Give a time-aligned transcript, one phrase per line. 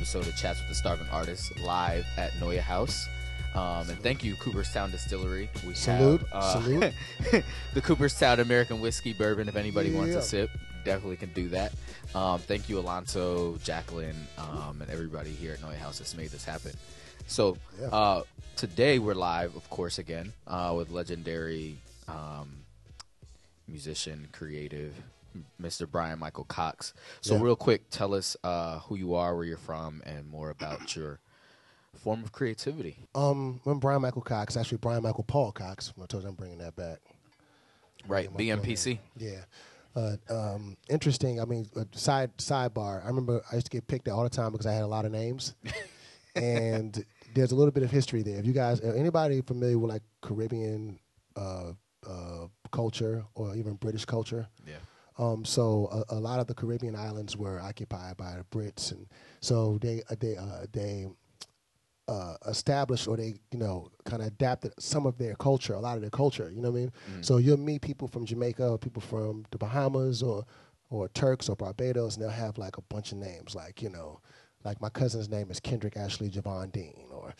[0.00, 3.06] episode of Chats with the Starving Artist live at Noya House.
[3.54, 5.50] Um, and thank you, Cooperstown Distillery.
[5.66, 6.94] We Salute, have uh, salute.
[7.74, 9.46] the Cooperstown American Whiskey Bourbon.
[9.46, 10.48] If anybody wants a sip,
[10.86, 11.72] definitely can do that.
[12.14, 16.46] Um, thank you, Alonso, Jacqueline, um, and everybody here at Noya House that's made this
[16.46, 16.72] happen.
[17.26, 17.88] So Yeah.
[17.88, 18.22] uh,
[18.56, 21.76] today we're live, of course, again uh, with legendary
[22.08, 22.48] um,
[23.68, 24.94] musician, creative,
[25.60, 25.88] Mr.
[25.90, 26.92] Bryan Michael Cox.
[27.20, 27.42] So, Yeah.
[27.42, 31.20] real quick, tell us uh, who you are, where you're from, and more about your
[31.94, 33.06] form of creativity.
[33.14, 34.56] Um, I'm Bryan Michael Cox.
[34.56, 35.92] Actually, Bryan Michael Paul Cox.
[36.02, 36.98] I told you I'm bringing that back.
[38.08, 38.98] Right, BMPC.
[39.16, 39.40] Yeah.
[39.94, 41.40] Uh, um, interesting.
[41.40, 43.02] I mean, uh, side sidebar.
[43.04, 44.86] I remember I used to get picked out all the time because I had a
[44.86, 45.54] lot of names,
[46.36, 48.38] and there's a little bit of history there.
[48.38, 50.98] If you guys, uh, anybody familiar with like Caribbean
[51.36, 51.72] uh,
[52.08, 54.74] uh, culture or even British culture, Yeah.
[55.20, 59.06] Um, so a, a lot of the Caribbean islands were occupied by the Brits, and
[59.40, 61.06] so they uh, they uh, they
[62.08, 65.96] uh, established or they you know kind of adapted some of their culture, a lot
[65.96, 66.50] of their culture.
[66.50, 66.92] You know what I mean?
[67.20, 70.46] So you'll meet people from Jamaica or people from the Bahamas or
[70.88, 74.20] or Turks or Barbados, and they'll have like a bunch of names, like you know.
[74.62, 77.34] Like my cousin's name is Kendrick Ashley Javon Dean, or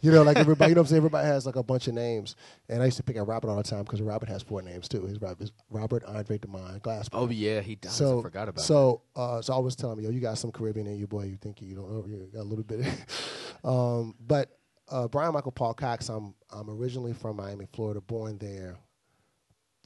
[0.00, 0.98] you know, like everybody, you know what I'm saying.
[0.98, 2.34] Everybody has like a bunch of names,
[2.68, 4.88] and I used to pick at Robert all the time because Robert has four names
[4.88, 5.04] too.
[5.06, 7.10] He's Robert, Robert Andre Demond Glassman.
[7.12, 7.92] Oh, yeah, he does.
[7.92, 8.64] So I forgot about it.
[8.64, 11.24] so uh, so always telling me, yo, you got some Caribbean in you, boy.
[11.24, 12.06] You think you don't know?
[12.06, 12.86] You got a little bit.
[13.64, 14.58] um, but
[14.90, 16.08] uh, Bryan Michael Paul Cox.
[16.08, 18.76] I'm I'm originally from Miami, Florida, born there,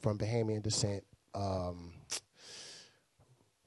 [0.03, 1.05] from Bahamian descent.
[1.35, 1.93] Um,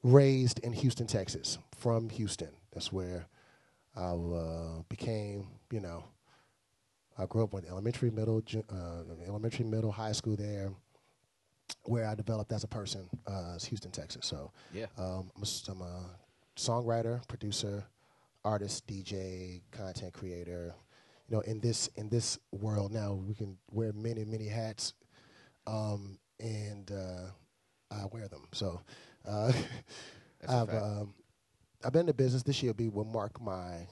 [0.03, 1.58] raised in Houston, Texas.
[1.78, 3.28] From Houston, that's where
[3.94, 5.47] I uh, became.
[5.69, 6.06] You know,
[7.17, 8.41] I grew up in elementary, middle,
[8.72, 10.72] uh, elementary, middle, high school there
[11.84, 14.25] where I developed as a person uh, is Houston, Texas.
[14.25, 14.85] So Yeah.
[14.97, 16.06] um, I'm, a, s- I'm a
[16.56, 17.84] songwriter, producer,
[18.45, 20.73] artist, DJ, content creator.
[21.28, 24.94] You know, in this in this world now, we can wear many many hats,
[25.67, 27.25] um, and uh,
[27.91, 28.47] I wear them.
[28.53, 28.79] So
[29.28, 29.51] uh,
[30.47, 31.13] I've um,
[31.84, 32.44] I've been in the business.
[32.44, 33.88] This year will be mark my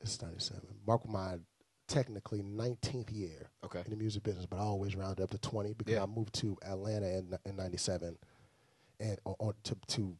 [0.00, 1.36] it's 97 mark my
[1.88, 3.80] technically 19th year Okay.
[3.84, 6.02] in the music business, but I always round up to 20 because Yeah.
[6.02, 8.16] I moved to Atlanta in, in 97
[9.00, 10.16] and or, or to, to,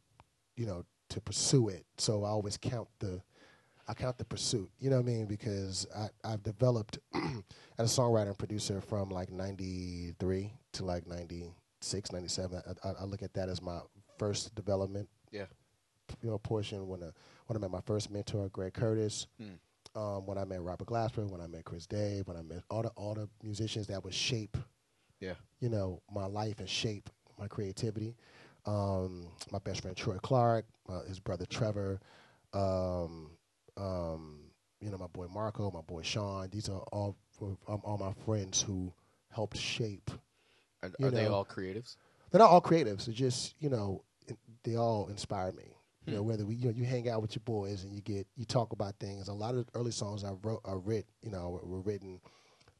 [0.56, 1.86] you know, to pursue it.
[1.98, 3.22] So I always count the,
[3.88, 5.26] I count the pursuit, you know what I mean?
[5.26, 6.98] Because I, I've developed
[7.78, 12.62] as a songwriter and producer from like 93 to like 96, 97.
[12.84, 13.80] I, I, I look at that as my
[14.18, 15.46] first development, Yeah.
[16.22, 17.10] You know, portion when, uh,
[17.46, 19.98] when I met my first mentor, Greg Curtis, Hmm.
[19.98, 22.82] um, when I met Robert Glasper, when I met Chris Dave, when I met all
[22.82, 24.56] the all the musicians that would shape,
[25.20, 25.34] Yeah.
[25.60, 28.16] you know, my life and shape my creativity.
[28.66, 32.00] Um, my best friend Troy Clark, uh, his brother Trevor,
[32.54, 33.36] um,
[33.76, 34.40] um,
[34.80, 36.48] you know, my boy Marco, my boy Sean.
[36.50, 38.92] These are all um, all my friends who
[39.30, 40.10] helped shape.
[40.82, 41.96] Are, are they all creatives?
[42.30, 43.06] They're not all creatives.
[43.08, 44.02] It's just you know,
[44.62, 45.73] they all inspire me.
[46.06, 48.26] You know, whether we you know you hang out with your boys and you get
[48.36, 49.28] you talk about things.
[49.28, 52.20] A lot of the early songs I wrote, are writ, you know, were, written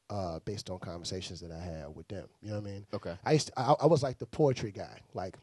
[0.09, 2.27] uh, based on conversations that I had with them.
[2.41, 2.85] You know what I mean?
[2.93, 3.15] Okay.
[3.25, 4.99] I used to, I, I was like the poetry guy.
[5.13, 5.37] Like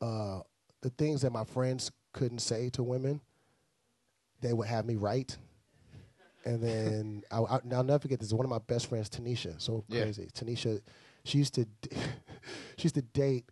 [0.00, 0.40] uh,
[0.80, 3.20] the things that my friends couldn't say to women,
[4.40, 5.36] they would have me write.
[6.44, 8.32] And then I, I, I'll never forget this.
[8.32, 10.02] One of my best friends, Tanisha, so Yeah.
[10.02, 10.28] crazy.
[10.34, 10.80] Tanisha,
[11.24, 11.66] she used to
[12.76, 13.46] she used to date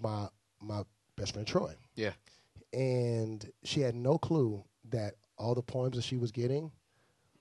[0.00, 0.28] my
[0.60, 0.84] my
[1.16, 2.12] best friend Troy, Yeah.
[2.72, 6.70] and she had no clue that all the poems that she was getting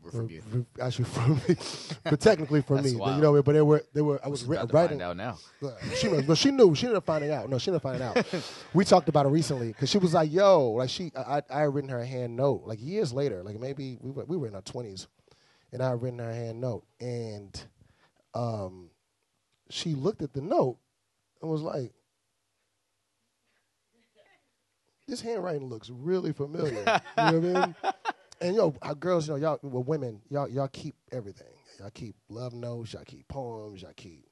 [0.02, 0.42] We're from you.
[0.54, 1.56] were actually from me,
[2.04, 2.92] but technically from me.
[2.94, 3.16] But, wild.
[3.18, 4.20] you know, but they were they were.
[4.24, 5.02] I was She's ri- about to writing.
[5.02, 5.38] out now.
[5.96, 6.74] She knew, but she knew.
[6.76, 7.50] She ended up finding out.
[7.50, 8.26] No, she ended up finding out.
[8.74, 11.60] we talked about it recently because she was like, "Yo, like she, I, I I
[11.62, 14.48] had written her a hand note like years later, like maybe we were we were
[14.48, 15.08] in our twenties,
[15.72, 17.60] and I had written her a hand note, and
[18.34, 18.90] um,
[19.70, 20.78] she looked at the note
[21.42, 21.92] and was like."
[25.08, 26.72] This handwriting looks really familiar.
[26.80, 27.76] you know what I mean?
[28.42, 31.48] And yo, our girls, you know, y'all, well, women, y'all, y'all keep everything.
[31.80, 32.92] Y'all keep love notes.
[32.92, 33.82] Y'all keep poems.
[33.82, 34.26] Y'all keep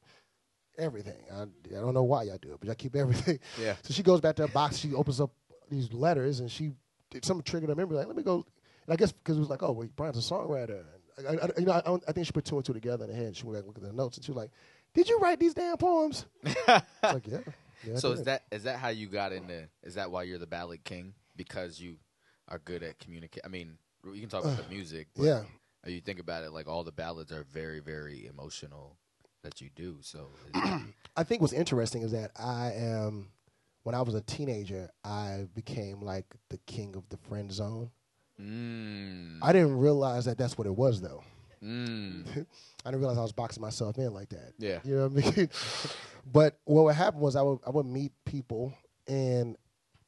[0.77, 1.23] everything.
[1.33, 3.39] I, I don't know why y'all do it, but y'all keep everything.
[3.61, 3.75] Yeah.
[3.81, 4.77] So she goes back to her box.
[4.77, 5.31] She opens up
[5.69, 6.71] these letters, and she
[7.11, 7.95] did something triggered her memory.
[7.95, 8.45] Like, let me go.
[8.85, 10.83] And I guess because it was like, oh, well, Bryan's a songwriter.
[11.17, 13.05] And I, I, you know, I, don't- I think she put two and two together
[13.05, 13.27] in her head.
[13.27, 14.51] And She went back and looked at the notes, and she was like,
[14.93, 16.57] "Did you write these damn poems?" it's
[17.01, 17.37] like, yeah.
[17.85, 19.67] Yeah So did." is that is that how you got into?
[19.83, 21.13] Is that why you're the ballad king?
[21.35, 21.97] Because you
[22.49, 23.43] are good at communicate.
[23.45, 25.07] I mean, you can talk about the music.
[25.15, 25.43] But Yeah.
[25.85, 28.95] You think about it, like all the ballads are very, very emotional
[29.43, 29.97] that you do.
[29.99, 30.29] So
[31.17, 33.27] I think what's interesting is that I am
[33.83, 37.91] when I was a teenager, I became like the king of the friend zone.
[38.41, 39.39] Mm.
[39.41, 41.23] I didn't realize that that's what it was though.
[41.63, 42.45] Mm.
[42.85, 44.53] I didn't realize I was boxing myself in like that.
[44.59, 44.79] Yeah.
[44.83, 45.49] You know what I mean?
[46.31, 48.73] but what would happen was I would I would meet people
[49.07, 49.55] and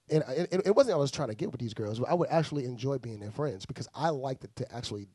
[0.10, 2.00] and it, it wasn't I was trying to get with these girls.
[2.00, 5.08] But I would actually enjoy being their friends because I liked to actually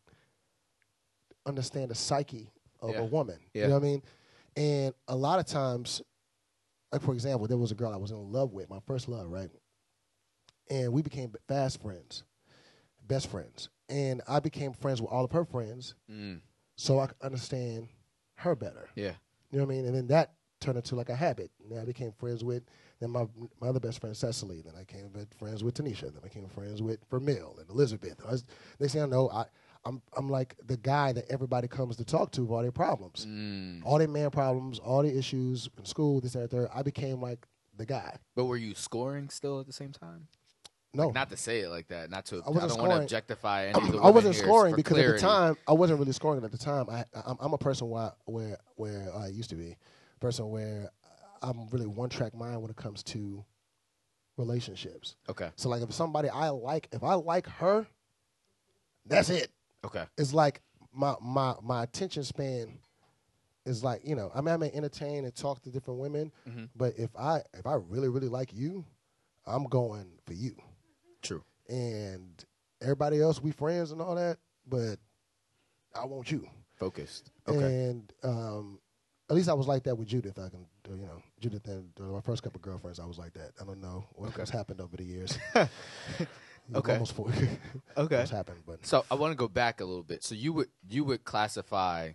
[1.47, 2.51] understand the psyche
[2.81, 3.01] of Yeah.
[3.01, 3.39] a woman.
[3.55, 3.63] Yeah.
[3.65, 4.03] You know what I mean?
[4.57, 6.03] And a lot of times,
[6.93, 9.29] like for example, there was a girl I was in love with, my first love,
[9.31, 9.51] right?
[10.69, 12.25] And we became fast friends,
[13.07, 13.69] best friends.
[13.91, 16.41] And I became friends with all of her friends Mm.
[16.77, 17.89] so I could understand
[18.37, 18.89] her better.
[18.95, 19.15] Yeah.
[19.51, 19.87] You know what I mean?
[19.87, 21.51] And then that turned into like a habit.
[21.69, 22.63] Then I became friends with
[23.01, 23.27] then my
[23.61, 24.61] my other best friend Cecily.
[24.63, 26.03] Then I became friends with Tanisha.
[26.03, 28.21] Then I became friends with Vermil and Elizabeth.
[28.27, 28.45] I was,
[28.79, 29.47] next thing I know, I
[29.87, 33.25] I'm I'm like the guy that everybody comes to talk to for all their problems,
[33.27, 33.83] Mm.
[33.85, 36.69] all their man problems, all the issues in school, this that third.
[36.75, 37.47] I became like
[37.77, 38.19] the guy.
[38.37, 40.29] But were you scoring still at the same time?
[40.93, 42.11] No, Like, not to say it like that.
[42.11, 42.37] Not to.
[42.43, 45.07] I I, wasn't don't want to objectify any of the I wasn't scoring because at
[45.07, 46.89] the time I wasn't really scoring at the time.
[46.91, 49.77] I, I'm, I'm a person where where where I used to be,
[50.21, 50.91] person where
[51.43, 53.45] I'm really one track mind when it comes to
[54.37, 55.17] relationships.
[55.29, 55.51] Okay.
[55.57, 57.87] So like if somebody I like, if I like her,
[59.07, 59.51] that's it.
[59.85, 60.05] Okay.
[60.19, 60.61] It's like
[60.93, 62.79] my my my attention span
[63.65, 66.69] is like you know I mean I may entertain and talk to different women, Mhm.
[66.75, 68.85] but if I if I really really like you,
[69.47, 70.57] I'm going for you.
[71.71, 72.45] And
[72.83, 74.97] everybody else we friends and all that, but
[75.95, 76.47] I want you.
[76.77, 77.31] Focused.
[77.49, 77.65] Okay.
[77.65, 78.81] And um,
[79.29, 80.39] at least I was like that with Judith.
[80.39, 83.35] I can, uh, you know, Judith and uh, my first couple girlfriends, I was like
[83.35, 83.53] that.
[83.61, 84.39] I don't know what, Okay.
[84.39, 85.39] what's happened over the years.
[86.73, 86.93] Okay.
[86.93, 87.27] almost four.
[87.97, 88.19] Okay.
[88.19, 88.63] what's happened?
[88.67, 90.23] But So I want to go back a little bit.
[90.23, 92.11] So you would you would classify?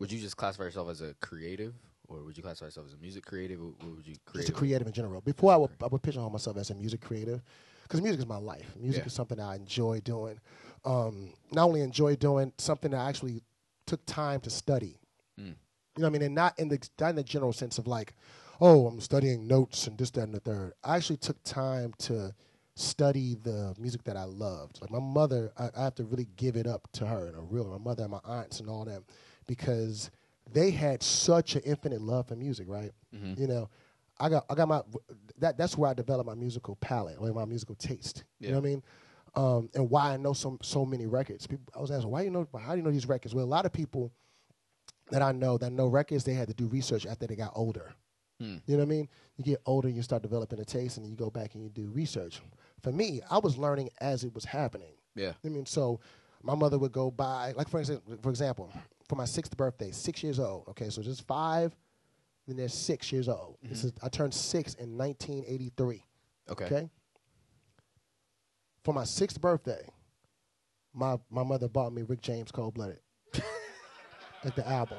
[0.00, 1.72] Would you just classify yourself as a creative,
[2.08, 3.60] or would you classify yourself as a music creative?
[3.60, 4.54] What would you just a creative?
[4.54, 5.20] creative in general.
[5.22, 7.42] Before I would, I would pigeonhole myself as a music creative
[7.84, 8.74] because music is my life.
[8.76, 9.06] Music Yeah.
[9.06, 10.40] is something I enjoy doing.
[10.84, 13.42] Um, not only enjoy doing something that I actually
[13.86, 14.98] took time to study.
[15.40, 15.44] Mm.
[15.46, 15.54] You
[15.98, 16.22] know what I mean?
[16.22, 18.14] And not in the not in the general sense of like,
[18.60, 20.72] oh, I'm studying notes and this, that, and the third.
[20.82, 22.34] I actually took time to
[22.76, 24.80] study the music that I loved.
[24.80, 27.40] Like my mother, I, I have to really give it up to her and a
[27.40, 29.04] real my mother and my aunts and all them
[29.46, 30.10] because
[30.52, 32.90] they had such an infinite love for music, right?
[33.14, 33.38] Mhm.
[33.38, 33.68] You know,
[34.18, 34.82] I got I got my
[35.38, 38.24] that that's where I developed my musical palette, or my musical taste.
[38.38, 38.82] You know what I mean?
[39.36, 41.46] Um, and why I know so so many records.
[41.46, 43.34] People, I was asking, why you know how do you know these records?
[43.34, 44.12] Well, a lot of people
[45.10, 47.92] that I know that know records, they had to do research after they got older.
[48.40, 48.56] Hmm.
[48.66, 49.08] You know what I mean?
[49.36, 51.90] You get older, you start developing a taste, and you go back and you do
[51.92, 52.40] research.
[52.82, 54.94] For me, I was learning as it was happening.
[55.14, 55.32] Yeah.
[55.44, 56.00] I mean, so
[56.42, 58.72] my mother would go by, like for example, for example,
[59.08, 60.68] for my sixth birthday, six years old.
[60.68, 61.74] Okay, so just five,
[62.46, 63.56] then there's six years old.
[63.62, 63.88] This mm-hmm.
[63.88, 66.04] is I turned six in 1983.
[66.50, 66.64] Okay.
[66.64, 66.90] Okay.
[68.82, 69.86] For my sixth birthday,
[70.92, 73.00] my my mother bought me Rick James Cold Blooded,
[74.44, 74.98] like the album.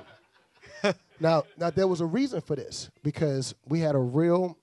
[1.19, 4.57] now, now there was a reason for this because we had a real.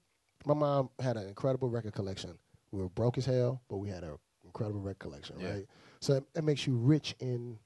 [0.44, 2.36] My mom had an incredible record collection.
[2.72, 5.50] We were broke as hell, but we had an incredible record collection, Yeah.
[5.50, 5.66] right?
[6.00, 7.58] So it, it makes you rich in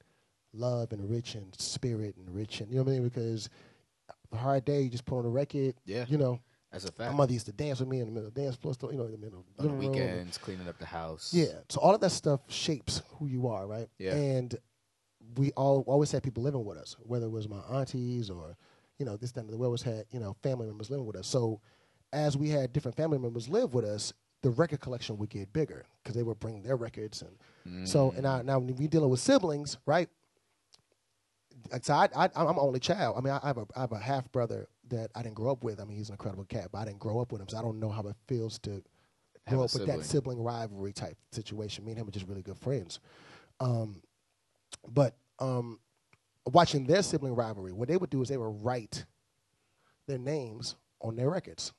[0.53, 3.49] love and rich in spirit and rich in you know what I mean because
[4.31, 6.05] a hard day you just put on a record, Yeah.
[6.07, 6.39] you know.
[6.71, 7.11] As a fact.
[7.11, 8.91] My mother used to dance with me in the middle of the dance floor, still,
[8.91, 10.09] you know, in the middle of the On the living room.
[10.09, 11.33] weekends, cleaning up the house.
[11.33, 11.59] Yeah.
[11.69, 13.87] So all of that stuff shapes who you are, right?
[13.97, 14.15] Yeah.
[14.15, 14.53] And
[15.37, 18.57] we all always had people living with us, whether it was my aunties or,
[18.97, 19.59] you know, this, that, and the other.
[19.59, 21.27] We always had, you know, family members living with us.
[21.27, 21.61] So
[22.11, 25.85] as we had different family members live with us, the record collection would get bigger
[26.03, 27.23] because they would bring their records.
[27.23, 27.87] And mm.
[27.87, 30.09] so, and I, now when we dealing with siblings, right?
[31.71, 33.15] Like, So I, I, I'm only child.
[33.17, 35.63] I mean, I have a, I have a half brother that I didn't grow up
[35.63, 35.79] with.
[35.79, 37.61] I mean, he's an incredible cat, but I didn't grow up with him, so I
[37.61, 38.81] don't know how it feels to
[39.47, 41.85] grow up with that sibling rivalry type situation.
[41.85, 42.99] Me and him are just really good friends.
[43.59, 44.01] Um,
[44.87, 45.79] but um,
[46.45, 49.05] watching their sibling rivalry, what they would do is they would write
[50.07, 51.73] their names on their records.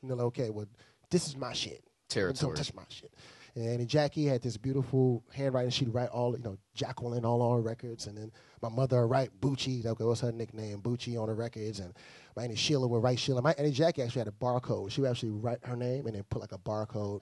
[0.00, 0.66] And they're like, okay, well,
[1.10, 1.82] this is my shit.
[2.08, 2.48] Territory.
[2.48, 3.12] Don't touch my shit.
[3.54, 5.70] And then Jackie had this beautiful handwriting.
[5.70, 8.06] She'd write all, you know, Jacqueline all on records.
[8.06, 8.30] And then
[8.62, 9.84] my mother would write Bucci.
[9.84, 10.80] Okay, what's her nickname?
[10.80, 11.80] Bucci on the records.
[11.80, 11.92] And
[12.36, 13.42] my Auntie Sheila would write Sheila.
[13.42, 14.90] My Auntie Jackie actually had a barcode.
[14.90, 17.20] She would actually write her name and then put like a barcode.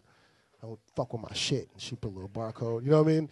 [0.63, 1.69] I would fuck with my shit.
[1.73, 2.85] And she put a little barcode.
[2.85, 3.29] You know what I mean?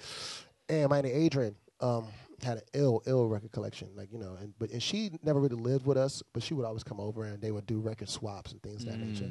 [0.68, 2.06] And my Auntie Adrian um,
[2.42, 3.88] had an ill, ill record collection.
[3.94, 6.66] Like, you know, and but and she never really lived with us, but she would
[6.66, 9.30] always come over and they would do record swaps and things of that nature.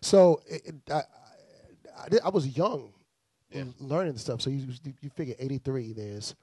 [0.00, 1.02] So it, it, I,
[1.96, 2.92] I, I was young
[3.50, 3.64] Yeah.
[3.80, 4.40] learning stuff.
[4.42, 4.66] So you
[5.00, 6.34] you figure 83, there's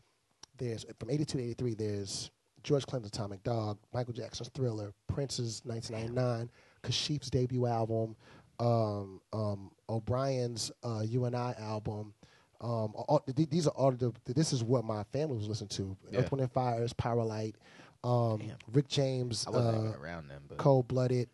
[0.58, 2.32] there's from 82 to 83, there's
[2.64, 6.50] George Clinton's Atomic Dog, Michael Jackson's Thriller, Prince's 1999,
[6.84, 8.16] Kashif's debut album,
[8.60, 12.14] um, um, O'Bryan's uh, "You and I" album.
[12.62, 14.14] Um, all, th- these are all the.
[14.26, 15.96] This is what my family was listening to.
[16.10, 16.20] Yeah.
[16.20, 17.56] Earth, Wind and Fires, Powerlight,
[18.04, 18.58] um, Damn.
[18.72, 21.30] Rick James, uh, around them, but Cold Blooded.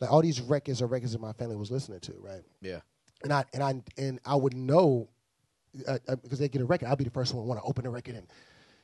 [0.00, 2.42] Like all these records are records that my family was listening to, right?
[2.60, 2.80] yeah,
[3.22, 5.08] and I and I and I would know
[5.86, 6.88] uh, uh, because they get a record.
[6.88, 8.26] I'll be the first one to want to open the record and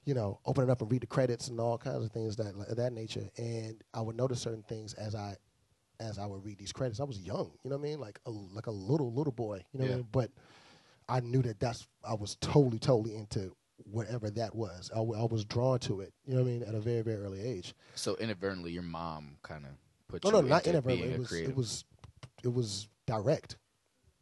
[0.04, 2.54] you know open it up and read the credits and all kinds of things that
[2.68, 3.28] of that nature.
[3.36, 5.36] And I would notice certain things as I
[5.98, 7.00] as I would read these credits.
[7.00, 9.64] I was young, you know what I mean, like a like a little little boy,
[9.72, 10.08] you know what I mean.
[10.10, 10.30] But
[11.08, 13.54] I knew that that's I was totally totally into
[13.90, 14.90] whatever that was.
[14.94, 17.02] I, w- I was drawn to it, you know what I mean, at a very
[17.02, 17.74] very early age.
[17.94, 19.72] so inadvertently, your mom kind of
[20.08, 21.12] put No, you no, not inadvertently.
[21.12, 21.84] It was it was
[22.44, 23.56] it was direct.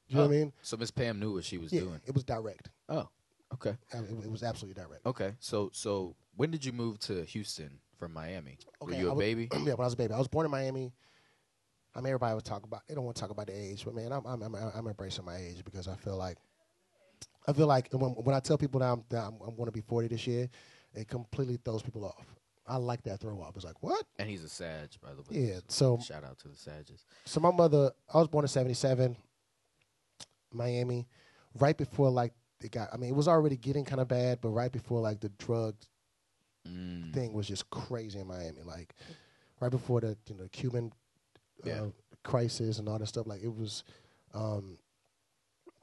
[0.08, 0.52] You know what I Oh, mean?
[0.62, 2.00] So Miss Pam knew what she was Yeah, doing.
[2.06, 2.70] it was direct.
[2.88, 3.08] Oh,
[3.55, 5.07] okay, I mean, It, was absolutely direct.
[5.07, 5.35] okay.
[5.40, 8.59] So so when did you move to Houston from Miami?
[8.81, 9.49] Were you a was- baby?
[9.52, 10.93] yeah, when I was a baby, I was born in Miami.
[11.95, 12.83] I mean, everybody would talk about.
[12.87, 15.25] They don't want to talk about the age, but man, I'm I'm I'm, I'm embracing
[15.25, 16.37] my age because I feel like
[17.47, 19.73] I feel like when, when I tell people that I'm that I'm, I'm going to
[19.73, 20.49] be 40 this year,
[20.95, 22.26] it completely throws people off.
[22.67, 23.57] I like that throw off.
[23.57, 24.05] It's like what?
[24.19, 25.49] And he's a Sag, by the way.
[25.49, 25.61] Yeah.
[25.69, 27.07] So shout out to the Sages.
[27.25, 29.17] so my mother, I was born in '77,
[30.52, 31.07] Miami,
[31.59, 32.88] right before like it got.
[32.92, 35.74] I mean, it was already getting kind of bad, but right before like the drug
[36.66, 37.14] Mm.
[37.14, 38.60] thing was just crazy in Miami.
[38.62, 38.94] Like
[39.60, 40.92] right before the you know Cuban
[41.64, 41.86] uh, Yeah.
[42.24, 43.26] crisis and all that stuff.
[43.26, 43.84] Like it was,
[44.34, 44.76] um,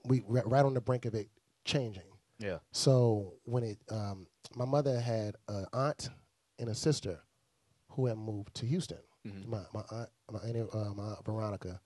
[0.04, 1.30] we ri- right on the brink of it
[1.64, 2.04] changing.
[2.38, 2.60] Yeah.
[2.72, 6.10] So when it, um, my mother had an aunt
[6.60, 7.20] and a sister
[7.90, 9.00] who had moved to Houston.
[9.26, 9.48] Mhm.
[9.48, 11.82] My my aunt, my aunt, uh, my aunt Veronica,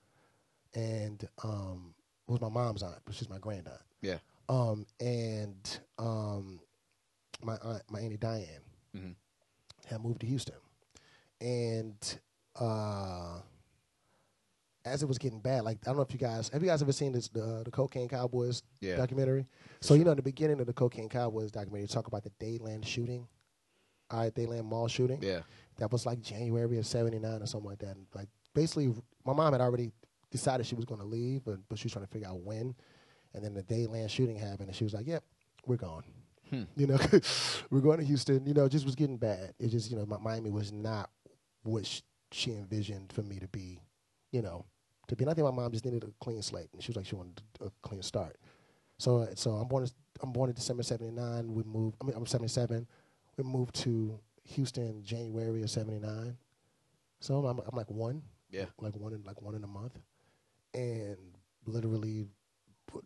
[0.74, 1.94] and um,
[2.26, 3.80] was my mom's aunt, but she's my grand aunt.
[4.02, 4.18] Yeah.
[4.50, 6.60] Um, and um,
[7.42, 8.62] my aunt, my auntie Diane,
[8.96, 9.14] Mhm.
[9.86, 10.56] had moved to Houston,
[11.40, 12.18] and
[12.56, 13.40] uh,
[14.84, 16.82] as it was getting bad, like I don't know if you guys have you guys
[16.82, 18.96] ever seen this the the Cocaine Cowboys Yeah.
[18.96, 19.46] documentary.
[19.80, 22.30] So you know, in the beginning of the Cocaine Cowboys documentary, you talk about the
[22.40, 23.28] Dadeland shooting,
[24.10, 25.22] all right, Dadeland Mall shooting.
[25.22, 25.42] Yeah.
[25.76, 27.96] That was like January of '79 or something like that.
[27.96, 28.92] And like basically,
[29.24, 29.92] my mom had already
[30.30, 32.74] decided she was going to leave, but but she was trying to figure out when.
[33.34, 35.22] And then the Dadeland shooting happened, and she was like, "Yep,
[35.66, 36.04] we're gone."
[36.50, 36.62] Hmm.
[36.76, 36.98] You know,
[37.70, 38.44] we're going to Houston.
[38.46, 39.54] You know, it just was getting bad.
[39.58, 41.10] It just you know, Miami was not
[41.62, 42.00] what sh-
[42.32, 43.80] she envisioned for me to be.
[44.32, 44.64] You know,
[45.08, 45.24] to be.
[45.24, 47.14] And I think my mom just needed a clean slate, and she was like, she
[47.14, 48.36] wanted a clean start.
[48.98, 49.86] So so I'm born
[50.22, 51.54] I'm born in December '79.
[51.54, 51.96] We moved.
[52.00, 52.86] I mean, I'm '77.
[53.36, 56.36] We moved to Houston January of '79.
[57.20, 58.64] So I'm I'm like one, Yeah.
[58.80, 59.96] like one in like one in a month,
[60.74, 61.16] and
[61.66, 62.28] literally,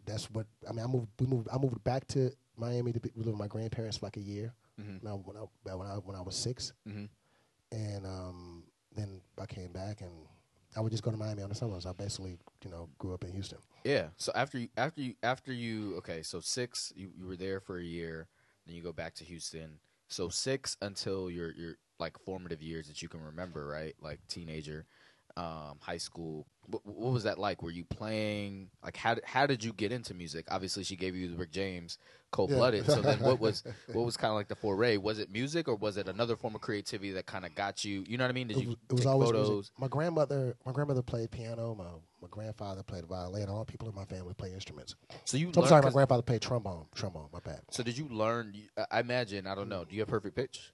[0.06, 0.84] that's what I mean.
[0.84, 1.08] I moved.
[1.20, 1.48] We moved.
[1.52, 4.54] I moved back to Miami to be, live with my grandparents for like a year.
[4.80, 5.02] Mhm.
[5.02, 7.08] Now when I when I when I was six, Mhm.
[7.72, 8.64] and um,
[8.94, 10.12] then I came back and
[10.76, 11.86] I would just go to Miami on the summers.
[11.86, 13.58] I basically you know grew up in Houston.
[13.84, 14.08] Yeah.
[14.16, 16.22] So after you, after you, after you, okay.
[16.22, 18.28] So six, you, you were there for a year.
[18.66, 19.78] Then you go back to Houston.
[20.08, 23.94] So six until your your like formative years that you can remember, right?
[24.00, 24.86] Like teenager,
[25.36, 26.46] um, high school.
[26.68, 27.62] What, what was that like?
[27.62, 28.68] Were you playing?
[28.83, 30.47] Like how did, how did you get into music?
[30.50, 31.99] Obviously, she gave you the Rick James,
[32.30, 32.87] Cold Blooded.
[32.87, 32.94] Yeah.
[32.94, 34.97] So then, what was what was kind of like the foray?
[34.97, 38.04] Was it music or was it another form of creativity that kind of got you?
[38.06, 38.49] You know what I mean?
[38.49, 39.50] Did it you was, it was take always photos?
[39.50, 39.73] music.
[39.78, 41.75] My grandmother, my grandmother played piano.
[41.75, 41.85] My
[42.21, 43.49] my grandfather played violin.
[43.49, 44.94] All people in my family play instruments.
[45.25, 46.87] So you So I'm sorry, my grandfather played trombone.
[46.94, 47.61] Trombone, my bad.
[47.71, 48.54] So did you learn?
[48.90, 49.85] I imagine I don't know.
[49.85, 50.73] Do you have perfect pitch?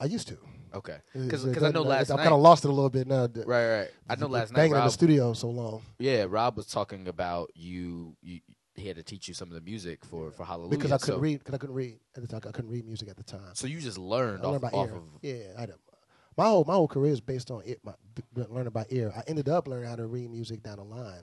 [0.00, 0.38] I used to
[0.72, 2.22] Okay, because I know last I've night.
[2.24, 3.28] kind of lost it a little bit now.
[3.44, 3.88] Right, right.
[4.08, 4.58] I know last night.
[4.58, 8.16] banging in the studio so long yeah, Rob was talking about you.
[8.22, 8.40] You
[8.76, 11.16] he had to teach you some of the music for for Hallelujah because I couldn't
[11.16, 11.38] so, read.
[11.40, 12.40] Because I couldn't read at the time.
[12.48, 13.50] I couldn't read music at the time.
[13.54, 14.94] So you just learned I off, learned by off ear.
[14.96, 15.02] of.
[15.22, 15.68] yeah, I a,
[16.36, 17.80] my whole my whole career is based on it.
[17.84, 17.94] My
[18.34, 19.12] learning by ear.
[19.14, 21.22] I ended up learning how to read music down the line.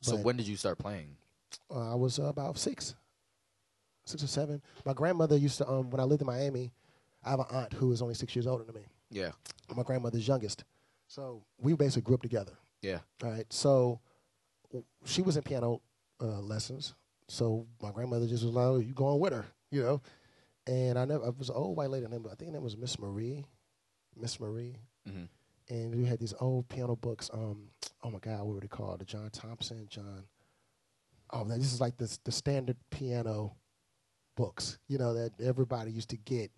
[0.00, 1.16] So when did you start playing?
[1.70, 2.94] uh, I was uh, about six,
[4.04, 4.62] six or seven.
[4.84, 6.72] My grandmother used to, um, when I lived in Miami,
[7.28, 8.86] I have an aunt who is only six years older than me.
[9.10, 9.30] Yeah,
[9.74, 10.64] My grandmother's youngest.
[11.06, 12.52] So we basically grew up together.
[12.82, 12.98] yeah.
[13.22, 13.46] All right.
[13.50, 14.00] So
[14.70, 15.80] w- she was in piano
[16.20, 16.94] uh, lessons.
[17.28, 20.02] So my grandmother just was like, oh, you going with her, you know?
[20.66, 22.76] And I never, I was an old white lady named, I think her name was
[22.76, 23.44] Miss Marie.
[24.16, 24.76] Miss Marie.
[25.06, 25.24] hmm
[25.70, 27.30] And we had these old piano books.
[27.32, 27.68] Um,
[28.02, 29.00] oh my God, what were they called?
[29.00, 30.24] The John Thompson, John.
[31.30, 33.54] Oh, man, this is like the the standard piano
[34.36, 36.50] books, you know, that everybody used to get.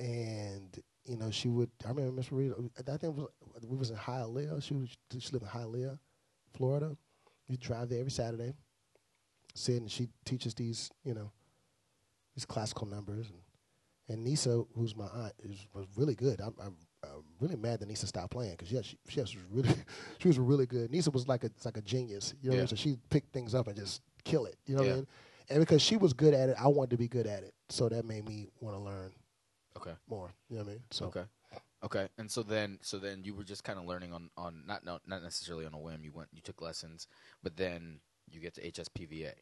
[0.00, 1.70] And you know, she would.
[1.86, 2.52] I remember Miss Marie.
[2.52, 3.28] I think it was,
[3.68, 4.62] we was in Hialeah.
[4.64, 5.98] She was she lived in Hialeah,
[6.54, 6.96] Florida.
[7.48, 8.54] You drive there every Saturday.
[9.54, 11.32] Sit and she teaches these, you know,
[12.36, 13.38] these classical numbers and.
[14.08, 16.40] And Nisa, who's my aunt, is, was really good.
[16.40, 16.66] I'm, I
[17.06, 19.74] uh, really mad that Nisa stopped playing because yeah, she, she was really
[20.18, 20.90] she was really good.
[20.90, 22.54] Nisa was like a it's like a genius, you know.
[22.54, 22.60] What I Yeah.
[22.62, 22.68] mean?
[22.68, 25.06] So she picked things up and just kill it, you know what I mean?
[25.50, 27.88] And because she was good at it, I wanted to be good at it, so
[27.88, 29.12] that made me want to learn
[29.76, 29.94] Okay.
[30.08, 30.32] more.
[30.48, 30.82] You know what I mean?
[30.90, 31.24] So Okay.
[31.82, 32.08] Okay.
[32.18, 34.98] And so then, so then you were just kind of learning on on not no,
[35.06, 36.04] not necessarily on a whim.
[36.04, 37.06] You went, you took lessons,
[37.42, 38.00] but then
[38.30, 39.32] you get to HSPVA.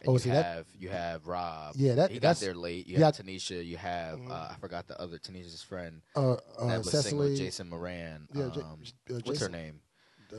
[0.00, 2.86] And Oh, you see, that- have you have you Yeah, that- he got there late.
[2.86, 3.06] You yeah.
[3.06, 3.64] have Tanisha.
[3.64, 4.30] You have Mhm.
[4.30, 8.28] uh, I forgot the other Tanisha's friend uh, that uh, was Cecily, Jason Moran.
[8.34, 9.80] yeah, J- um, uh, what's her name?
[10.32, 10.36] Uh,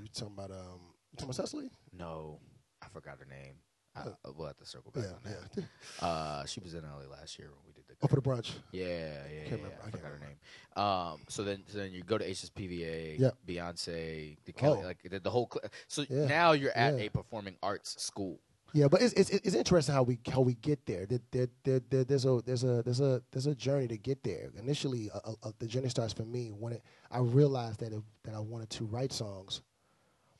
[0.00, 0.80] you talking about um,
[1.10, 1.70] you talking about Cecily?
[1.92, 2.38] No,
[2.80, 3.56] I forgot her name.
[3.94, 5.04] I, Uh, we'll have to circle back.
[5.04, 5.50] Yeah, on that.
[5.58, 5.64] yeah.
[6.00, 7.81] Uh, she was in LA last year when we did.
[8.02, 8.50] Oh, for the brunch.
[8.72, 9.08] Yeah, yeah, yeah.
[9.08, 9.76] Can't yeah, remember.
[9.76, 10.36] I I can't forgot her name.
[10.84, 13.36] Um, so then, so then you go to HSPVA, Yep.
[13.46, 14.86] Beyonce, the Kelly, Oh.
[14.86, 15.48] like the, the whole.
[15.52, 16.26] Cl- so Yeah.
[16.26, 17.04] now you're at Yeah.
[17.04, 18.40] a performing arts school.
[18.74, 21.04] Yeah, but it's, it's it's interesting how we how we get there.
[21.04, 24.22] There, there, there, there there's a there's a there's a there's a journey to get
[24.24, 24.50] there.
[24.58, 28.00] Initially, uh, uh, uh, the journey starts for me when it, I realized that it,
[28.24, 29.60] that I wanted to write songs,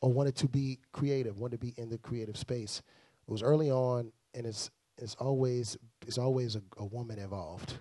[0.00, 2.80] or wanted to be creative, wanted to be in the creative space.
[3.28, 7.74] It was early on, and it's it's always it's always a, a woman involved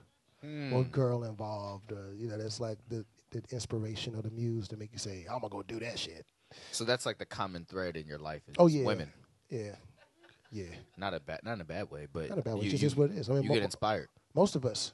[0.43, 0.73] Hmm.
[0.73, 1.91] or girl involved.
[1.93, 5.25] Uh, you know, that's like the the inspiration or the muse to make you say,
[5.29, 6.25] "I'm gonna go do that shit."
[6.71, 8.41] So that's like the common thread in your life.
[8.47, 9.11] Is Oh yeah, women.
[9.49, 9.75] yeah,
[10.51, 10.65] yeah.
[10.97, 12.61] Not a bad, not in a bad way, but Not a bad way.
[12.65, 13.29] You, It's just what it is.
[13.29, 14.07] I mean, you mo- get inspired.
[14.33, 14.93] most of us,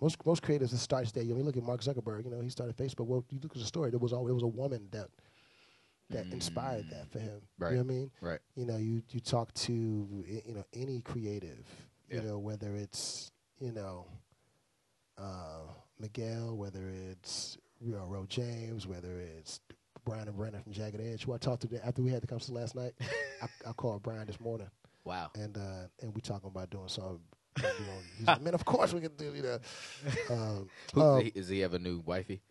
[0.00, 1.22] most most creatives, it starts there.
[1.22, 2.24] You know, you look at Mark Zuckerberg.
[2.24, 3.06] You know, he started Facebook.
[3.06, 3.90] Well, you look at the story.
[3.90, 5.06] There was always, there was a woman that
[6.10, 7.40] that inspired that for him.
[7.58, 7.70] Right.
[7.70, 8.10] You know what I mean?
[8.20, 8.38] Right.
[8.56, 11.66] You know, you you talk to you know any creative.
[12.08, 12.16] yeah.
[12.16, 14.06] You know, whether it's you know
[15.18, 15.62] uh,
[15.98, 19.60] Miguel, whether it's you know, Ro James, whether it's
[20.04, 22.56] Brian and Brandon from Jagged Edge, who I talked to after we had the conversation
[22.56, 22.92] last night.
[23.42, 24.68] I, I called Brian this morning
[25.04, 25.30] Wow.
[25.34, 27.20] and uh, and we talking about doing something.
[27.58, 29.58] you know, he's like, man, of course we can do you know.
[30.30, 32.42] Um, Who, um, does he have a new wifey?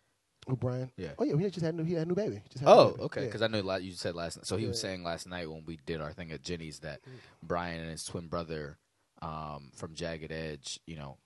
[0.48, 0.90] Who, Brian?
[0.96, 1.10] Yeah.
[1.18, 2.40] Oh yeah, he just had a new, he had a new baby.
[2.50, 3.02] Just had Oh, baby.
[3.02, 3.20] okay.
[3.20, 3.26] Yeah.
[3.26, 4.38] Because I know la- you said last.
[4.38, 4.46] Night.
[4.46, 7.10] So he was saying last night when we did our thing at Jenny's that Mm.
[7.42, 8.78] Brian and his twin brother
[9.22, 11.18] um, from Jagged Edge, you know,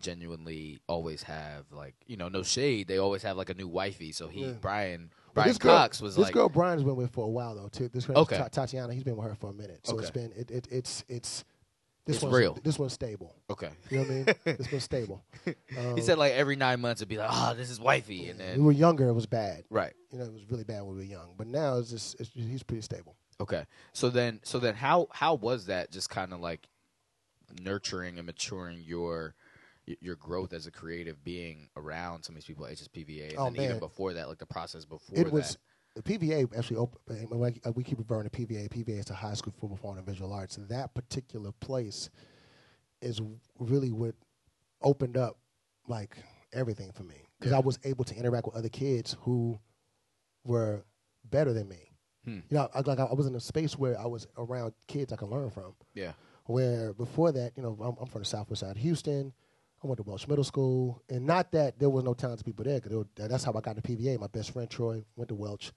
[0.00, 2.88] genuinely always have like you know no shade.
[2.88, 4.12] They always have like a new wifey.
[4.12, 4.52] So he Yeah.
[4.60, 7.54] Brian Brian this girl, Cox was this like girl Brian's been with for a while
[7.54, 7.88] though too.
[7.88, 8.38] This girl Okay.
[8.38, 9.80] Ta- Tatiana, he's been with her for a minute.
[9.86, 11.44] So it's been it, it it's it's
[12.06, 12.58] this It's one's real.
[12.64, 13.34] This one's stable.
[13.50, 13.70] okay.
[13.90, 14.24] You know what I mean?
[14.58, 15.22] this one's stable.
[15.78, 18.40] Um, he said like every nine months it'd be like oh this is wifey and
[18.40, 19.64] then we were younger, it was bad.
[19.70, 19.92] right.
[20.10, 21.34] You know, it was really bad when we were young.
[21.36, 23.16] But now it's just it's, he's pretty stable.
[23.40, 23.64] Okay.
[23.92, 26.66] So then so then how how was that just kind of like
[27.62, 29.34] nurturing and maturing your
[30.00, 33.62] your growth as a creative being around some of these people at HSPVA and Oh,
[33.62, 35.56] even before that like the process before it was that.
[35.94, 38.68] The PVA actually uh, we keep referring to PVA.
[38.68, 40.58] PVA is the High School for Performing and Visual Arts.
[40.68, 42.10] That particular place
[43.02, 43.20] is
[43.58, 44.14] really what
[44.82, 45.38] opened up
[45.88, 46.16] like
[46.52, 47.58] everything for me because Yeah.
[47.58, 49.58] I was able to interact with other kids who
[50.44, 50.84] were
[51.28, 51.92] better than me.
[52.24, 52.38] Hmm.
[52.48, 55.16] You know, I, like I was in a space where I was around kids I
[55.16, 55.74] could learn from.
[55.94, 56.12] Yeah.
[56.44, 59.32] Where before that, you know, I'm, I'm from the southwest side of Houston.
[59.82, 62.80] I went to Welch Middle School, and not that there was no talented people there,
[62.80, 64.18] because that's how I got to PVA.
[64.18, 65.72] My best friend Troy went to Welch.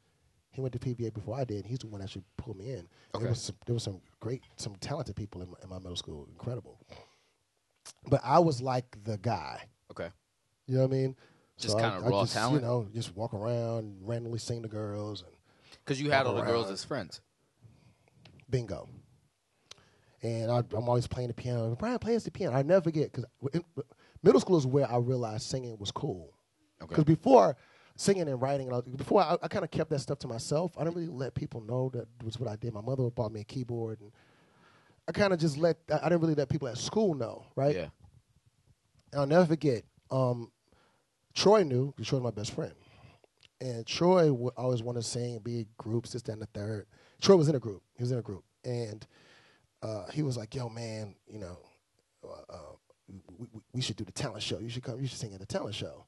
[0.52, 1.60] He went to PVA before I did.
[1.60, 2.88] and He's the one that actually pulled me in.
[3.16, 3.22] Okay.
[3.24, 5.96] There was some, there was some great, some talented people in my, in my middle
[5.96, 6.80] school, incredible.
[8.08, 9.64] But I was like the guy.
[9.92, 10.10] Okay.
[10.68, 11.16] You know what I mean?
[11.58, 12.62] Just I- kinda I raw just, talent?
[12.62, 15.32] You know, just walk around, randomly sing to girls, and
[15.86, 17.22] Because you had all the girls as friends.
[18.50, 18.90] bingo.
[20.24, 21.76] And I, I'm always playing the piano.
[21.76, 22.56] Bryan plays the piano.
[22.56, 23.26] I never forget because
[24.24, 26.34] middle school is where I realized singing was cool.
[26.82, 26.88] Okay.
[26.90, 27.58] Because before
[27.96, 30.74] singing and writing, and all, before I, I kind of kept that stuff to myself.
[30.78, 32.74] I didn't really let people know that was what I did.
[32.74, 34.12] My mother bought me a keyboard, and
[35.08, 35.78] I kind of just let.
[35.92, 37.76] I I didn't really let people at school know, right?
[37.76, 37.88] Yeah.
[39.12, 39.84] And I'll never forget.
[40.10, 40.52] Um,
[41.36, 42.74] Troy knew because Troy's my best friend,
[43.60, 46.86] and Troy would always want to sing, be in groups, this, that, and the third.
[47.22, 47.82] Troy was in a group.
[47.96, 49.06] He was in a group, and
[49.84, 51.58] uh, he was like, "Yo, man, you know,
[52.24, 52.76] uh, uh,
[53.38, 54.60] we, we, should do the talent show.
[54.60, 55.00] You should come.
[55.00, 56.06] You should sing at the talent show."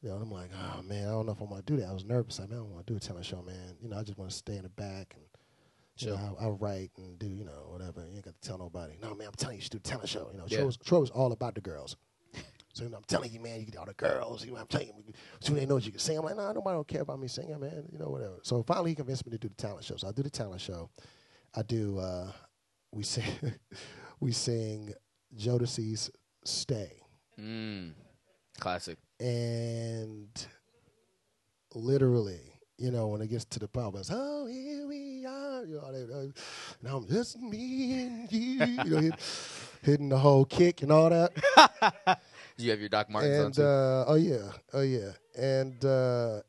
[0.00, 1.88] You know, and I'm like, "Oh man, I don't know if I'm gonna do that."
[1.88, 2.38] I was nervous.
[2.38, 3.76] Like, man, I don't want to do a talent show, man.
[3.82, 5.24] You know, I just want to stay in the back and.
[5.96, 8.06] You know, I, I write and do, you know, whatever.
[8.08, 8.94] You ain't got to tell nobody.
[9.02, 10.30] No, man, I'm telling you, you should do a talent show.
[10.32, 10.58] You know, Yeah.
[10.58, 11.94] Troy, was, Troy was all about the girls.
[12.72, 14.44] So you know, I'm telling you, man, you get all the girls.
[14.44, 16.16] You know, I'm telling you, soon they know what you can sing.
[16.16, 17.84] I'm like, nah, nobody don't care about me singing, man.
[17.92, 18.38] You know, whatever.
[18.42, 19.96] So finally, he convinced me to do the talent show.
[19.96, 20.88] So I do the talent show.
[21.54, 21.98] I do.
[21.98, 22.30] Uh,
[22.92, 23.24] we sing.
[24.20, 24.92] we sing
[25.36, 26.10] Jodeci's
[26.44, 26.92] "Stay,"
[27.38, 27.92] Mm.
[28.58, 28.98] Classic.
[29.18, 30.28] and
[31.74, 32.40] literally,
[32.78, 35.64] you know, when it gets to the part, it's oh here we are.
[35.64, 36.32] You know,
[36.82, 38.66] now I'm just me and you.
[38.84, 39.10] you know,
[39.82, 41.32] hitting the whole kick and all that.
[42.56, 43.62] Do you have your Doc Martens on and too?
[43.62, 46.40] uh, oh yeah, oh yeah, and uh,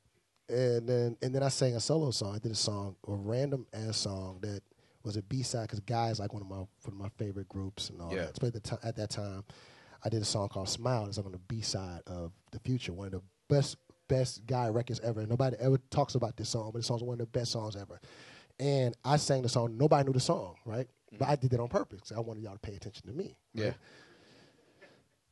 [0.49, 2.36] and then and then I sang a solo song.
[2.36, 4.62] I did a song, a random ass song that
[5.03, 7.89] was a B side because Guy's like one of my one of my favorite groups
[7.89, 8.25] and all Yeah.
[8.25, 8.39] that.
[8.39, 9.43] So at, the ti- at that time,
[10.03, 12.93] I did a song called "Smile." It's like on the B side of "The Future,"
[12.93, 15.25] one of the best best Guy records ever.
[15.25, 17.99] Nobody ever talks about this song, but the song's one of the best songs ever.
[18.59, 19.77] And I sang the song.
[19.77, 20.87] Nobody knew the song, right?
[21.17, 21.31] But mm.
[21.31, 22.11] I did that on purpose.
[22.15, 23.35] I wanted y'all to pay attention to me.
[23.55, 23.65] right?
[23.65, 23.71] yeah.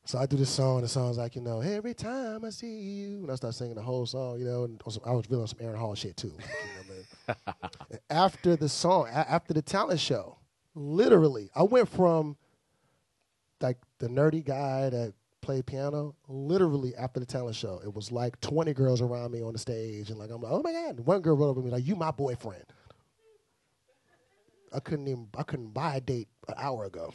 [0.09, 0.81] So I do this song.
[0.81, 3.83] The song's like, you know, every time I see you, and I start singing the
[3.83, 4.63] whole song, you know.
[4.63, 6.29] And also, I was feeling some Aaron Hall shit too.
[6.29, 6.33] You
[6.95, 7.99] know, man.
[8.09, 10.39] After the song, a- after the talent show,
[10.73, 12.37] literally, I went from
[13.61, 16.15] like the nerdy guy that played piano.
[16.27, 20.09] Literally, after the talent show, it was like twenty girls around me on the stage,
[20.09, 20.97] and like I'm like, oh my god.
[20.97, 22.65] And one girl wrote over me like, "You my boyfriend."
[24.73, 27.13] I couldn't even I couldn't buy a date an hour ago.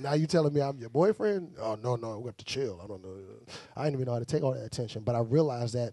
[0.00, 1.54] Now you telling me I'm your boyfriend?
[1.60, 2.80] Oh no, no, we have to chill.
[2.82, 3.16] I don't know.
[3.76, 5.88] I didn't even know how to take all that attention, but I realized that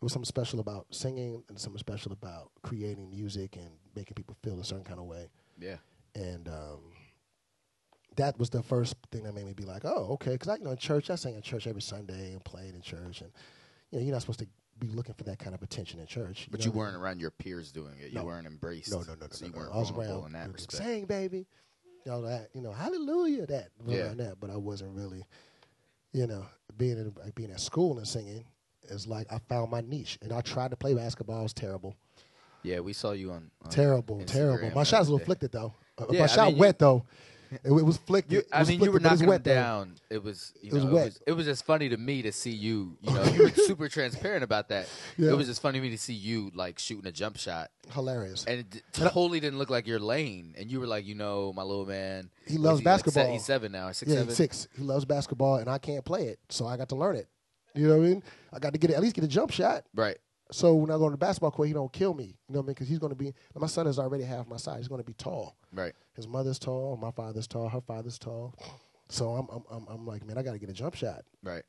[0.00, 4.36] it was something special about singing and something special about creating music and making people
[4.42, 5.28] feel a certain kind of way.
[5.58, 5.76] Yeah.
[6.14, 6.80] And um,
[8.16, 10.32] that was the first thing that made me be like, oh, okay.
[10.32, 12.80] Because I, you know, in church, I sang in church every Sunday and played in
[12.80, 13.30] church, and
[13.90, 14.46] you know, you're not supposed to
[14.78, 16.48] be looking for that kind of attention in church.
[16.50, 16.78] But know you I mean?
[16.78, 18.14] weren't around your peers doing it.
[18.14, 18.22] No.
[18.22, 18.90] You weren't embraced.
[18.90, 19.26] No, no, no, no.
[19.30, 19.58] So no, you no.
[19.58, 20.84] weren't I was vulnerable around in that respect.
[20.84, 21.46] Sing, baby.
[22.06, 22.48] Know that.
[22.54, 23.46] You know, hallelujah.
[23.46, 24.14] That Yeah.
[24.14, 24.40] that.
[24.40, 25.24] But I wasn't really,
[26.12, 26.44] you know,
[26.76, 28.44] being in, like, being at school and singing
[28.84, 31.38] is like I found my niche, and I tried to play basketball.
[31.38, 31.94] I was terrible,
[32.62, 34.70] Yeah, we saw you on, on terrible, Instagram terrible.
[34.74, 35.24] My shot's a little day.
[35.36, 35.74] flicked though.
[35.98, 37.04] Uh, Yeah, my I shot mean, wet though.
[37.50, 38.30] It, it was flicked.
[38.30, 39.60] You, I was mean, you were but it was knocking wet them though.
[39.60, 39.94] down.
[40.08, 41.02] It was, you It was know, wet.
[41.02, 42.96] It was, it was just funny to me to see you.
[43.02, 44.88] You know, you were super transparent about that.
[45.18, 45.30] Yeah.
[45.30, 48.44] It was just funny to me to see you like shooting a jump shot, Hilarious.
[48.44, 50.54] and it totally didn't look like your lane.
[50.58, 52.30] And you were like, you know, my little man.
[52.46, 53.32] He loves like, basketball.
[53.32, 53.90] he's seven now.
[53.92, 54.28] Six, yeah, seven.
[54.28, 54.68] he's six.
[54.76, 57.28] He loves basketball, and I can't play it, so I got to learn it.
[57.74, 58.22] You know what I mean?
[58.52, 59.84] I got to get it, at least get a jump shot.
[59.94, 60.18] Right.
[60.52, 62.24] So when I go to the basketball court, he don't kill me.
[62.24, 62.74] You know what I mean?
[62.74, 63.32] Because he's going to be.
[63.54, 64.78] My son is already half my size.
[64.78, 65.56] He's going to be tall.
[65.72, 65.92] Right.
[66.14, 66.96] His mother's tall.
[66.96, 67.68] My father's tall.
[67.68, 68.54] Her father's tall.
[69.08, 71.22] So I'm I'm I'm, I'm like, man, I got to get a jump shot.
[71.42, 71.62] Right.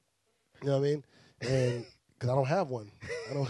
[0.61, 1.03] You know what I mean?
[1.41, 2.91] And because I don't have one,
[3.29, 3.49] I don't.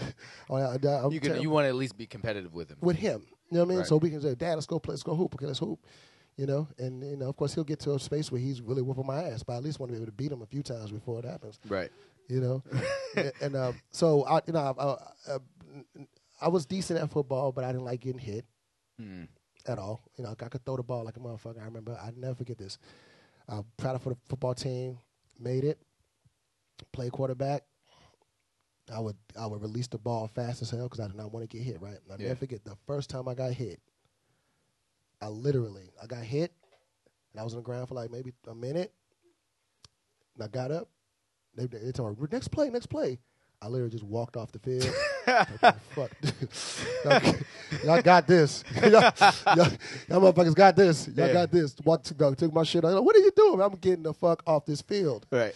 [0.50, 1.40] I, I, I'm You can.
[1.40, 2.78] You want to at least be competitive with him.
[2.80, 3.22] with him.
[3.50, 3.78] You know what I mean?
[3.78, 3.86] Right.
[3.86, 5.34] So we can say, Dad, let's go play, let's go hoop.
[5.34, 5.78] Okay, let's hoop.
[6.38, 8.80] You know, and you know, of course, he'll get to a space where he's really
[8.80, 9.42] whooping my ass.
[9.42, 11.18] But I at least want to be able to beat him a few times before
[11.18, 11.60] it happens.
[11.68, 11.90] Right.
[12.28, 12.62] You know,
[13.16, 14.74] and, and uh, so I, you know,
[15.28, 15.36] I, I,
[16.40, 18.44] I was decent at football, but I didn't like getting hit
[19.00, 19.26] Mm.
[19.66, 20.02] at all.
[20.16, 21.60] You know, I could throw the ball like a motherfucker.
[21.60, 22.78] I remember, I never forget this.
[23.48, 24.98] I tried out for the football team,
[25.40, 25.78] made it,
[26.92, 27.64] play quarterback.
[28.92, 31.48] I would I would release the ball fast as hell because I did not want
[31.48, 31.80] to get hit.
[31.80, 32.28] Right, I Yeah.
[32.28, 33.80] never forget the first time I got hit.
[35.20, 36.52] I literally I got hit,
[37.32, 38.92] and I was on the ground for like maybe a minute.
[40.34, 40.88] And I got up.
[41.54, 43.18] They they me next play, next play.
[43.60, 44.92] I literally just walked off the field.
[45.62, 46.10] Like, Fuck,
[47.04, 47.34] y'all,
[47.84, 48.64] y'all got this.
[48.82, 49.68] y'all, y'all,
[50.20, 51.06] motherfuckers got this.
[51.06, 51.32] Y'all Yeah.
[51.32, 51.76] got this.
[51.84, 52.84] Walked, took, took my shit.
[52.84, 53.60] I what are you doing?
[53.62, 55.26] I'm getting the fuck off this field.
[55.30, 55.54] Right.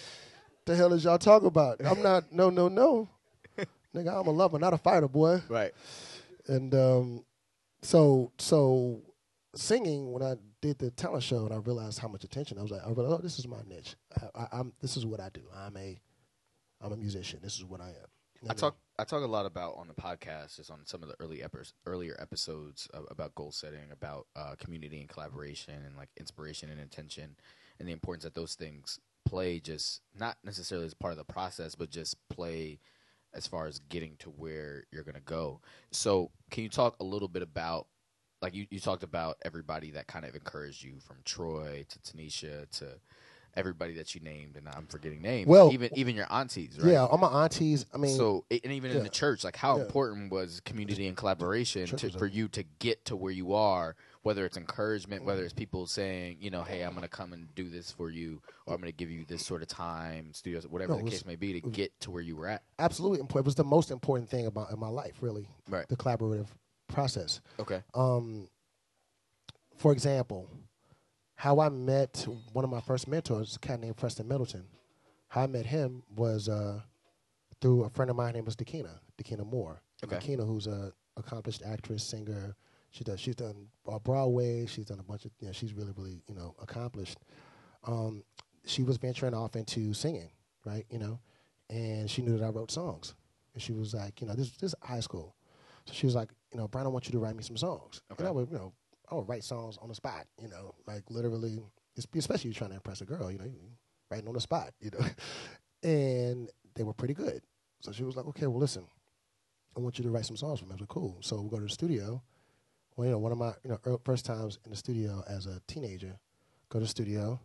[0.66, 1.80] The hell is y'all talking about?
[1.85, 2.32] I'm not.
[2.32, 3.09] No, no, no.
[3.92, 5.42] Nigga, I'm a lover, not a fighter, boy.
[5.48, 5.72] Right.
[6.46, 7.24] And um,
[7.82, 9.00] so so
[9.56, 12.70] singing when I did the talent show and I realized how much attention I was
[12.70, 13.94] like, I realized, oh, this is my niche.
[14.35, 15.42] I, I'm this is what I do.
[15.55, 16.00] I'm a
[16.81, 17.40] I'm a musician.
[17.42, 18.50] This is what I am.
[18.50, 21.14] I talk I talk a lot about on the podcast, just on some of the
[21.20, 26.11] early epis earlier episodes of, about goal setting, about uh, community and collaboration, and like
[26.18, 27.37] inspiration and intention,
[27.79, 29.61] and the importance that those things play.
[29.61, 32.79] Just not necessarily as part of the process, but just play
[33.35, 35.61] as far as getting to where you're gonna go.
[35.92, 37.87] So, can you talk a little bit about?
[38.42, 42.68] Like you, you talked about everybody that kind of encouraged you, from Troy to Tanisha
[42.79, 42.87] to
[43.55, 45.46] everybody that you named, and I'm forgetting names.
[45.46, 46.92] Well- even even your aunties, right?
[46.92, 47.87] Yeah, all my aunties.
[47.94, 49.85] I mean, so and even in the church like how Yeah.
[49.85, 54.44] important was community and collaboration to, for you to get to where you are whether
[54.44, 57.70] it's encouragement whether it's people saying you know hey i'm going to come and do
[57.70, 60.92] this for you or i'm going to give you this sort of time studios whatever
[60.94, 63.44] No, the was- case may be to get to where you were at absolutely important.
[63.44, 65.49] It was the most important thing about in my life, really.
[65.68, 65.87] Right.
[65.88, 66.49] The collaborative
[66.88, 67.40] process.
[67.59, 68.49] okay Um,
[69.77, 70.49] for example,
[71.37, 74.64] how I met one of my first mentors, a cat named Preston Middleton.
[75.29, 76.81] How I met him was uh,
[77.61, 79.83] through a friend of mine named was Dakina, Dakina Moore.
[80.03, 80.16] Okay.
[80.16, 82.57] Dakina, who's a accomplished actress, singer.
[82.90, 83.20] She does.
[83.20, 84.66] She's done uh, Broadway.
[84.66, 85.33] She's done a bunch of.
[85.40, 87.18] You know, she's really, really, you know, accomplished.
[87.87, 88.22] Um,
[88.64, 90.31] she was venturing off into singing,
[90.64, 90.87] right?
[90.90, 91.20] You know,
[91.68, 93.14] and she knew that I wrote songs,
[93.53, 95.35] and she was like, you know, this this is high school,
[95.85, 98.00] so she was like, you know, Bryan, I want you to write me some songs.
[98.12, 98.22] Okay.
[98.22, 98.72] And I would, you know,
[99.11, 101.59] I would write songs on the spot, you know, like literally,
[102.16, 103.50] especially you're trying to impress a girl, you know,
[104.11, 105.06] writing on the spot, you know.
[105.88, 107.42] and they were pretty good.
[107.80, 108.87] So she was like, okay, well, listen,
[109.76, 110.72] I want you to write some songs for me.
[110.72, 111.18] I was like, cool.
[111.20, 112.22] So we go to the studio.
[112.96, 115.61] Well, you know, one of my you know first times in the studio as a
[115.66, 116.18] teenager,
[116.70, 117.38] go to the studio,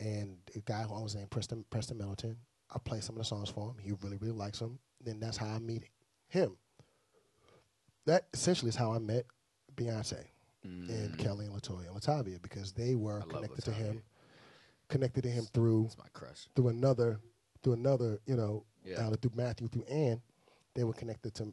[0.00, 2.36] and the guy who I was named Preston Preston Middleton.
[2.74, 3.76] I play some of the songs for him.
[3.80, 4.78] He really really likes them.
[5.04, 5.84] Then that's how I meet
[6.28, 6.56] him.
[8.06, 9.26] That essentially is how I met
[9.76, 10.24] Beyonce
[10.64, 13.28] and Kelly and LeToya and LaTavia because they were Mm.
[13.28, 14.02] I connected to him,
[14.88, 16.48] connected to him through It's crush.
[16.56, 17.20] through another
[17.62, 19.10] through another you know Yeah.
[19.20, 20.22] through Matthew through Ann,
[20.74, 21.52] they were connected to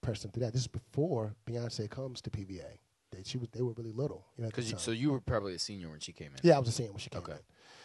[0.00, 0.52] Preston through that.
[0.52, 2.78] This is before Beyonce comes to PVA.
[3.10, 4.26] They she was they were really little.
[4.36, 6.40] You know, Because so you were probably a senior when she came in.
[6.42, 7.32] yeah, I was a senior when she came Okay.
[7.32, 7.38] in.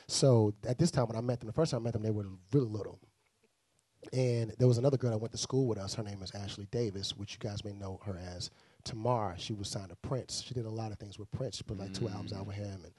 [0.08, 2.12] So at this time when I met them, the first time I met them, they
[2.12, 3.00] were really little.
[4.12, 5.94] And there was another girl that went to school with us.
[5.94, 8.50] Her name is Ashley Davis, which you guys may know her as
[8.84, 9.36] Tamar.
[9.38, 10.44] She was signed to Prince.
[10.46, 11.58] She did a lot of things with Prince.
[11.58, 12.48] She put like two albums out mm.
[12.48, 12.94] with him, and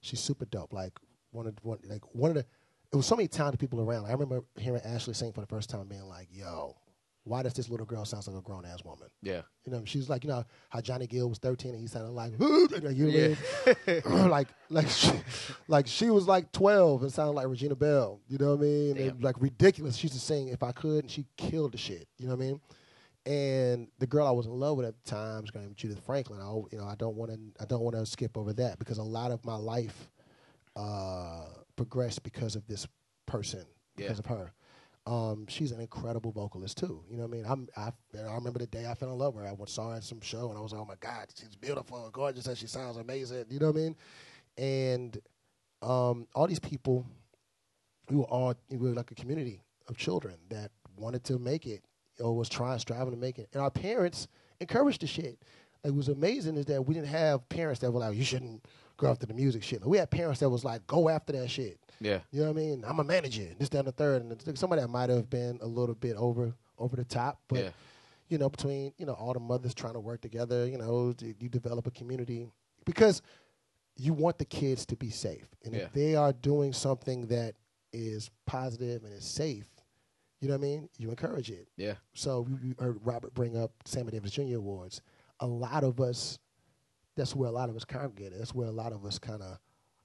[0.00, 0.72] she's super dope.
[0.72, 0.98] Like
[1.30, 2.44] one of one like one of the.
[2.90, 4.06] It was so many talented people around.
[4.06, 6.76] I remember hearing Ashley sing for the first time, being like, "Yo,
[7.28, 9.42] why does this little girl sound like a grown ass woman?" Yeah.
[9.64, 12.10] You know, she was like, you know, how Johnny Gill was 13 and he sounded
[12.12, 12.68] like, you
[13.10, 13.36] know
[14.04, 15.10] what like, like, she,
[15.68, 18.20] like she was like 12 and sounded like Regina Belle.
[18.28, 18.96] You know what I mean?
[18.98, 19.96] And, like ridiculous.
[19.96, 22.08] She used to sing "If I Could" and she killed the shit.
[22.18, 22.60] You know what I mean?
[23.26, 26.40] And the girl I was in love with at the time was named Judith Franklin.
[26.40, 28.96] I, you know, I don't want to, I don't want to skip over that because
[28.96, 30.10] a lot of my life
[30.76, 31.44] uh,
[31.76, 32.86] progressed because of this
[33.26, 33.64] person,
[33.96, 34.18] because Yeah.
[34.20, 34.52] of her.
[35.08, 37.02] Um, she's an incredible vocalist too.
[37.10, 37.44] You know what I mean?
[37.48, 39.50] I'm, I, I remember the day I fell in love with her.
[39.50, 42.04] I saw her at some show and I was like, oh my God, she's beautiful
[42.04, 43.46] and gorgeous and she sounds amazing.
[43.48, 43.96] You know what I mean?
[44.58, 45.18] And
[45.80, 47.06] um, all these people
[48.10, 51.82] we were all we were like a community of children that wanted to make it
[52.20, 53.48] or was trying, striving to make it.
[53.52, 54.28] And our parents
[54.60, 55.38] encouraged the shit.
[55.84, 58.64] Like, it was amazing is that we didn't have parents that were like, you shouldn't
[58.96, 59.80] go after the music shit.
[59.80, 61.78] Like, we had parents that was like, go after that shit.
[62.00, 62.20] Yeah.
[62.30, 62.84] You know what I mean?
[62.86, 63.48] I'm a manager.
[63.58, 64.22] This, down the third.
[64.22, 67.40] And it's- some of that might have been a little bit over over the top,
[67.48, 67.70] but Yeah.
[68.28, 71.48] you know, between you know all the mothers trying to work together, you know, you
[71.48, 72.46] develop a community
[72.84, 73.20] because
[73.96, 75.80] you want the kids to be safe, and Yeah.
[75.82, 77.56] if they are doing something that
[77.92, 79.68] is positive and is safe,
[80.40, 80.88] you know what I mean.
[80.98, 81.66] You encourage it.
[81.76, 81.94] Yeah.
[82.14, 84.58] So you heard Robert bring up Sammy Davis Jr.
[84.58, 85.00] Awards.
[85.40, 86.38] A lot of us,
[87.16, 88.38] that's where a lot of us congregated.
[88.38, 89.58] That's where a lot of us kind of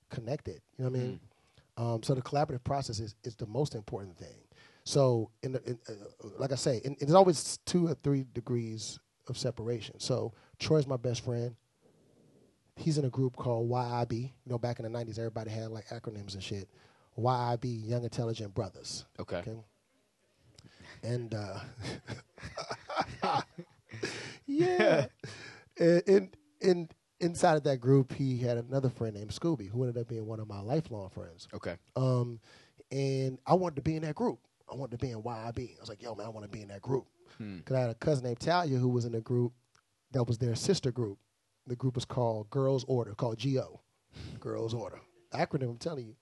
[0.09, 0.61] connected.
[0.77, 1.11] You know what I mean?
[1.13, 1.19] Mm.
[1.77, 4.35] Um, so the collaborative process is, is the most important thing.
[4.85, 8.99] So, in, the, in uh, like I say, in, there's always two or three degrees
[9.27, 9.99] of separation.
[9.99, 11.55] So Troy's my best friend.
[12.75, 14.13] He's in a group called YIB.
[14.13, 16.67] You know, back in the '90s, everybody had like acronyms and shit.
[17.17, 19.05] YIB, Young Intelligent Brothers.
[19.19, 19.37] Okay.
[19.37, 19.55] Okay.
[21.03, 21.59] And uh,
[24.45, 25.05] yeah,
[25.77, 30.07] and and inside of that group, he had another friend named Scooby, who ended up
[30.09, 31.47] being one of my lifelong friends.
[31.53, 31.75] Okay.
[31.95, 32.39] Um,
[32.91, 34.39] and I wanted to be in that group.
[34.71, 35.59] I wanted to be in YIB.
[35.77, 37.05] I was like, yo, man, I want to be in that group.
[37.37, 37.57] Hmm.
[37.57, 39.53] Because I had a cousin named Talia who was in the group
[40.11, 41.17] that was their sister group.
[41.67, 43.79] The group was called Girls Order, called GO,
[44.39, 44.99] Girls Order.
[45.33, 46.15] Acronym, I'm telling you.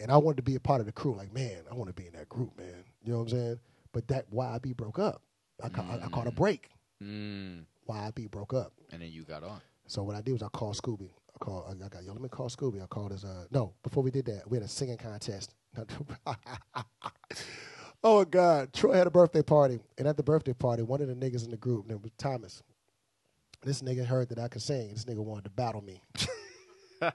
[0.00, 1.14] And I wanted to be a part of the crew.
[1.16, 2.84] Like, man, I want to be in that group, man.
[3.02, 3.60] You know what I'm saying?
[3.92, 5.22] But that YIB broke up.
[5.62, 6.68] I, ca- I, I caught a break.
[7.02, 7.64] Mm.
[7.88, 8.72] YIB broke up.
[8.92, 9.60] And then you got on.
[9.88, 11.10] So what I did was I called Scooby.
[11.34, 11.64] I called.
[11.70, 12.12] I got yo.
[12.12, 12.82] Let me call Scooby.
[12.82, 13.24] I called his.
[13.24, 15.54] Uh, no, before we did that, we had a singing contest.
[18.04, 18.72] oh God!
[18.72, 21.50] Troy had a birthday party, and at the birthday party, one of the niggas in
[21.50, 22.62] the group, named Thomas.
[23.62, 24.90] This nigga heard that I could sing.
[24.90, 26.00] This nigga wanted to battle me.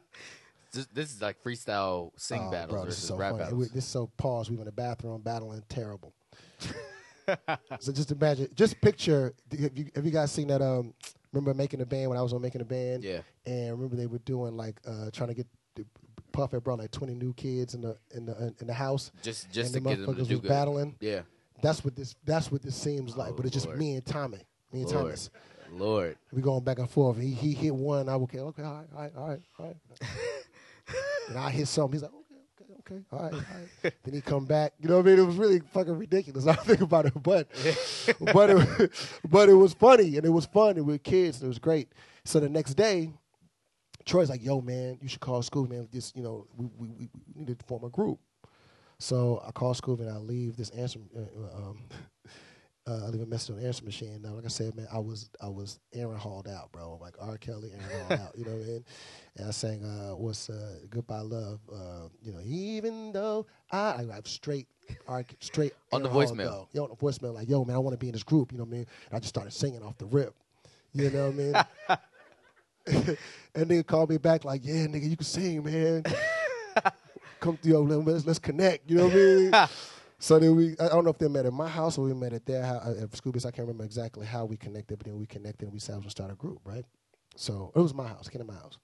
[0.73, 3.43] This, this is like freestyle sing Oh, battles bro, this versus is so rap funny.
[3.43, 3.69] battles.
[3.69, 4.49] This is so pause.
[4.49, 5.61] We were in the bathroom battling.
[5.69, 6.15] Terrible.
[7.79, 8.47] so just imagine.
[8.55, 9.35] Just picture.
[9.51, 10.63] Have you, have you guys seen that?
[10.63, 10.95] Um,
[11.33, 13.03] remember making a band when I was on making a band?
[13.03, 13.19] Yeah.
[13.45, 15.85] and remember they were doing like uh, trying to get the-
[16.31, 19.11] Puff had brought like twenty new kids in the in the in the house.
[19.21, 20.47] Just just and to the get them to motherfuckers was good.
[20.49, 20.95] battling.
[20.99, 21.21] Yeah.
[21.61, 23.33] That's what this that's what this seems like.
[23.33, 24.39] Oh, but it's just me and Tommy,
[24.71, 25.03] me and Lord.
[25.05, 25.29] Thomas.
[25.71, 26.17] Lord.
[26.31, 27.19] We going back and forth.
[27.19, 28.09] He he hit one.
[28.09, 29.77] I okay okay all right all right all right all right.
[31.29, 31.93] and I hit something.
[31.93, 32.11] He's like
[32.85, 33.93] okay all right all right.
[34.03, 34.73] then he come back.
[34.79, 35.19] You know what I mean?
[35.19, 36.47] It was really fucking ridiculous.
[36.47, 37.47] I think about it, but
[38.33, 38.91] but it,
[39.29, 40.77] but it was funny and it was fun.
[40.77, 41.37] And we were kids.
[41.37, 41.89] And it was great.
[42.25, 43.11] So the next day,
[44.05, 45.87] Troy's like, "Yo, man, you should call school, man.
[45.91, 48.19] This, you know, we we, we we need to form a group."
[48.99, 50.99] So I call school and I leave this answer.
[51.15, 51.79] Uh, um,
[52.85, 54.21] uh, I leave a message on the answer machine.
[54.21, 56.97] Now, like I said, man, I was I was Aaron hauled out, bro.
[57.01, 57.37] Like R.
[57.37, 58.37] Kelly, Aaron hauled out.
[58.37, 58.85] You know what I mean?
[59.37, 64.05] And I sang, uh, "What's uh, Goodbye Love?" Uh, you know, even though I, I
[64.15, 64.67] I'm straight,
[65.07, 65.25] R.
[65.39, 66.67] straight On the voicemail.
[66.73, 68.57] Yo, on the voicemail, like, "Yo, man, I want to be in this group." You
[68.57, 68.87] know what I mean?
[69.09, 70.35] And I just started singing off the rip.
[70.93, 71.55] You know what I mean?
[73.55, 76.03] and nigga called me back like, yeah, nigga, you can sing, man.
[77.39, 78.89] come yo, let's let's connect.
[78.89, 79.67] You know what I mean?
[80.23, 82.31] So then we, I don't know if they met at my house or we met
[82.31, 83.45] at their house at Scooby's.
[83.45, 86.09] I can't remember exactly how we connected, but then we connected and we said we
[86.09, 86.85] start a group, right?
[87.35, 88.77] So it was my house, came to my house,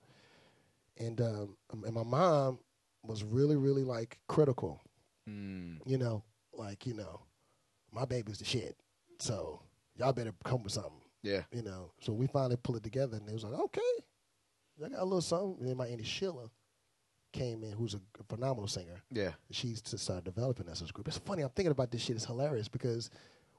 [0.97, 2.59] and um, and my mom
[3.03, 4.81] was really, really like critical.
[5.29, 5.77] Mm.
[5.85, 7.21] You know, like you know,
[7.93, 8.75] my baby's the shit.
[9.19, 9.61] So
[9.95, 10.91] y'all better come with something.
[11.23, 11.43] Yeah.
[11.53, 13.81] You know, so we finally pulled it together, and it was like, okay,
[14.77, 15.55] I got a little something.
[15.61, 16.49] And then my auntie Sheila
[17.31, 19.01] came in, who's a phenomenal singer.
[19.11, 19.31] Yeah.
[19.51, 21.07] She's to start developing us as a group.
[21.07, 21.43] It's funny.
[21.43, 22.15] I'm thinking about this shit.
[22.15, 23.09] It's hilarious because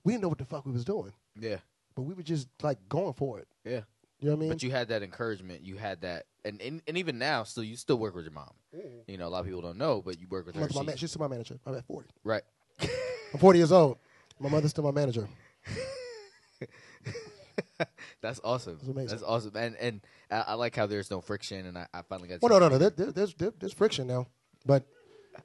[0.05, 1.57] we didn't know what the fuck we was doing, Yeah.
[1.95, 3.49] but we were just like going for it.
[3.65, 3.81] Yeah.
[4.21, 4.49] You know what I mean?
[4.51, 5.63] But you had that encouragement.
[5.65, 8.51] You had that, and and, and even now, still you still work with your mom.
[8.77, 9.11] Mm-hmm.
[9.11, 10.69] You know, a lot of people don't know, but you work with My her.
[10.75, 11.59] my She- man- she's still my manager.
[11.65, 12.09] I'm at 40.
[12.25, 12.43] right.
[12.83, 13.97] I'm 40 years old.
[14.39, 15.27] My mother's still my manager.
[18.21, 18.75] That's awesome.
[18.77, 19.09] That's amazing.
[19.09, 19.57] That's awesome.
[19.57, 22.43] And and I, I like how there's no friction, and I, I finally got.
[22.43, 22.79] Well, to- no, no, no.
[22.79, 24.27] There, there, there's there, there's friction now,
[24.67, 24.85] but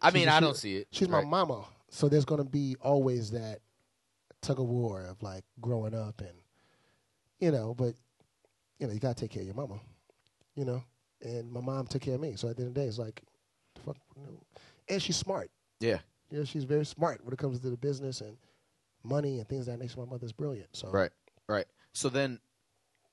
[0.01, 0.87] I mean, I don't see it.
[0.91, 1.23] she's right.
[1.23, 3.59] my mama, so there's gonna be always that
[4.41, 6.33] tug of war of like growing up and
[7.39, 7.95] you know, but
[8.79, 9.79] you know, you gotta take care of your mama,
[10.55, 10.83] you know.
[11.21, 12.99] And my mom took care of me, so at the end of the day, it's
[12.99, 13.23] like,
[13.85, 14.43] fuck, know.
[14.89, 15.49] and she's smart.
[15.79, 15.99] Yeah.
[16.29, 18.37] You know, she's very smart when it comes to the business and
[19.03, 19.99] money and things of that nature.
[19.99, 20.75] My mother's brilliant.
[20.75, 21.11] So Right.
[21.47, 21.65] Right.
[21.95, 22.39] So then,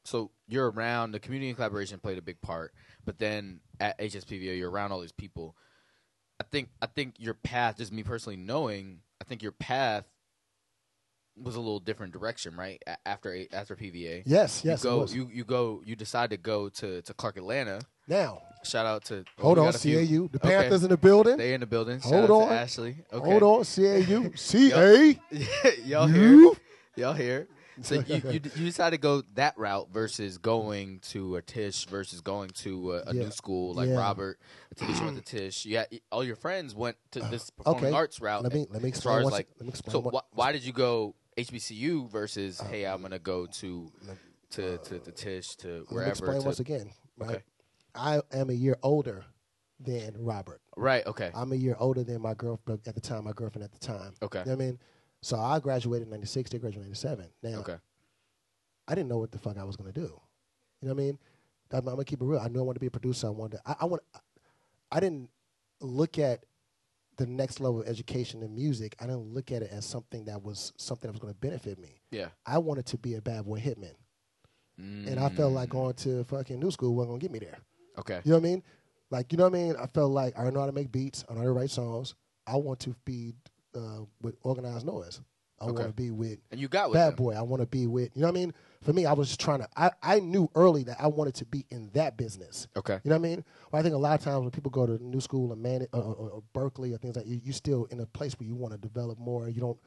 [0.05, 2.73] so you're around the community and collaboration played a big part,
[3.05, 5.57] but then at HSPVA you're around all these people.
[6.41, 10.05] I think I think your path, just me personally knowing, I think your path
[11.41, 12.83] was a little different direction, right?
[12.87, 14.83] A- After A- after PVA, Yes, yes.
[14.83, 17.81] you go, you you go, you decide to go to to Clark Atlanta.
[18.09, 20.29] now, Shout out to oh, hold on, CAU.
[20.29, 20.57] The Okay.
[20.57, 21.37] Panthers in the building.
[21.37, 22.01] They in the building.
[22.01, 22.53] Shout Hold on.
[22.53, 22.97] Ashley.
[23.13, 23.31] Okay.
[23.31, 24.33] Hold on, CAU.
[24.37, 25.19] CA.
[25.85, 26.23] Y'all here?
[26.31, 26.57] You?
[26.97, 27.47] Y'all here?
[27.81, 32.21] So you, you you decide to go that route versus going to a Tisch versus
[32.21, 33.23] going to a, a Yeah.
[33.25, 33.97] new school like Yeah.
[33.97, 34.39] Robert.
[34.77, 35.65] Tanisha went to Tisch.
[35.65, 37.95] Yeah, all your friends went to this performing Okay.
[37.97, 38.43] arts route.
[38.43, 39.21] Let me let me as far explain.
[39.21, 39.93] as Once, like, let me explain.
[39.93, 43.91] so what- wh- why did you go HBCU versus Uh, hey, I'm gonna go to
[44.51, 46.11] to to, to Tisch to Let me wherever?
[46.11, 46.91] explain to- once again.
[47.17, 47.31] Right.
[47.37, 47.43] Okay.
[47.95, 49.25] I am a year older
[49.81, 50.61] than Robert.
[50.77, 51.07] Right.
[51.07, 51.31] Okay.
[51.35, 53.25] I'm a year older than my girlfriend at the time.
[53.25, 54.15] My girlfriend at the time.
[54.23, 54.41] Okay.
[54.41, 54.79] You know what I mean?
[55.23, 56.51] So I graduated in '96.
[56.51, 57.27] They graduated in '97.
[57.43, 57.77] Now Okay.
[58.89, 60.21] I didn't know what the fuck I was gonna do.
[60.81, 61.19] You know what I mean?
[61.73, 62.41] I'm, I'm gonna keep it real.
[62.41, 63.29] I knew I wanted to be a producer.
[63.29, 63.57] I wanted.
[63.59, 64.03] To, I, I want.
[64.91, 65.31] I didn't
[65.81, 66.45] look at
[67.17, 68.97] the next level of education in music.
[69.01, 71.79] I didn't look at it as something that was something that was going to benefit
[71.79, 72.01] me.
[72.11, 72.29] Yeah.
[72.47, 73.95] I wanted to be a bad boy hitman,
[74.79, 77.59] and I felt like going to fucking new school wasn't gonna get me there.
[77.97, 78.21] Mm, Okay.
[78.25, 78.63] You know what I mean?
[79.11, 79.77] Like, you know what I mean?
[79.77, 81.25] I felt like I know how to make beats.
[81.29, 82.15] I know how to write songs.
[82.47, 83.35] I want to be
[83.75, 85.21] uh, with Organized Noize.
[85.61, 85.75] I Okay.
[85.75, 87.17] want to be with And you got with bad them.
[87.17, 87.35] boy.
[87.35, 88.11] I want to be with.
[88.17, 88.55] You know what I mean?
[88.83, 89.69] For me, I was just trying to.
[89.77, 92.67] I, I knew early that I wanted to be in that business.
[92.77, 92.99] Okay.
[93.05, 93.45] You know what I mean?
[93.71, 95.87] Well, I think a lot of times when people go to new school or man
[95.93, 98.57] or, or, or Berklee or things like you, you still in a place where you
[98.57, 99.49] want to develop more.
[99.49, 99.79] You don't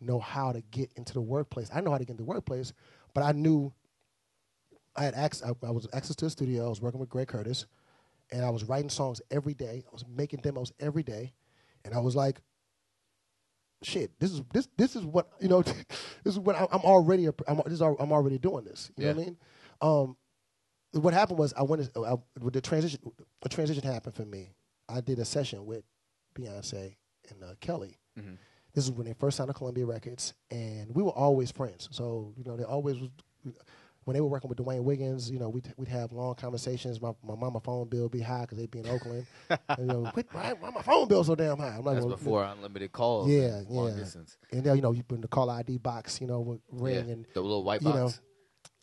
[0.00, 1.68] know how to get into the workplace.
[1.74, 2.72] I know how to get into the workplace,
[3.12, 3.72] but I knew
[4.94, 5.48] I had access.
[5.48, 6.66] I, I was access to the studio.
[6.66, 7.66] I was working with Greg Curtis,
[8.30, 9.82] and I was writing songs every day.
[9.84, 11.32] I was making demos every day,
[11.84, 12.40] and I was like,
[13.84, 15.62] "Shit, this is this this is what you know.
[15.62, 15.86] this
[16.24, 17.26] is what I, I'm already.
[17.26, 18.90] I'm, this is, I'm already doing this.
[18.96, 19.36] You know what I mean?
[19.80, 20.16] Um,
[20.92, 21.88] what happened was I went.
[21.96, 23.00] I, with the transition,
[23.42, 24.54] a transition happened for me.
[24.88, 25.84] I did a session with
[26.36, 26.96] Beyonce
[27.30, 27.98] and uh, Kelly.
[28.18, 28.38] Mhm.
[28.74, 31.88] This is when they first signed to Columbia Records, and we were always friends.
[31.92, 33.10] So you know, they always was.
[34.04, 37.00] When they were working with Dwayne Wiggins, you know, we'd, we'd have long conversations.
[37.00, 39.26] My my mama phone bill would be high because they'd be in Oakland.
[39.50, 41.76] and, you know, "Quit- why, why my phone bill so damn high?
[41.76, 43.28] I'm like, That's well, before unlimited calls.
[43.30, 43.96] Yeah, and long yeah.
[43.96, 44.36] distance.
[44.52, 47.06] And then you know, you put in the call ID box, you know, would ring
[47.06, 47.12] yeah.
[47.12, 47.96] and the little white you box.
[47.96, 48.10] know,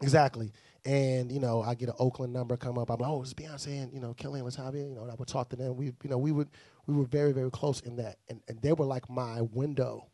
[0.01, 0.51] Exactly.
[0.83, 2.89] And, you know, I get an Oakland number come up.
[2.89, 4.89] I'm like, oh, it's Beyonce and, you know, Kelly and LaTavia.
[4.89, 5.77] You know, and I would talk to them.
[5.77, 6.49] We, you know, we would,
[6.87, 8.17] we were very, very close in that.
[8.29, 10.07] And, and they were like my window.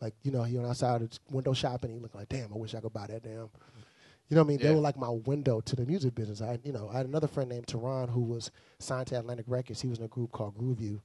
[0.00, 1.92] Like, you know, he on outside of window shopping.
[1.92, 3.48] He looked like, damn, I wish I could buy that damn.
[4.28, 4.58] You know what I mean?
[4.58, 6.42] They were like my window to the music business.
[6.42, 9.80] I, you know, I had another friend named Tehran who was signed to Atlantic Records.
[9.80, 11.00] He was in a group called Grooveview.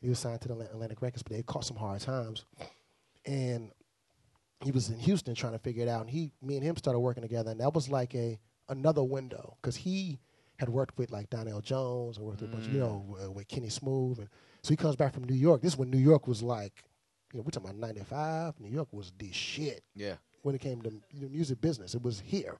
[0.00, 2.44] He was signed to the Atlantic Records, but they had caught some hard times.
[3.26, 3.70] And
[4.64, 6.02] he was in Houston trying to figure it out.
[6.02, 9.56] And he, me and him started working together, and that was like a another window
[9.60, 10.18] because he
[10.58, 13.48] had worked with like Donell Jones and worked with a bunch, you know, uh, with
[13.48, 14.28] Kenny Smooth, and
[14.62, 15.60] so he comes back from New York.
[15.60, 16.84] This is when New York was like,
[17.32, 18.60] you know, we're talking about '95.
[18.60, 20.14] New York was the shit Yeah.
[20.42, 21.94] When it came to the music business.
[21.94, 22.58] It was here.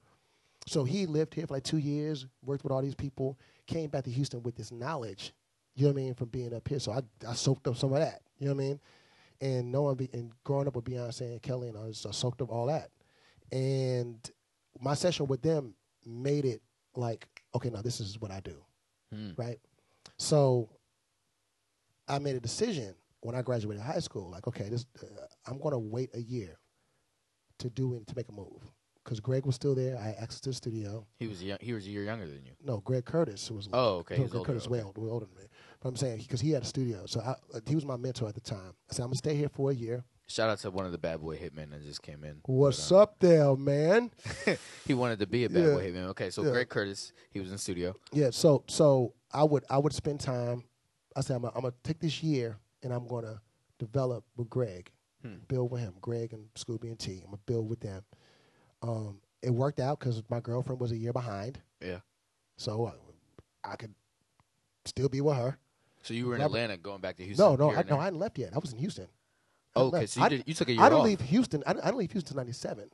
[0.66, 4.04] So he lived here for like two years, worked with all these people, came back
[4.04, 5.32] to Houston with this knowledge,
[5.74, 6.78] you know what I mean, from being up here.
[6.78, 8.80] So I, I soaked up some of that, you know what I mean?
[9.40, 12.40] And knowing be, and growing up with Beyonce and Kelly and I, just, I soaked
[12.42, 12.90] up all that.
[13.50, 14.18] And
[14.80, 15.74] my session with them
[16.06, 16.62] made it
[16.94, 18.54] like, okay, now this is what I do,
[19.12, 19.30] Hmm.
[19.36, 19.58] right?
[20.18, 20.68] So
[22.06, 24.30] I made a decision when I graduated high school.
[24.30, 25.06] Like, okay, this uh,
[25.46, 26.58] I'm going to wait a year
[27.58, 28.72] to do it to make a move
[29.04, 29.98] because Greg was still there.
[29.98, 31.06] I had access to the studio.
[31.18, 32.52] He was young, he was a year younger than you.
[32.64, 33.68] No, Greg Curtis was.
[33.72, 34.72] Oh, okay, Greg older, Curtis okay.
[34.74, 35.48] way older, way older than me.
[35.80, 38.28] But I'm saying because he had a studio, so I, uh, he was my mentor
[38.28, 38.74] at the time.
[38.90, 40.04] I said I'm gonna stay here for a year.
[40.28, 42.36] Shout out to one of the bad boy hitmen that just came in.
[42.46, 44.10] What's But, uh, up there, man?
[44.86, 45.74] He wanted to be a bad Yeah.
[45.74, 46.06] boy hitman.
[46.10, 46.52] Okay, so Yeah.
[46.52, 47.94] Greg Curtis, he was in studio.
[48.12, 50.64] Yeah, so so I would I would spend time.
[51.16, 53.42] I said I'm gonna, I'm gonna take this year and I'm gonna
[53.78, 54.90] develop with Greg,
[55.22, 55.34] Hmm.
[55.48, 57.20] build with him, Greg and Scooby and T.
[57.24, 58.02] I'm gonna build with them.
[58.82, 62.00] Um, it worked out because my girlfriend was a year behind, Yeah.
[62.56, 62.92] so uh,
[63.64, 63.94] I could
[64.84, 65.58] still be with her.
[66.02, 67.44] So you were in Atlanta going back to Houston.
[67.46, 67.98] No, no, I, no.
[67.98, 68.52] I hadn't left yet.
[68.54, 69.04] I was in Houston.
[69.76, 70.86] I Oh, okay, so you, I, did, you took a year off?
[70.86, 71.06] I didn't off.
[71.06, 71.62] leave Houston.
[71.66, 72.90] I didn't, I didn't leave Houston '97.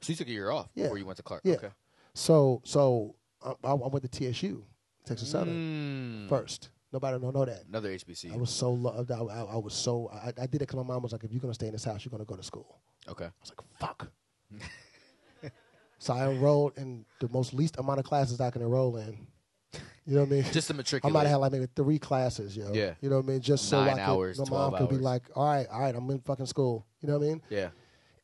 [0.00, 0.84] So you took a year off Yeah.
[0.84, 1.42] before you went to Clark.
[1.44, 1.54] Yeah.
[1.54, 1.68] Okay.
[2.14, 4.64] So so uh, I, I went to TSU,
[5.04, 6.28] Texas Southern, Mm.
[6.28, 6.70] first.
[6.92, 7.64] Nobody don't know that.
[7.68, 8.32] Another HBC.
[8.32, 9.10] I was so loved.
[9.10, 10.10] I, I, I was so.
[10.12, 11.84] I, I did it because my mom was like, "If you're gonna stay in this
[11.84, 12.78] house, you're gonna go to school."
[13.08, 13.24] okay.
[13.24, 14.10] I was like, "Fuck."
[15.98, 19.26] so I enrolled in the most least amount of classes I can enroll in.
[20.04, 20.44] You know what I mean?
[20.52, 22.72] Just to I might have had like maybe three classes, yo.
[22.74, 22.94] Yeah.
[23.00, 23.40] You know what I mean?
[23.40, 25.94] Just so Nine I could, hours, my mom could be like, "All right, all right,
[25.94, 27.42] I'm in fucking school." You know what I mean?
[27.48, 27.68] yeah.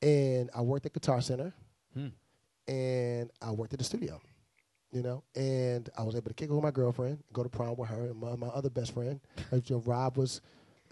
[0.02, 1.52] And I worked at Guitar Center,
[1.94, 2.08] Hmm.
[2.66, 4.20] and I worked at the studio.
[4.90, 7.76] You know, and I was able to kick it with my girlfriend, go to prom
[7.76, 9.20] with her, and my, my other best friend.
[9.52, 10.40] Like, you know, Rob was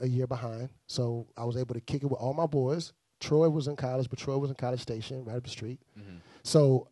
[0.01, 2.93] a year behind, so I was able to kick it with all my boys.
[3.21, 5.81] Troy was in college, but Troy was in College Station, right up the street.
[5.99, 6.21] Mhm.
[6.43, 6.89] So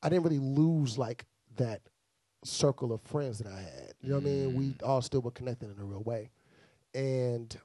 [0.00, 1.24] I didn't really lose like
[1.56, 1.80] that
[2.44, 3.94] circle of friends that I had.
[4.00, 4.54] You know what I mean?
[4.54, 6.30] We all still were connected in a real way.
[6.94, 7.56] And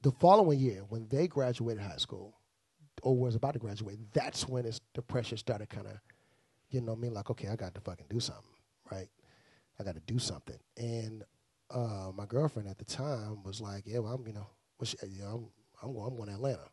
[0.00, 2.34] the following year, when they graduated high school,
[3.02, 6.00] or was about to graduate, that's when it's, the pressure started kind of,
[6.70, 7.14] you know what I mean?
[7.14, 8.44] Like, okay, I got to fucking do something,
[8.90, 9.08] right?
[9.78, 10.58] I got to do something.
[10.76, 11.24] And
[11.70, 14.46] uh, my girlfriend at the time was like, yeah, well, I'm, you know,
[14.78, 15.50] well, she, you know
[15.82, 16.68] I'm, I'm, going, I'm going to Atlanta.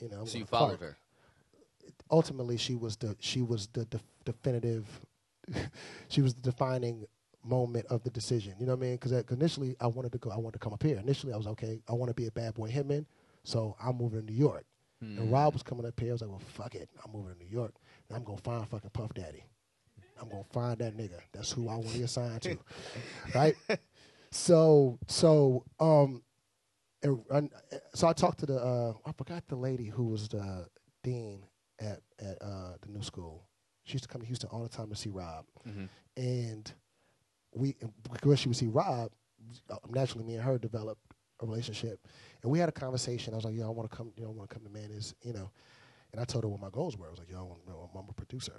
[0.00, 0.96] You know, I'm So you followed her.
[2.10, 4.86] ultimately she was the she was the def- definitive
[6.08, 7.04] she was the defining
[7.44, 10.30] moment of the decision you know what i mean because initially i wanted to go
[10.30, 12.30] i wanted to come up here initially i was okay i want to be a
[12.30, 13.04] bad boy hitman
[13.44, 14.64] so i'm moving to new york
[15.02, 15.16] Hmm.
[15.18, 17.38] and rob was coming up here i was like well fuck it i'm moving to
[17.42, 17.72] new york
[18.10, 19.42] and i'm gonna find fucking puff daddy
[20.20, 22.58] i'm gonna find that nigga that's who i want to be assigned to
[23.34, 23.54] right
[24.30, 26.22] so so um
[27.02, 27.50] and, and
[27.94, 30.66] so I talked to the uh, I forgot the lady who was the
[31.02, 31.44] dean
[31.80, 33.48] at at uh, the new school.
[33.84, 35.88] She used to come to Houston all the time to see Rob, Mhm.
[36.18, 36.70] and
[37.54, 37.74] we
[38.12, 39.12] because she would see Rob.
[39.70, 41.00] uh, Naturally, me and her developed
[41.40, 42.06] a relationship,
[42.42, 43.32] and we had a conversation.
[43.32, 44.12] I was like, "Yo, I want to come.
[44.18, 45.14] You know, I want to come to Manny's.
[45.22, 45.50] You know,"
[46.12, 47.06] and I told her what my goals were.
[47.06, 48.52] I was like, "Yo, I want, you know, I'm a producer.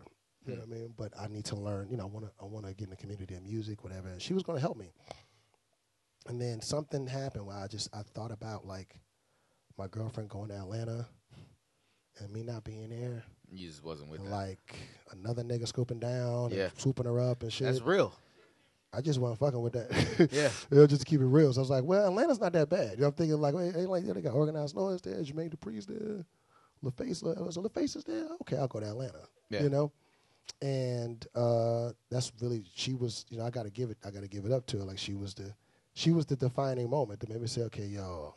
[0.45, 0.69] You know hmm.
[0.69, 0.93] what I mean?
[0.97, 1.89] But I need to learn.
[1.89, 4.09] You know, I want to I want to get in the community of music, whatever."
[4.09, 4.91] And she was going to help me.
[6.27, 8.95] And then something happened where I just I thought about like
[9.77, 11.07] my girlfriend going to Atlanta
[12.19, 13.23] and me not being there.
[13.51, 14.35] You just wasn't with And that.
[14.35, 14.75] like
[15.11, 16.65] another nigga scooping down Yeah.
[16.65, 17.67] and swooping her up and shit.
[17.67, 18.13] That's real.
[18.93, 20.29] I just wasn't fucking with that.
[20.31, 20.49] Yeah.
[20.71, 21.53] you know, just to keep it real.
[21.53, 22.93] So I was like, well, Atlanta's not that bad.
[22.95, 25.53] You know, I'm thinking like, hey, hey, like yeah, they got Organized Noize there, Jermaine
[25.55, 26.25] Dupri's there,
[26.83, 28.27] LaFace, La- so LaFace is there.
[28.41, 29.21] Okay, I'll go to Atlanta.
[29.49, 29.63] Yeah.
[29.63, 29.91] You know,
[30.61, 33.25] and uh, that's really she was.
[33.29, 33.97] You know, I got to give it.
[34.05, 34.83] I got to give it up to her.
[34.83, 35.53] Like she was the,
[35.93, 38.35] she was the defining moment to make me say, okay, yo,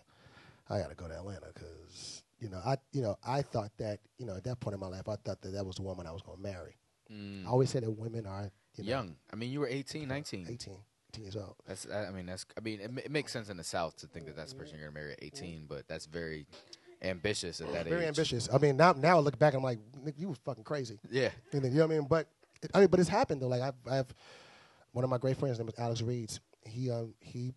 [0.69, 4.01] I got to go to Atlanta because you know, I you know, I thought that
[4.19, 6.07] you know at that point in my life, I thought that that was the woman
[6.07, 6.77] I was going to marry.
[7.13, 7.47] Mm.
[7.47, 9.17] I always say that women are you know, Young.
[9.33, 10.47] I mean, you were 18, 19.
[10.51, 10.77] 18,
[11.15, 11.55] 18 years old.
[11.67, 11.87] That's.
[11.93, 12.45] I I mean, that's.
[12.57, 14.79] I mean, it, it makes sense in the South to think that that's the person
[14.79, 16.47] you're gonna marry at 18, but that's very
[17.05, 18.09] ambitious at that Very age.
[18.09, 18.49] ambitious.
[18.53, 20.99] I mean, now now I look back, I'm like, Nick, you was fucking crazy.
[21.11, 21.31] Yeah.
[21.53, 22.07] You know what I mean?
[22.09, 22.29] But
[22.75, 23.49] I mean, but it's happened though.
[23.49, 24.15] Like I've, I've
[24.93, 26.41] one of my great friends, his name was Alex Reeds.
[26.67, 27.53] He um he.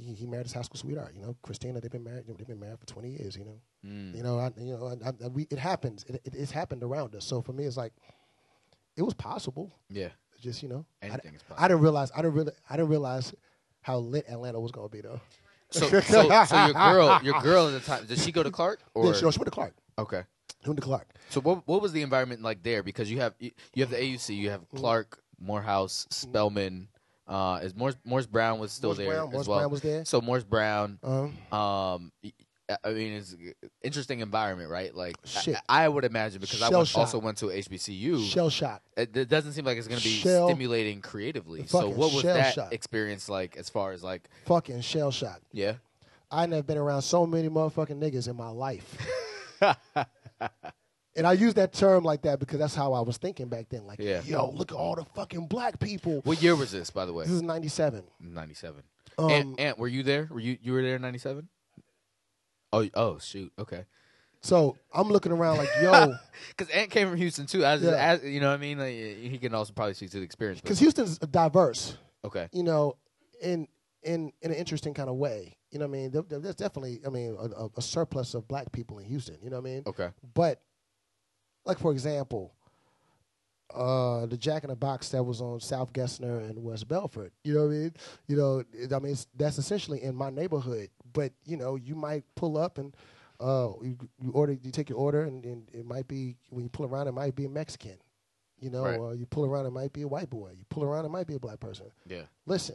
[0.00, 1.34] He, he married his high school sweetheart, you know.
[1.42, 2.22] Christina, they've been married.
[2.28, 3.60] They've been married for twenty years, you know.
[3.84, 4.16] Mm.
[4.16, 6.04] You know, I, you know, I, I, we, it happens.
[6.04, 7.24] It, it, it's happened around us.
[7.24, 7.92] So for me, it's like,
[8.96, 9.72] it was possible.
[9.90, 10.10] Yeah.
[10.40, 12.12] Just you know, I, Anything is I didn't realize.
[12.14, 12.52] I didn't really.
[12.70, 13.34] I didn't realize
[13.80, 15.20] how lit Atlanta was going to be though.
[15.70, 18.80] So, so, so your girl, your girl at the time, did she go to Clark
[18.94, 19.06] or?
[19.06, 19.74] yeah, she, she went to Clark.
[19.98, 20.22] okay.
[20.64, 21.08] She went to Clark.
[21.30, 22.82] So what what was the environment like there?
[22.82, 24.76] Because you have you you have the AUC, you have Mm-hmm.
[24.78, 26.88] Clark, Morehouse, Spelman.
[27.28, 29.58] Uh, is Morris Morris Brown was still Morris there Brown- as Morris well.
[29.58, 30.04] Brown was there.
[30.06, 30.98] So Morris Brown.
[31.02, 32.12] Um, Um,
[32.84, 34.94] I mean, it's an interesting environment, right?
[34.94, 35.56] Like, Shit.
[35.68, 38.28] I, I would imagine because I went, also went to HBCU.
[38.30, 38.82] shell shot.
[38.96, 41.66] it, it doesn't seem like it's going to be Shell- stimulating creatively.
[41.66, 42.72] So, what was that shock.
[42.74, 45.40] experience like as far as like, Fucking shell shot.
[45.52, 45.74] yeah,
[46.30, 48.96] I never been around so many motherfucking niggas in my life.
[51.16, 53.86] and I use that term like that because that's how I was thinking back then.
[53.86, 54.20] Like, Yeah.
[54.24, 56.20] yo, look at all the fucking black people.
[56.24, 57.24] what year was this, by the way?
[57.24, 58.04] This is 97.
[58.20, 58.82] Ninety seven.
[59.16, 60.28] Um, Ant, Ant, were you there?
[60.30, 61.48] Were you you were there in '97?
[62.72, 63.52] Oh, oh, shoot.
[63.58, 63.84] Okay.
[64.40, 66.14] so I'm looking around like, yo,
[66.56, 67.64] Because Ant came from Houston too.
[67.64, 67.90] As, Yeah.
[67.92, 70.60] as you know, what I mean, like, he can also probably see to the experience.
[70.60, 71.96] because Houston's diverse.
[72.24, 72.48] okay.
[72.52, 72.96] you know,
[73.40, 73.66] in
[74.02, 75.56] in in an interesting kind of way.
[75.70, 76.10] You know what I mean?
[76.10, 79.36] There, there- there's definitely, I mean, a, a- surplus of black people in Houston.
[79.42, 79.82] You know what I mean?
[79.86, 80.08] Okay.
[80.34, 80.62] But,
[81.66, 82.54] like for example,
[83.74, 87.30] uh, the Jack in the Box that was on South Gessner and West Bellfort.
[87.44, 87.92] You know what I mean?
[88.28, 88.64] You know,
[88.96, 90.88] I mean, it's, that's essentially in my neighborhood.
[91.12, 92.94] But you know, you might pull up and
[93.40, 96.68] uh, you, you order, you take your order, and, and it might be when you
[96.70, 97.96] pull around, it might be a Mexican.
[98.60, 98.98] You know, Right.
[98.98, 100.50] or you pull around, it might be a white boy.
[100.58, 101.86] You pull around, it might be a black person.
[102.08, 102.22] Yeah.
[102.46, 102.74] Listen,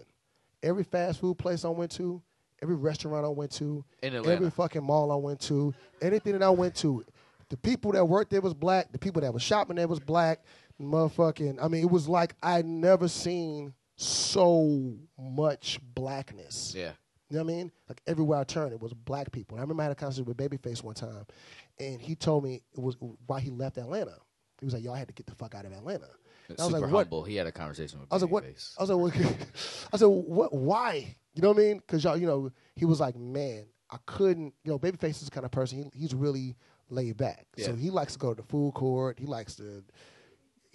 [0.62, 2.22] every fast food place I went to,
[2.62, 6.76] every restaurant I went to, every fucking mall I went to, anything that I went
[6.76, 7.04] to,
[7.50, 8.94] the people that worked there was black.
[8.94, 10.40] The people that was shopping there was black.
[10.82, 16.74] Motherfucking, I mean, it was like I'd never seen so much blackness.
[16.76, 16.92] Yeah.
[17.30, 17.72] You know what I mean?
[17.90, 19.56] Like everywhere I turned, it was black people.
[19.56, 21.26] And I remember I had a conversation with Babyface one time,
[21.80, 22.96] and he told me it was
[23.26, 24.18] why he left Atlanta.
[24.60, 26.08] He was like, "Y'all had to get the fuck out of Atlanta."
[26.50, 27.24] And I was Super like, "What?" humble.
[27.24, 28.44] He had a conversation with I was like, what?
[28.44, 28.76] Babyface.
[28.78, 29.36] I was like, what?
[29.94, 30.54] I said, what?
[30.54, 31.16] Why?
[31.34, 31.78] You know what I mean?
[31.78, 34.54] Because y'all, you know, he was like, man, I couldn't.
[34.64, 35.90] You know, Babyface is the kind of person.
[35.94, 36.56] He, he's really
[36.90, 37.48] laid back.
[37.58, 39.18] So he likes to go to the food court.
[39.20, 39.84] He likes to.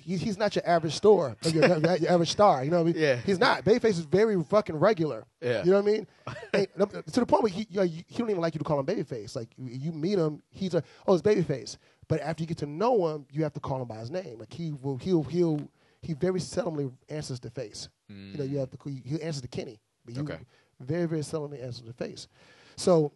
[0.09, 2.65] He, he's not your average store, or your, your average star.
[2.65, 3.03] You know what I mean?
[3.03, 3.17] Yeah.
[3.27, 3.63] He's not.
[3.63, 5.27] Babyface is very fucking regular.
[5.43, 5.63] Yeah.
[5.65, 6.07] You know what I mean?
[6.55, 6.67] And,
[7.13, 8.87] to the point where he, you know, he don't even like you to call him
[8.87, 9.37] Babyface.
[9.37, 11.77] Like you, meet him, he's a oh, it's Babyface.
[12.09, 14.39] But after you get to know him, you have to call him by his name.
[14.39, 15.61] Like he will, he'll, he'll,
[16.01, 17.91] he very seldomly answers the face.
[18.09, 20.39] You know, you have to, he answers to Kenny, but you Okay.
[20.81, 22.29] very, very seldomly answers the face.
[22.77, 23.13] So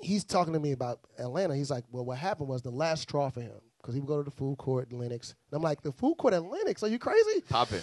[0.00, 1.54] he's talking to me about Atlanta.
[1.54, 4.18] He's like, well, what happened was the last straw for him because he would go
[4.18, 5.34] to the food court in Lenox.
[5.50, 6.82] And I'm like, the food court at Lenox?
[6.82, 7.40] Are you crazy?
[7.48, 7.80] Popping.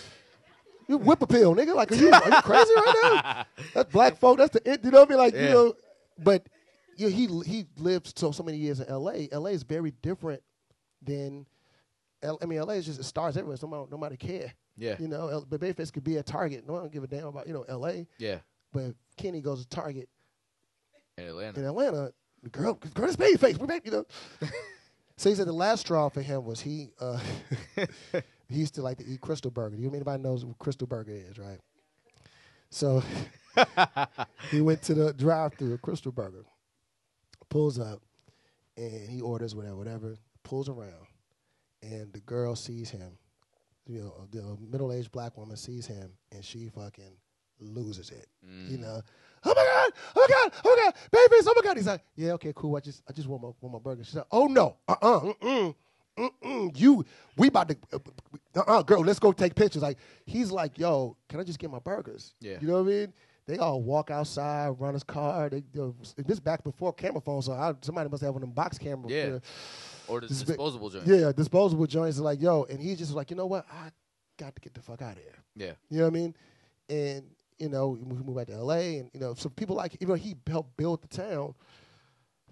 [0.88, 1.74] You whip a pill, nigga.
[1.74, 3.64] Like, are you, are you crazy right now?
[3.74, 4.38] That's black folk.
[4.38, 4.86] That's the it.
[4.86, 5.18] You know what I mean?
[5.18, 5.74] Like, you know,
[6.20, 6.46] but
[6.96, 9.28] you know, he he lived so so many years in L.A.
[9.32, 9.50] L.A.
[9.50, 10.44] is very different
[11.02, 11.48] than.
[12.22, 12.76] L- I mean, L.A.
[12.76, 13.58] is just stars everywhere.
[13.58, 14.54] So nobody, nobody care.
[14.78, 14.98] Yeah.
[15.00, 16.68] You know, L- but Babyface could be at Target.
[16.68, 18.06] No one don't give a damn about you know L.A.
[18.20, 18.38] Yeah.
[18.72, 20.08] But Kenny goes to Target
[21.18, 21.62] In Atlanta.
[21.62, 22.14] in Atlanta.
[22.44, 23.58] The girl, girl, this Babyface.
[23.58, 23.88] We're back.
[23.88, 24.06] You know.
[25.18, 26.90] so he said the last straw for him was he.
[27.00, 27.20] Uh,
[28.50, 29.76] he used to like to eat Krystal Burger.
[29.76, 31.60] You mean anybody knows what Krystal Burger is, right?
[32.70, 33.02] So
[34.52, 36.44] he went to the drive-through of Krystal Burger,
[37.50, 38.02] pulls up,
[38.76, 40.18] and he orders whatever, whatever.
[40.44, 41.08] Pulls around,
[41.82, 43.18] and the girl sees him.
[43.88, 47.18] You know, the middle-aged black woman sees him, and she fucking
[47.60, 48.28] loses it.
[48.70, 49.02] You know,
[49.46, 51.78] oh my god, oh my god, oh my god, babies, oh my god.
[51.78, 52.76] He's like, yeah, okay, cool.
[52.76, 54.04] I just, I just want my, want my burger.
[54.04, 55.76] She's like, oh no, uh, uh-uh, uh, mm,
[56.18, 57.06] mm, mm, you,
[57.38, 59.82] we about to, uh, uh, girl, let's go take pictures.
[59.82, 62.34] Like, he's like, yo, can I just get my burgers?
[62.40, 62.58] Yeah.
[62.62, 63.14] you know what I mean.
[63.48, 65.50] They all walk outside, run his car.
[65.50, 65.62] They,
[66.18, 69.12] this back before camera phones, so I, somebody must have one of them box cameras.
[69.12, 69.26] Yeah.
[69.26, 69.42] you know.
[70.08, 71.08] Or the disposable joints.
[71.08, 72.18] Yeah, disposable joints.
[72.18, 73.68] Like, yo, and he's just like, you know what?
[73.72, 73.90] I
[74.38, 75.36] got to get the fuck out of here.
[75.56, 75.74] Yeah.
[75.90, 76.36] You know what I mean?
[76.90, 77.24] And
[77.60, 79.00] you know, we moved back to L.A.
[79.00, 81.54] and you know, so people like even though he helped build the town,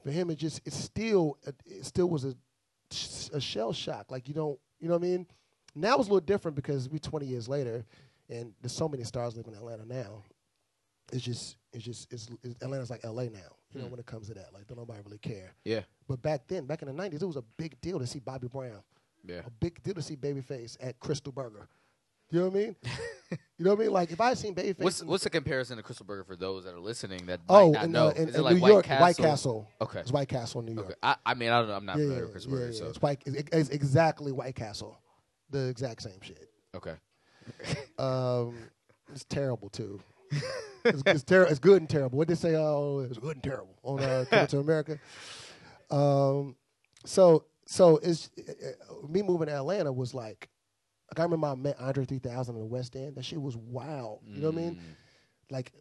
[0.04, 2.36] for him it just it still it still was a,
[3.36, 4.12] a shell shock.
[4.12, 5.28] Like you don't, you know what I mean?
[5.76, 7.86] Now it's a little different because we 20 years later,
[8.30, 10.24] and there's so many stars living in Atlanta now.
[11.12, 13.30] It's just, it's just, it's, it's Atlanta's like L.A.
[13.30, 13.39] now.
[13.74, 13.91] You know, hmm.
[13.91, 15.54] when it comes to that, like don't nobody really care.
[15.66, 15.82] Yeah.
[16.08, 18.47] But back then, back in the 90s, it was a big deal to see Bobby
[18.47, 18.84] Brown
[19.28, 19.41] Yeah.
[19.45, 21.68] a big deal to see Babyface at Krystal Burger.
[22.34, 22.76] You know what I mean?
[23.32, 23.92] you know what I mean?
[23.92, 26.74] Like if I seen Babyface, What's what's the comparison to Krystal Burger for those that
[26.74, 28.08] are listening that oh, might not in, know?
[28.08, 29.04] uh, in, Is it like New White York, Castle?
[29.06, 29.68] White Castle.
[29.82, 30.00] Okay.
[30.00, 30.86] it's White Castle in New York.
[30.88, 30.96] Okay.
[31.04, 31.76] I, I mean, I don't know.
[31.76, 32.80] I'm not Yeah, familiar yeah, with Krystal yeah, Burger, yeah.
[32.80, 34.98] so It's, White, it's, it's exactly White Castle,
[35.52, 36.50] the exact same shit.
[36.76, 36.96] okay.
[38.00, 38.56] Um,
[39.12, 40.00] it's terrible too.
[40.86, 42.18] it's, it's, ter- it's good and terrible.
[42.18, 42.56] What did they say?
[42.56, 45.00] Oh, it's good and terrible on uh, Coming to America.
[45.92, 46.56] Um,
[47.06, 50.50] so so it's uh, me moving to Atlanta was like,
[51.14, 53.16] like I remember I met Andre 3000 in the West End.
[53.16, 54.20] That shit was wild.
[54.28, 54.80] You know what I mean?
[55.49, 55.72] Like,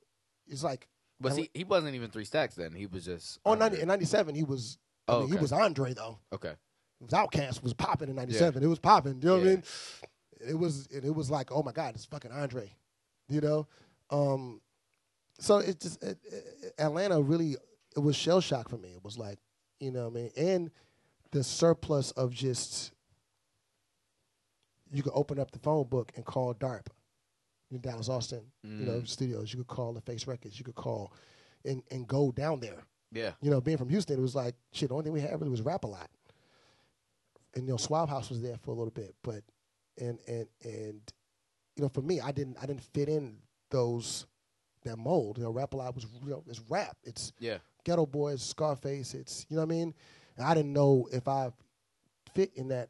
[0.46, 0.88] it's like
[1.20, 2.72] But he he wasn't even three stacks then.
[2.72, 3.76] He was just on under.
[3.76, 4.78] 90, in '97 he was.
[5.08, 5.42] I Oh, mean, he okay.
[5.42, 6.18] was Andre though.
[6.32, 6.50] Okay.
[6.50, 6.56] It
[7.00, 8.62] was OutKast was popping in '97.
[8.62, 9.20] It was popping.
[9.22, 9.50] You know what I Yeah.
[9.56, 9.62] mean?
[10.50, 10.86] It was.
[10.88, 12.70] It, it was like, oh my god, it's fucking Andre.
[13.28, 13.66] You know.
[14.10, 14.60] Um,
[15.38, 17.56] so it just it, it- Atlanta really
[17.96, 18.90] it was shell shock for me.
[18.90, 19.38] It was like,
[19.80, 20.70] you know what I mean, and
[21.30, 22.92] the surplus of just
[24.92, 26.86] you could open up the phone book and call DARP
[27.70, 29.08] in Dallas, Austin, you know, Mm.
[29.08, 29.52] studios.
[29.52, 30.58] You could call the Face Records.
[30.58, 31.12] You could call
[31.64, 33.32] and and go down there Yeah.
[33.40, 34.88] you know, being from Houston, it was like shit.
[34.88, 36.10] The only thing we had really was rap a lot,
[37.54, 39.42] and you know, Suave House was there for a little bit, but
[39.98, 41.12] and and and
[41.76, 43.38] you know, for me, I didn't I didn't fit in
[43.70, 44.26] those
[44.84, 45.38] that mold.
[45.38, 46.96] You know, rap a lot was you know, it's rap.
[47.04, 47.58] It's Yeah.
[47.84, 49.14] Geto Boys, Scarface.
[49.14, 49.94] It's you know what I mean.
[50.36, 51.52] And I didn't know if I
[52.34, 52.88] fit in that,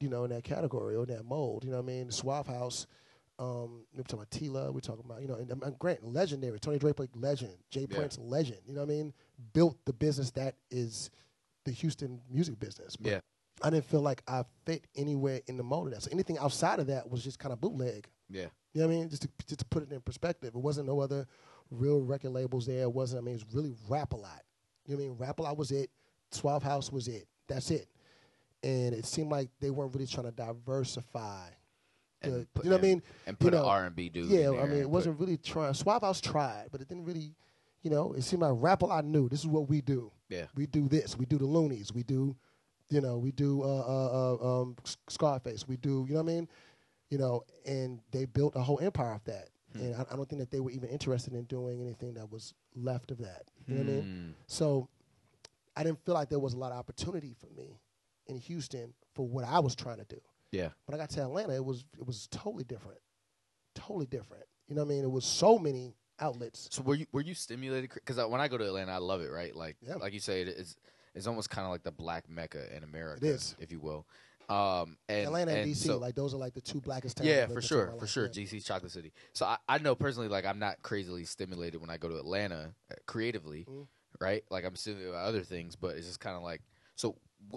[0.00, 1.64] you know, in that category or in that mold.
[1.64, 2.10] You know what I mean?
[2.10, 2.86] Suave House.
[3.38, 4.74] Um, we're talking about T Love.
[4.74, 6.58] We're talking about you know, and, and Grant, legendary.
[6.58, 7.52] Tony Draper, legend.
[7.70, 7.86] J.
[7.88, 7.96] Yeah.
[7.96, 8.60] Prince, legend.
[8.66, 9.12] You know what I mean?
[9.52, 11.10] Built the business that is
[11.64, 12.96] the Houston music business.
[12.96, 13.20] But Yeah.
[13.62, 16.02] I didn't feel like I fit anywhere in the mold of that.
[16.02, 18.06] So anything outside of that was just kind of bootleg.
[18.30, 18.46] Yeah.
[18.74, 19.08] You know what I mean?
[19.08, 21.26] Just to, just to put it in perspective, it wasn't no other
[21.70, 22.82] real record labels there.
[22.82, 23.22] It wasn't.
[23.22, 24.42] I mean, it was really rap a lot.
[24.86, 25.16] You know what I mean?
[25.18, 25.90] Rap a lot was it.
[26.30, 27.26] Suave House was it.
[27.48, 27.88] That's it.
[28.62, 31.48] And it seemed like they weren't really trying to diversify.
[32.22, 33.02] And the- put- you know what I mean?
[33.26, 34.30] And You put know, an R and B dude.
[34.30, 35.74] Yeah, I mean, it wasn't really trying.
[35.74, 37.34] Suave House tried, but it didn't really.
[37.82, 40.10] You know, it seemed like rap a lot knew this is what we do.
[40.28, 40.46] Yeah.
[40.56, 41.16] We do this.
[41.16, 41.92] We do the Loonies.
[41.92, 42.34] We do,
[42.88, 44.76] you know, we do uh, uh, uh, um,
[45.08, 45.68] Scarface.
[45.68, 46.48] We do, you know what I mean?
[47.10, 49.50] You know, and they built a whole empire off that.
[49.72, 49.78] Hmm.
[49.82, 52.54] And I, I don't think that they were even interested in doing anything that was
[52.74, 53.44] left of that.
[53.68, 54.02] You know what I mean?
[54.02, 54.30] Hmm.
[54.48, 54.88] So
[55.76, 57.78] I didn't feel like there was a lot of opportunity for me
[58.26, 60.20] in Houston for what I was trying to do.
[60.52, 60.68] Yeah.
[60.86, 62.98] When I got to Atlanta, it was it was totally different,
[63.74, 64.44] totally different.
[64.68, 65.04] You know what I mean?
[65.04, 66.68] It was so many outlets.
[66.70, 67.90] So were you were you stimulated?
[67.92, 69.30] Because when I go to Atlanta, I love it.
[69.30, 69.96] Right, like Yeah.
[69.96, 70.76] like you say, it is
[71.14, 73.56] it's almost kind of like the black mecca in America, It is.
[73.58, 74.06] if you will.
[74.48, 77.28] Um, and Atlanta and, DC, so- like those are like the two blackest towns.
[77.28, 78.24] yeah, for ever seen in sure, for sure.
[78.26, 78.44] Yeah.
[78.44, 79.12] DC's Chocolate City.
[79.32, 82.72] So I, I know personally, like I'm not crazily stimulated when I go to Atlanta
[82.90, 83.88] uh, creatively, Mhm.
[84.20, 84.44] right?
[84.50, 86.62] Like I'm stimulated by other things, but it's just kind of like.
[86.94, 87.16] So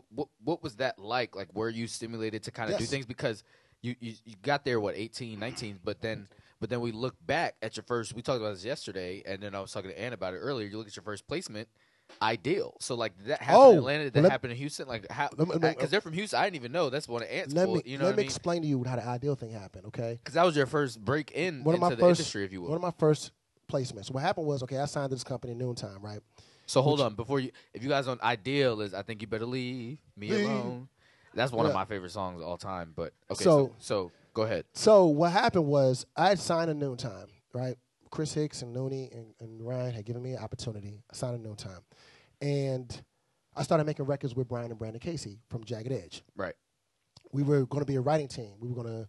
[0.10, 1.36] what what was that like?
[1.36, 3.44] Like were you stimulated to kind of do things because
[3.82, 6.28] you, you you got there what 18, 19, but then
[6.60, 8.14] but then we look back at your first.
[8.14, 10.68] We talked about this yesterday, and then I was talking to Ant about it earlier.
[10.68, 11.68] You look at your first placement.
[12.22, 12.76] Ideal.
[12.80, 14.10] So like did that happened Oh, in Atlanta.
[14.12, 14.88] That let- happen in Houston?
[14.88, 15.30] Like how?
[15.38, 16.40] Let me- let me- Because they're from Houston.
[16.40, 16.90] I didn't even know.
[16.90, 17.54] That's one of Ant's.
[17.54, 18.26] Let boy, me you know let me mean?
[18.26, 19.86] explain to you how the ideal thing happened.
[19.88, 22.52] Okay, Because that was your first break in one of my the first industry, if
[22.52, 22.70] you will.
[22.70, 23.32] one of my first
[23.72, 24.10] placements.
[24.12, 26.20] What happened was okay, I signed to this company noontime, right?
[26.70, 27.51] So hold which- on before you.
[27.74, 30.45] If you guys don't, ideal is I think you better leave me Leave.
[30.45, 30.88] alone.
[31.34, 32.93] That's one of my favorite songs of all time.
[32.95, 34.65] But okay, So- so so, go ahead.
[34.74, 37.76] So what happened was I had signed a noontime, right?
[38.11, 41.03] Chris Hicks and Nooney and, and Ryan had given me an opportunity.
[41.11, 41.82] I signed a noontime,
[42.41, 43.03] and
[43.55, 46.24] I started making records with Brian and Brandon Casey from Jagged Edge.
[46.36, 46.55] Right.
[47.32, 48.53] We were going to be a writing team.
[48.59, 49.07] We were going to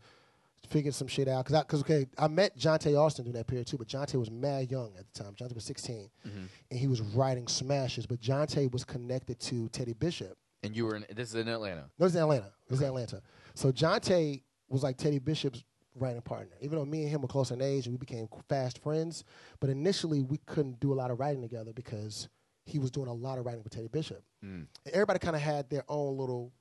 [0.69, 3.79] figure some shit out because because okay, I met Johntá Austin during that period too,
[3.79, 5.35] but Johntá was mad young at the time.
[5.35, 6.49] Johntá was 16, Mhm.
[6.71, 8.07] and he was writing smashes.
[8.07, 10.37] But Johntá was connected to Teddy Bishop.
[10.63, 11.07] And you were in.
[11.15, 11.91] This is in Atlanta.
[11.99, 12.53] No, this is Atlanta.
[12.69, 13.23] This is Atlanta.
[13.55, 15.65] So Johntá was like Teddy Bishop's
[15.97, 16.55] writing partner.
[16.61, 19.25] Even though me and him were close in age and we became fast friends,
[19.59, 22.29] but initially we couldn't do a lot of writing together because
[22.65, 24.23] he was doing a lot of writing with Teddy Bishop.
[24.45, 24.67] Mm.
[24.93, 26.53] Everybody kind of had their own little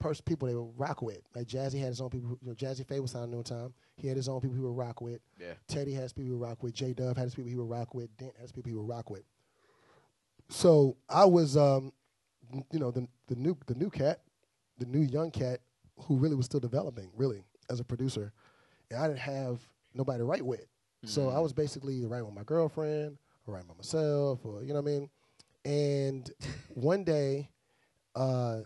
[0.00, 1.20] pers- people they would rock with.
[1.34, 2.38] Like Jazzy had his own people.
[2.42, 3.72] You know, Jazze Pha was on Noontime.
[3.96, 5.20] He had his own people he would rock with.
[5.38, 5.52] Yeah.
[5.68, 6.74] Teddy has people he would rock with.
[6.74, 8.14] J Dub had his people he would rock with.
[8.16, 9.22] Dent has people he would rock with.
[10.48, 11.92] So I was, um,
[12.72, 14.20] you know, the the new the new cat,
[14.78, 15.60] the new young cat,
[15.96, 18.32] who really was still developing, really as a producer,
[18.90, 19.60] and I didn't have
[19.94, 20.66] nobody to write with.
[21.04, 24.80] So I was basically writing with my girlfriend or writing by myself, or you know
[24.82, 25.10] what I mean.
[25.64, 26.30] And
[26.74, 27.48] one day,
[28.14, 28.60] uh,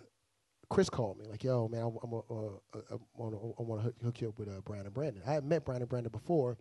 [0.68, 3.84] Chris called me like, "Yo, man, I, I'm a, uh, want to I want to
[3.84, 6.10] hook, hook you up with uh, Brian and Brandon." I had met Brian and Brandon
[6.12, 6.56] before,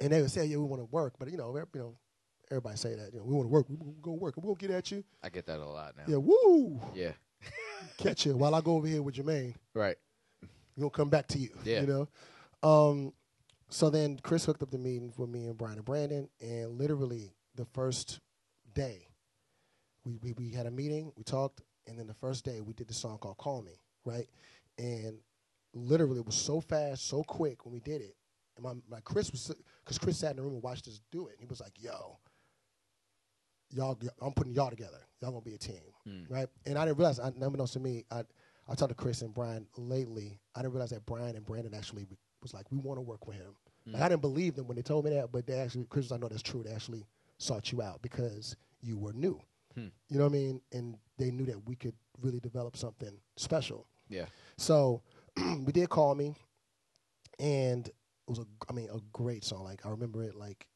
[0.00, 1.96] and they would say, "Yeah, we want to work," but you know, you know,
[2.50, 3.12] everybody say that.
[3.12, 3.66] You know, we want to work.
[3.68, 4.36] We're gonna work.
[4.36, 5.04] We're gonna get at you.
[5.22, 6.04] I get that a lot now.
[6.06, 7.12] Yeah, woo, Yeah.
[7.96, 9.54] catch you while I go over here with Jermaine.
[9.74, 9.96] Right.
[10.76, 11.50] We're gonna come back to you.
[11.64, 11.82] Yeah.
[11.82, 12.08] You know.
[12.68, 13.12] Um,
[13.70, 17.32] so then Chris hooked up the meeting for me and Brian and Brandon, and literally
[17.54, 18.20] the first
[18.74, 19.08] day,
[20.04, 22.88] we, we we had a meeting, we talked, and then the first day we did
[22.88, 23.72] the song called "Call Me,"
[24.06, 24.26] right?
[24.78, 25.18] And
[25.74, 28.16] literally, it was so fast, so quick when we did it.
[28.56, 29.52] And my, my Chris was
[29.84, 31.32] because Chris sat in the room and watched us do it.
[31.32, 32.18] And he was like, "Yo,
[33.70, 35.00] y'all, I'm putting y'all together.
[35.20, 36.30] Y'all gonna be a team, Mm.
[36.30, 38.24] right?" And I didn't realize, I, unbeknownst to me, I
[38.68, 40.38] I talked to Chris and Brian lately.
[40.54, 42.06] I didn't realize that Brian and Brandon actually
[42.42, 44.82] was like, "We want to work with him." Like, I didn't believe them when they
[44.82, 46.62] told me that, but they actually, Chris, was like, I know that's true.
[46.62, 47.06] They actually
[47.38, 49.40] sought you out because you were new.
[49.74, 49.88] Hmm.
[50.08, 50.60] You know what I mean?
[50.72, 53.86] And they knew that we could really develop something special.
[54.08, 54.26] Yeah.
[54.56, 55.02] So
[55.64, 56.34] we did call me,
[57.38, 57.94] and it
[58.26, 59.64] was a, I mean, a great song.
[59.64, 60.34] Like I remember it.
[60.34, 60.66] Like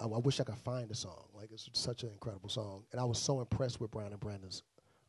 [0.00, 1.24] I, I wish I could find the song.
[1.34, 4.62] Like it's such an incredible song, and I was so impressed with Brian and Brandon's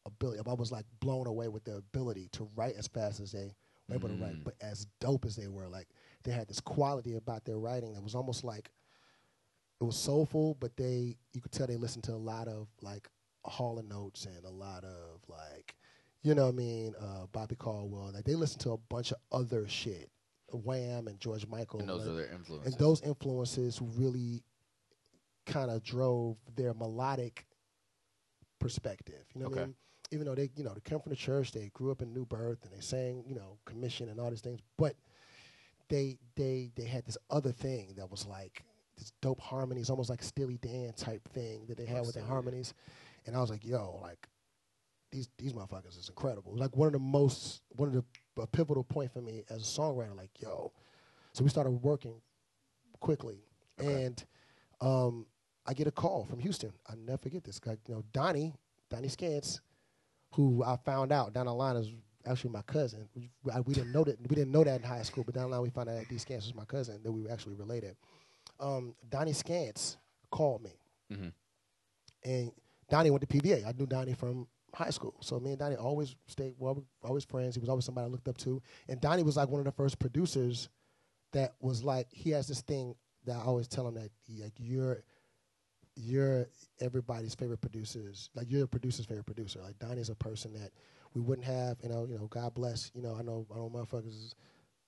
[0.06, 0.42] ability.
[0.48, 3.54] I was like blown away with their ability to write as fast as they
[3.88, 4.44] were able to write, Mm.
[4.44, 5.68] but as dope as they were.
[5.68, 5.88] Like
[6.24, 8.72] they had this quality about their writing that was almost like
[9.82, 13.08] it was soulful, but they you could tell they listened to a lot of like
[13.46, 15.76] Hall and Oates and a lot of like
[16.22, 18.12] you know what I mean, uh, Bobby Caldwell.
[18.14, 20.10] Like they listen to a bunch of other shit
[20.52, 21.80] Wham and George Michael.
[21.80, 22.74] And those like- are their influences.
[22.74, 24.44] and those influences really
[25.46, 27.46] kind of drove their melodic
[28.60, 29.26] perspective.
[29.34, 29.66] You know what I Okay.
[29.68, 29.76] mean?
[30.12, 32.26] Even though they, you know, they come from the church, they grew up in New
[32.26, 34.96] Birth, and they sang, you know, commission and all these things, but
[35.88, 38.64] they they they had this other thing that was like
[38.98, 42.74] this dope harmonies, almost like Steely Dan type thing that they had with their harmonies.
[42.74, 43.06] Dan.
[43.26, 44.28] And I was like, yo, like
[45.12, 46.56] these these motherfuckers is incredible.
[46.56, 48.04] Like one of the most one of the
[48.42, 50.16] a pivotal point for me as a songwriter.
[50.16, 50.72] Like yo,
[51.34, 52.22] so we started working
[53.00, 53.44] quickly,
[53.80, 54.04] Okay.
[54.06, 54.26] and
[54.82, 55.26] um,
[55.66, 56.72] I get a call from Houston.
[56.88, 57.78] I never forget this guy.
[57.88, 58.54] You know, Donnie
[58.90, 59.60] Donnie Scantz,
[60.36, 61.92] who I found out down the line is
[62.26, 63.08] actually my cousin.
[63.16, 65.50] We, I- we didn't know that we didn't know that in high school, but down
[65.50, 67.02] the line we found out that D Scantz was my cousin.
[67.04, 67.96] That we were actually related.
[68.60, 69.98] Um, Donnie Scantz
[70.32, 70.72] called me,
[71.12, 71.32] Mhm.
[72.24, 72.52] and
[72.90, 73.66] Donnie went to PVA.
[73.66, 77.56] I knew Donnie from high school, so me and Donnie always stayed well, always friends.
[77.56, 79.72] He was always somebody I looked up to, and Donnie was like one of the
[79.72, 80.70] first producers
[81.34, 84.54] that was like he has this thing that I always tell him that he, like
[84.58, 85.04] you're
[85.96, 86.48] you're
[86.80, 88.30] everybody's favorite producers.
[88.36, 89.60] Like you're a producer's favorite producer.
[89.62, 90.72] Like Donnie's a person that
[91.14, 91.78] we wouldn't have.
[91.84, 92.28] You know, you know.
[92.28, 92.92] God bless.
[92.94, 94.34] You know, I know, I know, motherfuckers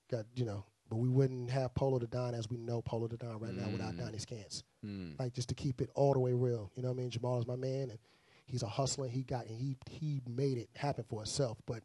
[0.10, 3.18] got you know, but we wouldn't have Polow da Don as we know Polow da
[3.18, 3.99] Don right now without Mm.
[3.99, 4.64] Donnie Scantz.
[4.86, 5.19] Mm.
[5.19, 6.71] Like just to keep it all the way real.
[6.75, 7.09] You know what I mean?
[7.11, 7.99] Jamal is my man, and
[8.45, 9.07] he's a hustler.
[9.07, 11.57] He got and he he made it happen for himself.
[11.65, 11.84] But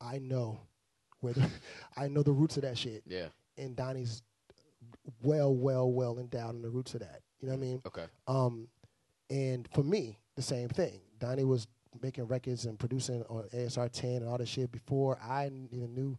[0.00, 0.60] I know
[1.20, 1.48] where the,
[1.96, 3.26] I know the roots of that shit Yeah.
[3.58, 4.22] and Donnie's
[5.22, 7.20] well, well, well endowed in the roots of that.
[7.40, 7.82] You know what I mean?
[7.86, 8.04] Okay.
[8.26, 8.68] Um,
[9.30, 11.00] and for me, the same thing.
[11.18, 11.66] Donnie was
[12.02, 16.18] making records and producing on ASR 10 and all this shit before I even knew,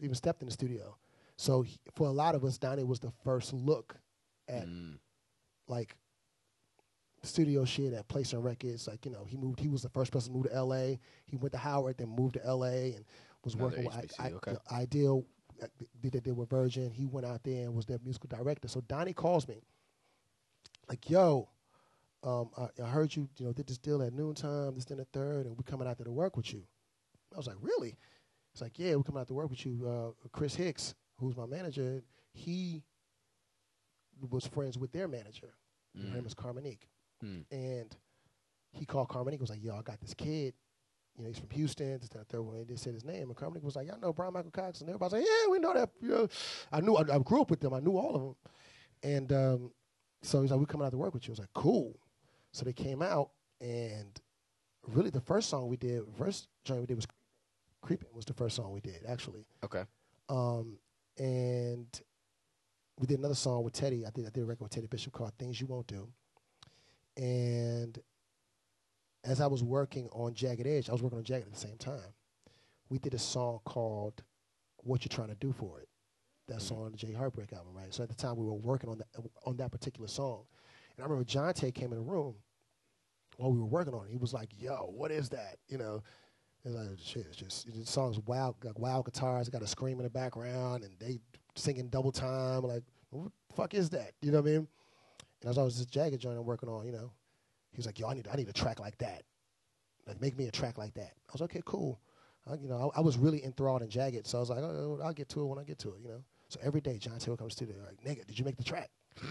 [0.00, 0.96] even stepped in the studio.
[1.36, 3.96] So he, for a lot of us, Donnie was the first look
[4.48, 4.98] at Mm.
[5.68, 5.96] Like
[7.22, 8.86] studio shit at Placing Records.
[8.88, 9.60] Like you know, he moved.
[9.60, 10.98] He was the first person to move to L.A.
[11.26, 12.94] He went to Howard, then moved to L.A.
[12.94, 13.04] and
[13.44, 14.52] was Another working with HBCU, I, I, okay.
[14.52, 15.24] the Ideal.
[15.62, 15.66] uh,
[16.00, 16.90] Did they did with Virgin?
[16.90, 18.68] He went out there and was their musical director.
[18.68, 19.62] So Donnie calls me,
[20.88, 21.48] like, "Yo,
[22.22, 23.28] um, I, I heard you.
[23.38, 25.98] You know, did this deal at noontime, this then the third, and we're coming out
[25.98, 26.62] there to work with you."
[27.34, 27.96] I was like, "Really?"
[28.52, 31.46] It's like, "Yeah, we're coming out to work with you." Uh, Chris Hicks, who's my
[31.46, 32.02] manager,
[32.32, 32.82] he
[34.30, 35.54] was friends with their manager.
[35.96, 36.88] Her name was is Carmonique.
[37.24, 37.44] Mm.
[37.50, 37.96] And
[38.72, 40.52] he called Carmonique, was like, yo, I got this kid.
[41.16, 41.98] You know, he's from Houston.
[41.98, 42.66] This, that, third one.
[42.68, 43.28] They said his name.
[43.28, 44.80] And Carmonique was like, y'all know Bryan Michael Cox?
[44.80, 45.90] And everybody's like, yeah, we know that.
[46.02, 46.28] You know,
[46.70, 47.72] I knew, I, I grew up with them.
[47.72, 48.36] I knew all of them.
[49.02, 49.70] And um,
[50.22, 51.32] so he's like, we're coming out to work with you.
[51.32, 51.98] I was like, cool.
[52.52, 54.20] So they came out, and
[54.86, 57.06] really the first song we did, first joint we did was
[57.82, 59.46] Creeping was the first song we did, actually.
[59.64, 59.84] Okay.
[60.28, 60.78] Um,
[61.18, 61.86] and
[62.98, 64.06] we did another song with Teddy.
[64.06, 66.08] I did I did a record with Teddy Bishop called "Things You Won't Do."
[67.16, 67.98] And
[69.24, 71.76] as I was working on Jagged Edge, I was working on Jagged at the same
[71.76, 72.14] time.
[72.88, 74.22] We did a song called
[74.78, 75.88] "What You're Trying to Do for It."
[76.48, 76.62] That mm-hmm.
[76.62, 77.12] song on the J.E.
[77.12, 77.92] Heartbreak album, right?
[77.92, 79.08] So at the time we were working on that
[79.44, 80.44] on that particular song,
[80.96, 82.34] and I remember Johntá came in the room
[83.36, 84.10] while we were working on it.
[84.10, 86.02] He was like, "Yo, what is that?" You know.
[86.64, 87.26] It's like shit.
[87.28, 89.48] It's just the song's wild, like wild guitars.
[89.48, 91.20] Got a scream in the background, and they
[91.56, 92.62] singing double time.
[92.62, 94.12] Like, what the fuck is that?
[94.22, 94.68] You know what I mean?
[95.40, 97.10] And I was always this Jagged joint I'm working on, you know,
[97.72, 99.22] he was like, "Yo, I need, I need a track like that.
[100.06, 102.00] Like, make me a track like that." I was like, "Okay, cool."
[102.48, 104.98] I, you know, I, I was really enthralled in Jagged, so I was like, oh,
[105.02, 106.24] "I'll get to it when I get to it." You know.
[106.48, 108.90] So every day, John Taylor comes to the like, "Nigga, did you make the track?"
[109.22, 109.28] I'm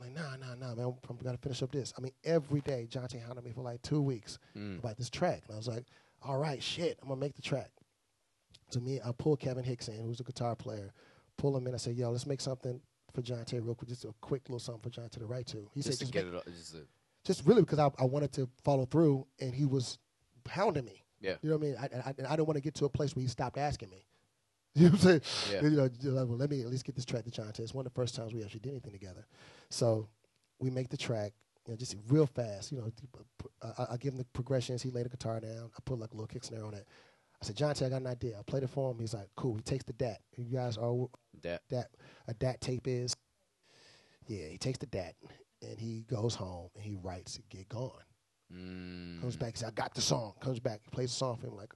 [0.00, 0.86] like, nah, nah, nah, man.
[0.86, 1.92] I'm, I'm gonna finish up this.
[1.96, 4.78] I mean, every day, Johntá hounded me for like two weeks Mm.
[4.80, 5.42] about this track.
[5.46, 5.84] And I was like,
[6.22, 7.70] all right, shit, I'm gonna make the track.
[8.70, 10.92] So me, I pulled Kevin Hicks in, who's a guitar player.
[11.36, 11.74] Pull him in.
[11.74, 12.80] I said, yo, let's make something
[13.12, 15.68] for Johntá real quick, just a quick little something for Johntá to write to.
[15.74, 16.34] He Just said, to just, get it.
[16.34, 16.76] all- Just
[17.24, 19.98] just really because I, I wanted to follow through, and he was
[20.48, 21.04] hounding me.
[21.20, 21.36] yeah.
[21.42, 21.76] You know what I mean?
[21.80, 24.06] I, I, I didn't want to get to a place where he stopped asking me.
[24.76, 25.52] You know what I'm saying?
[25.52, 25.62] Yeah.
[25.62, 27.60] You know, like, well, let me at least get this track to Johntá.
[27.60, 29.24] It's one of the first times we actually did anything together.
[29.70, 30.08] So
[30.58, 31.32] we make the track,
[31.64, 32.72] you know, just real fast.
[32.72, 32.90] You know,
[33.62, 34.82] I, I give him the progressions.
[34.82, 35.70] He laid the guitar down.
[35.76, 36.88] I put like a little kick snare on it.
[37.40, 38.36] I said, John I got an idea.
[38.36, 38.98] I played it for him.
[38.98, 39.54] He's like, cool.
[39.54, 40.18] He takes the DAT.
[40.36, 40.92] You guys are
[41.42, 41.62] That.
[41.70, 41.88] that
[42.28, 43.14] a DAT tape is.
[44.26, 45.14] Yeah, he takes the DAT
[45.62, 47.90] and he goes home and he writes "Get Gone."
[48.52, 49.20] Mm.
[49.20, 51.56] Comes back, says, "I got the song." Comes back, plays the song for him.
[51.56, 51.72] Like,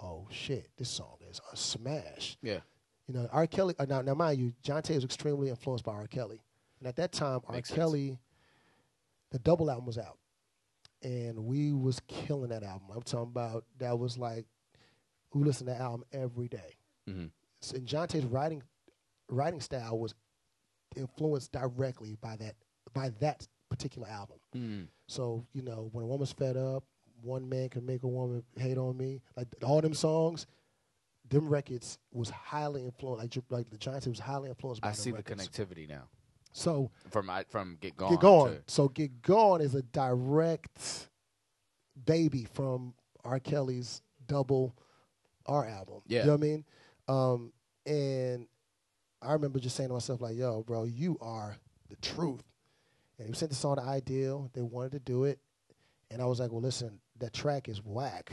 [0.00, 2.36] oh shit, this song is a smash.
[2.42, 2.60] Yeah.
[3.06, 3.46] You know, R.
[3.46, 3.74] Kelly.
[3.78, 6.06] Uh, now, now, mind you, Johntá was extremely influenced by R.
[6.06, 6.42] Kelly,
[6.78, 7.76] and at that time, Makes R.
[7.76, 7.78] sense.
[7.78, 8.18] Kelly,
[9.30, 10.18] the double album was out,
[11.02, 12.88] and we was killing that album.
[12.94, 14.44] I'm talking about that was like
[15.32, 16.76] we listened to that album every day.
[17.06, 17.26] hmm
[17.60, 18.62] So, and Johntá's writing
[19.28, 20.14] writing style was
[20.96, 22.54] influenced directly by that
[22.94, 24.38] by that particular album.
[24.56, 24.86] Mm.
[25.06, 26.84] So you know, when a woman's fed up,
[27.22, 29.20] one man can make a woman hate on me.
[29.36, 30.46] Like all them songs,
[31.28, 33.36] them records was highly influenced.
[33.36, 36.08] Like, like the Giants, it was highly influenced by I see the connectivity now
[36.52, 38.10] So from I, from Get Gone.
[38.10, 38.58] Get Gone.
[38.66, 41.08] So Get Gone is a direct
[42.06, 43.40] baby from R.
[43.40, 44.74] Kelly's double
[45.46, 46.02] R album.
[46.06, 46.20] Yeah.
[46.20, 46.64] You know what I mean?
[47.08, 47.52] Um,
[47.86, 48.46] and
[49.22, 51.56] I remember just saying to myself, like, yo, bro, you are
[51.88, 52.42] the truth.
[53.18, 54.50] And he sent the song to Ideal.
[54.52, 55.40] They wanted to do it.
[56.10, 58.32] And I was like, well, listen, that track is whack.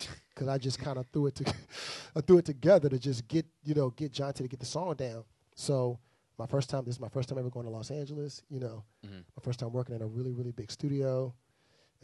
[0.30, 1.52] Because I just kind of threw it to,
[2.14, 4.94] I threw it together to just get, you know, get John to get the song
[4.94, 5.24] down.
[5.56, 5.98] So
[6.38, 8.44] my first time, this is my first time ever going to Los Angeles.
[8.48, 9.24] You know, Mhm.
[9.36, 11.34] my first time working in a really, really big studio.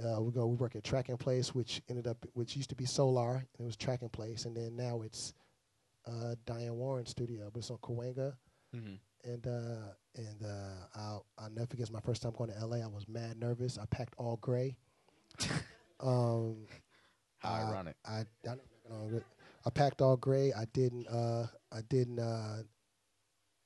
[0.04, 2.74] Uh, we go, we work at Track and Place, which ended up, which used to
[2.74, 5.32] be Solar, and it was Track and Place, and then now it's
[6.06, 8.34] uh, Diane Warren Studio, but it's on Cahuenga
[8.74, 8.98] Mhm.
[9.24, 12.78] and uh, and uh, I'll I'll never forget it's my first time going to LA.
[12.78, 13.78] I was mad nervous.
[13.78, 14.76] I packed all gray.
[16.00, 16.66] um,
[17.38, 17.96] How I- ironic.
[18.04, 18.54] I I,
[18.88, 19.22] know,
[19.66, 20.52] I packed all gray.
[20.52, 22.62] I didn't uh, I didn't uh,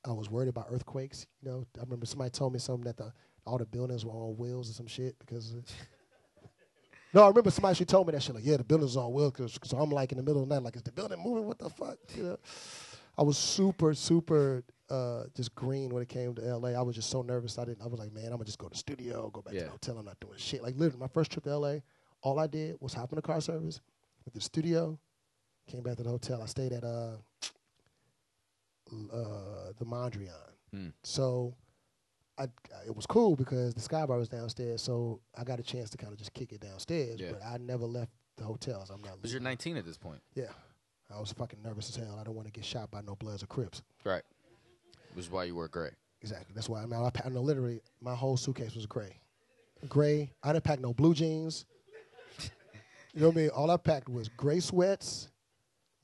[0.07, 1.27] I was worried about earthquakes.
[1.43, 3.13] You know, I remember somebody told me something that the
[3.47, 5.55] all the buildings were on wheels or some shit because.
[7.15, 9.13] No, I remember somebody she told me that shit like, yeah, the building's on.
[9.33, 11.47] Cause, so I'm like in the middle of the night, like, is the building moving?
[11.47, 11.97] What the fuck?
[12.15, 12.39] You know,
[13.17, 16.71] I was super, super uh, just green when it came to LA.
[16.71, 17.59] I was just so nervous.
[17.59, 17.83] I didn't.
[17.83, 19.71] I was like, man, I'm gonna just go to the studio, go back to the
[19.71, 19.99] hotel.
[19.99, 20.63] I'm not doing shit.
[20.63, 21.77] Like literally, my first trip to LA,
[22.23, 23.81] all I did was hop in the car service,
[24.25, 24.99] went to the studio,
[25.67, 26.43] came back to the hotel.
[26.43, 27.17] I stayed at uh,
[29.13, 30.33] uh, the Mondrian.
[30.73, 30.89] Hmm.
[31.03, 31.55] So.
[32.39, 32.45] I,
[32.87, 35.99] it was cool because the sky bar was downstairs, so I got a chance to
[35.99, 37.19] kind of just kick it downstairs.
[37.21, 37.33] Yeah.
[37.33, 38.91] But I never left the hotels.
[38.91, 39.21] I'm not.
[39.21, 40.45] But you're 19 at this point, Yeah,
[41.15, 42.17] I was fucking nervous as hell.
[42.21, 43.83] I don't want to get shot by no Bloods or Crips.
[44.05, 44.23] right?
[45.15, 45.91] Which is why you wear gray.
[46.21, 46.53] Exactly.
[46.55, 49.17] That's why I mean, I, I know literally my whole suitcase was gray.
[49.89, 50.33] Gray.
[50.43, 51.65] I didn't pack no blue jeans.
[53.15, 53.51] you know what I mean?
[53.51, 55.31] All I packed was gray sweats,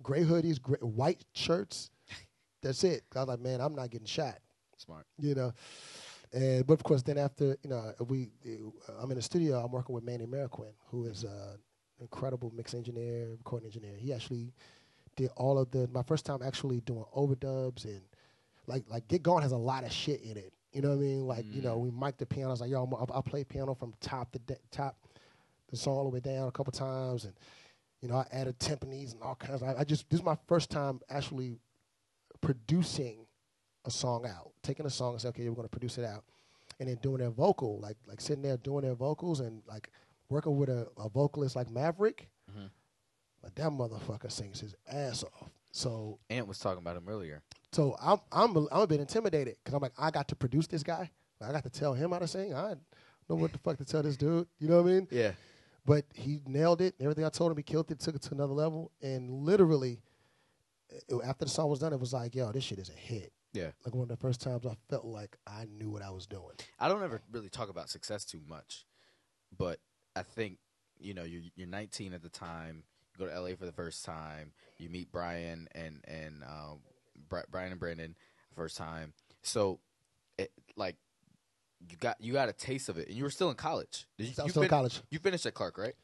[0.02, 1.90] gray hoodies, gray, white shirts.
[2.62, 3.02] That's it.
[3.14, 4.38] I was like, man, I'm not getting shot.
[4.78, 5.06] Smart.
[5.18, 5.52] You know.
[6.34, 9.64] And but of course, then after you know, we uh, I'm in the studio.
[9.64, 11.58] I'm working with Manny Marroquin, who is an
[12.00, 13.96] incredible mix engineer, recording engineer.
[13.96, 14.52] He actually
[15.16, 18.00] did all of the my first time actually doing overdubs and
[18.66, 20.52] like like Get Gone has a lot of shit in it.
[20.72, 21.26] You know what I mean?
[21.26, 21.82] Like you know, mm.
[21.82, 22.48] we mic'd the piano.
[22.48, 24.96] I was like, yo, I'm, I'll, I'll play piano from top to de- top,
[25.70, 27.34] the song all the way down a couple times, and
[28.02, 29.62] you know, I added timpanis and all kinds.
[29.62, 31.58] I, I just this is my first time actually
[32.40, 33.23] producing
[33.84, 36.24] a song out, taking a song and say, okay, we're going to produce it out,
[36.80, 39.90] and then doing their vocal, like like sitting there doing their vocals and like
[40.28, 42.28] working with a, a vocalist like Maverick.
[42.50, 42.70] Mhm.
[43.42, 45.50] But that motherfucker sings his ass off.
[45.70, 47.42] So Ant was talking about him earlier.
[47.72, 50.82] so I'm I'm I'm a bit intimidated because I'm like I got to produce this
[50.82, 51.10] guy.
[51.40, 52.54] I got to tell him how to sing.
[52.54, 52.80] I don't
[53.28, 54.46] know what the fuck to tell this dude.
[54.58, 55.08] You know what I mean?
[55.10, 55.32] Yeah.
[55.84, 56.94] But he nailed it.
[57.00, 57.98] Everything I told him, he killed it.
[58.00, 58.90] Took it to another level.
[59.02, 60.00] And literally,
[61.22, 63.32] after the song was done, it was like, yo, this shit is a hit.
[63.54, 63.70] Yeah.
[63.86, 66.56] Like one of the first times I felt like I knew what I was doing.
[66.78, 68.84] I don't ever really talk about success too much,
[69.56, 69.78] but
[70.16, 70.58] I think
[70.98, 72.82] you know you're you're 19 at the time.
[73.16, 74.52] You go to LA for the first time.
[74.78, 76.80] You meet Brian and and um,
[77.28, 78.16] Bri- Brian and Brandon
[78.56, 79.12] first time.
[79.42, 79.78] So,
[80.38, 80.96] it, like,
[81.88, 84.06] you got you got a taste of it, and you were still in college.
[84.18, 85.00] Did you, I was you still in fin- college.
[85.10, 85.94] You finished at Clark, right?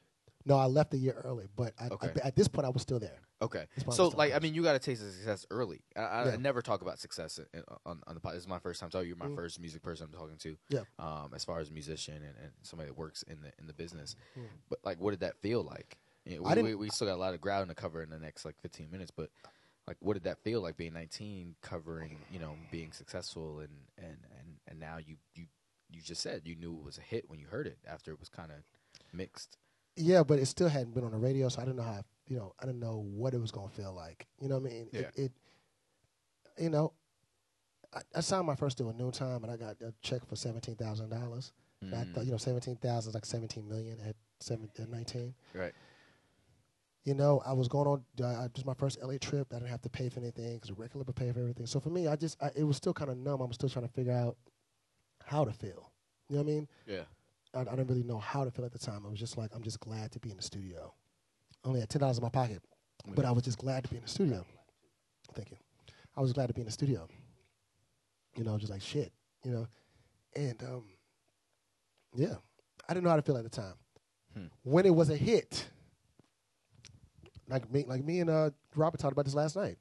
[0.47, 2.13] No, I left a year early, but I, Okay.
[2.23, 3.19] I- at this point I was still there.
[3.43, 3.65] Okay.
[3.77, 5.11] That's why I So, was still in like, I mean, you got to taste the
[5.11, 5.81] success early.
[5.97, 6.33] I, I, Yeah.
[6.33, 8.35] I never talk about success in, in- on, on the pod.
[8.35, 8.91] This is my first time.
[8.91, 9.37] So you're my Mm.
[9.37, 10.57] first music person I'm talking to.
[10.69, 10.81] Yeah.
[10.99, 14.17] Um, as far as musician and, and somebody that works in the in the business.
[14.39, 14.43] Mm.
[14.69, 15.97] But like, what did that feel like?
[16.27, 18.03] You know, I we, didn't- we, we still got a lot of ground to cover
[18.03, 19.11] in the next like 15 minutes.
[19.11, 19.31] But
[19.89, 24.19] like, what did that feel like being 19, covering you know being successful and and
[24.39, 25.47] and and now you you
[25.89, 28.21] you just said you knew it was a hit when you heard it after it
[28.21, 28.59] was kind of
[29.13, 29.57] mixed.
[29.97, 32.03] Yeah, but it still hadn't been on the radio, so I didn't know how.
[32.29, 34.27] You know, I didn't know what it was gonna feel like.
[34.41, 34.89] You know what I mean?
[34.93, 35.01] Yeah.
[35.01, 35.33] It, it
[36.59, 36.93] you know,
[37.95, 40.77] I, I signed my first deal at noontime, and I got a check for seventeen
[40.77, 41.53] thousand dollars.
[41.83, 42.15] I Mm.
[42.15, 45.35] thought, you know, seventeen thousand is like seventeen million at seven at nineteen.
[45.55, 45.73] Right.
[47.05, 48.05] You know, I was going on.
[48.23, 49.49] Uh, was my first LA trip.
[49.53, 51.65] I didn't have to pay for anything because the record label paid for everything.
[51.67, 53.41] So for me, I just I, it was still kind of numb.
[53.41, 54.37] I was still trying to figure out
[55.25, 55.91] how to feel.
[56.29, 56.69] You know what I mean?
[56.87, 57.03] Yeah.
[57.55, 59.03] I, I didn't really know how to feel at the time.
[59.07, 60.93] I was just like, I'm just glad to be in the studio.
[61.65, 62.63] Only had ten dollars in my pocket,
[63.15, 64.45] but I was just glad to be in the studio.
[65.35, 65.57] Thank you.
[66.17, 67.07] I was glad to be in the studio.
[68.37, 69.13] You know, just like shit.
[69.45, 69.67] You know,
[70.37, 70.85] and um,
[72.15, 72.35] yeah,
[72.89, 73.75] I didn't know how to feel at the time.
[74.35, 74.47] Hmm.
[74.63, 75.69] When it was a hit,
[77.49, 79.77] like me, like me and uh, Robert talked about this last night.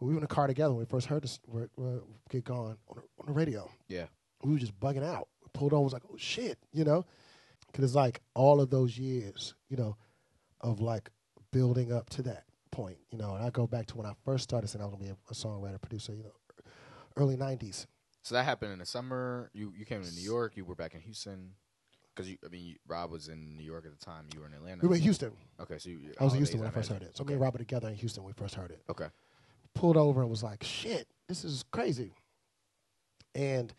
[0.00, 1.68] We were in the car together when we first heard this word,
[2.30, 4.06] get gone on the, on the radio Yeah.
[4.42, 5.28] we were just bugging out.
[5.52, 7.04] Pulled on, was like, oh shit, you know?
[7.66, 9.96] Because it's like all of those years, you know,
[10.60, 11.10] of like
[11.52, 14.44] building up to that point, you know, and I go back to when I first
[14.44, 16.32] started saying I was gonna be a, a songwriter, producer, you know,
[17.16, 17.86] early '90s.
[18.22, 19.50] So that happened in the summer.
[19.52, 20.56] You you came to New York.
[20.56, 21.52] You were back in Houston.
[22.14, 24.26] Because you, I mean, you, Rob was in New York at the time.
[24.34, 24.80] You were in Atlanta.
[24.82, 25.32] We were in Houston.
[25.60, 27.16] Okay, so you, I was in oh, Houston when I first heard it.
[27.16, 27.28] So okay.
[27.28, 28.82] me and Rob were together in Houston when we first heard it.
[28.90, 29.06] Okay.
[29.74, 32.12] Pulled over and was like, "Shit, this is crazy."
[33.34, 33.72] And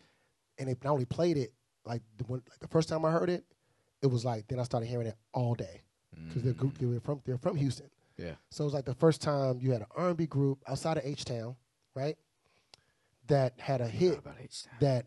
[0.58, 1.52] and they not only played it
[1.84, 3.44] like the, when, like the first time I heard it,
[4.02, 5.82] it was like then I started hearing it all day
[6.28, 7.88] because they're, group- they're from they're from Houston.
[8.18, 8.32] Yeah.
[8.50, 11.24] So it was like the first time you had an R&B group outside of H
[11.24, 11.56] Town,
[11.94, 12.16] right?
[13.28, 14.22] That had a hit
[14.80, 15.06] that,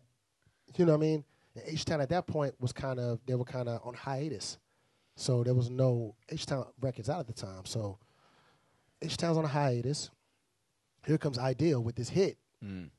[0.76, 1.24] you know what I mean?
[1.64, 4.58] H Town at that point was kind of they were kind of on hiatus,
[5.14, 7.64] so there was no H Town records out at the time.
[7.64, 7.98] So
[9.00, 10.10] H Town's on a hiatus.
[11.06, 12.36] Here comes Ideal with this hit.
[12.64, 12.90] Mm.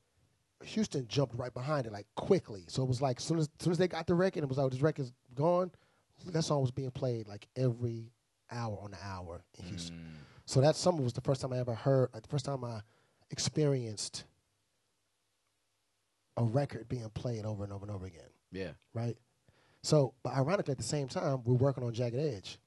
[0.64, 2.64] Houston jumped right behind it like quickly.
[2.68, 4.70] So it was like soon as soon as they got the record, it was like
[4.70, 5.70] this record's gone.
[6.26, 8.10] That song was being played like every
[8.50, 9.96] hour on the hour in Houston.
[9.96, 10.02] Mm.
[10.46, 12.80] So that summer was the first time I ever heard, like the first time I
[13.30, 14.24] experienced
[16.36, 18.70] a record being played over and over and over again, Yeah.
[18.94, 19.16] right?
[19.82, 22.58] So, but ironically, at the same time, we're working on Jagged Edge.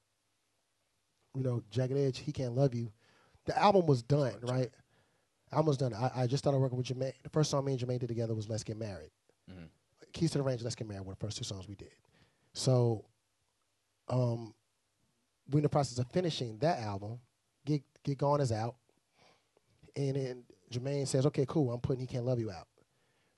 [1.34, 2.90] You know, Jagged Edge, He Can't Love You.
[3.46, 4.70] The album was done, right?
[5.52, 5.94] Album almost done.
[5.94, 7.12] I, I just started working with Jermaine.
[7.22, 9.10] The first song me and Jermaine did together was Let's Get Married.
[9.50, 9.68] Mhm.
[10.12, 11.92] Keys to the Range, Let's Get Married were the first two songs we did.
[12.54, 13.04] So,
[14.08, 14.54] um,
[15.50, 17.20] we're in the process of finishing that album.
[17.64, 18.76] Get Get Gone is out,
[19.96, 21.70] and then Jermaine says, "Okay, cool.
[21.72, 22.66] I'm putting He Can't Love You out."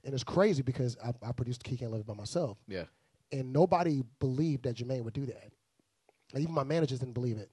[0.04, 2.84] And it's crazy because I, I produced He Can't Love You by myself, Yeah.
[3.32, 5.52] and nobody believed that Jermaine would do that.
[6.32, 7.50] Like, even my managers didn't believe it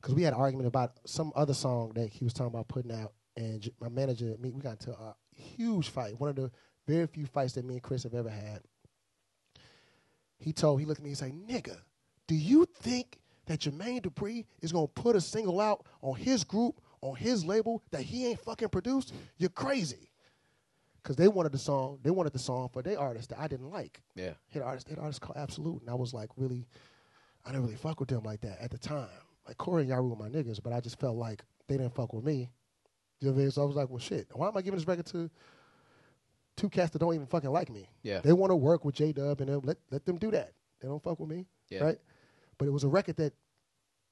[0.00, 2.92] because we had an argument about some other song that he was talking about putting
[2.92, 6.18] out, and J- my manager, me, we got into a huge fight.
[6.18, 6.50] One of the
[6.86, 8.60] very few fights that me and Chris have ever had.
[10.38, 11.76] He told, he looked at me, he said, "Nigga,
[12.26, 16.80] do you think that Jermaine Dupri is gonna put a single out on his group,
[17.00, 19.12] on his label that he ain't fucking produced?
[19.38, 20.10] You're crazy."
[21.02, 23.70] Because they wanted the song, they wanted the song for their artist that I didn't
[23.70, 24.02] like.
[24.14, 24.34] Yeah.
[24.46, 26.66] Hit artist, hit artist called Absolute, and I was like, really,
[27.44, 29.08] I didn't really fuck with them like that at the time.
[29.46, 32.12] Like Corey and Yaru were my niggas, but I just felt like they didn't fuck
[32.12, 32.50] with me.
[33.22, 33.50] You know what I mean?
[33.52, 35.30] So I was like, well, shit, why am I giving this record to
[36.56, 37.88] two cats that don't even fucking like me?
[38.02, 38.20] Yeah.
[38.20, 40.52] They want to work with J Dub and let let them do that.
[40.80, 41.84] They don't fuck with me, Yeah.
[41.84, 41.98] right?
[42.58, 43.32] But it was a record that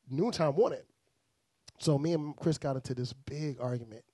[0.08, 0.84] Noontime wanted.
[1.78, 4.04] So me and Chris got into this big argument,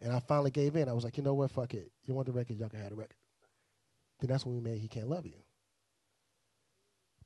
[0.00, 0.88] and I finally gave in.
[0.88, 1.90] I was like, you know what, fuck it.
[2.04, 3.16] You want the record, y'all can have the record.
[4.20, 5.34] Then that's when we made He Can't Love You.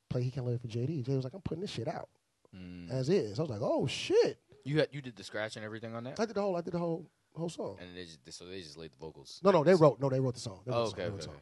[0.09, 1.05] Play He Can't Love You for JD.
[1.05, 2.09] JD was like, I'm putting this shit out
[2.57, 2.91] Mm.
[2.91, 3.39] as is.
[3.39, 4.39] I was like, oh shit.
[4.65, 6.61] You had you did the scratch and everything on that, I did the whole, I
[6.61, 7.79] did the whole, whole song.
[7.81, 9.41] and they just, so they just laid the vocals.
[9.43, 10.61] No, no, they wrote, no, they wrote the song.
[10.67, 11.01] Wrote Oh, the song.
[11.01, 11.25] okay, okay.
[11.25, 11.35] song.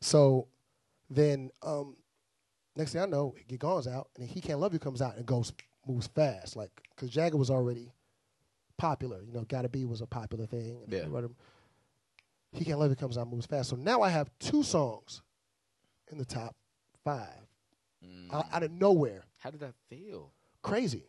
[0.00, 0.48] So
[1.08, 1.96] then, um,
[2.76, 5.16] next thing I know, Get Gone's out, and then He Can't Love You comes out
[5.16, 5.52] and goes
[5.86, 7.92] moves fast, like because Jagger was already
[8.76, 9.20] popular.
[9.22, 10.78] You know, Gotta Be was a popular thing.
[10.88, 11.04] Yeah.
[12.52, 13.70] He Can't Love You comes out, moves fast.
[13.70, 15.22] So now I have two songs
[16.10, 16.54] in the top
[17.04, 17.34] five
[18.04, 18.32] Mm.
[18.32, 19.24] out, out of nowhere.
[19.40, 20.32] How did that feel?
[20.62, 21.04] Crazy.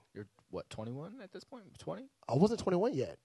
[0.51, 1.63] What 21 at this point?
[1.79, 2.03] 20?
[2.29, 3.17] I wasn't 21 yet.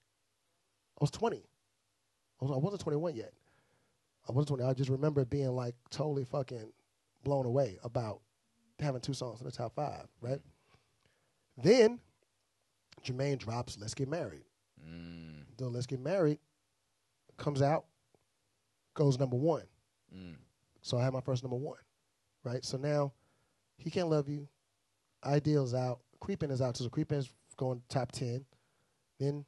[0.99, 1.37] I was 20.
[1.37, 3.33] I, was, wasn't 21 yet.
[4.27, 4.63] I wasn't 20.
[4.63, 6.71] I just remember being like totally fucking
[7.23, 8.21] blown away about
[8.79, 10.39] having two songs in the top five, right?
[11.61, 11.99] Then
[13.03, 14.45] Jermaine drops Let's Get Married.
[14.81, 15.43] Mm.
[15.57, 16.39] The Let's Get Married
[17.37, 17.85] comes out,
[18.93, 19.63] goes number one.
[20.15, 20.35] Mm.
[20.81, 21.79] So I had my first number one,
[22.43, 22.63] right?
[22.63, 23.13] So now
[23.77, 24.47] He Can't Love You,
[25.25, 26.77] Ideal's out, Creepin' is out.
[26.77, 28.45] So Creepin's going top 10.
[29.19, 29.45] Then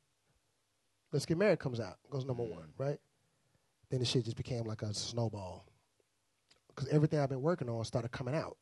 [1.12, 2.52] Let's Get Married comes out, goes number Mm.
[2.52, 3.00] one, right?
[3.90, 5.66] Then the shit just became like a snowball.
[6.68, 8.58] Because everything I've been working on started coming out.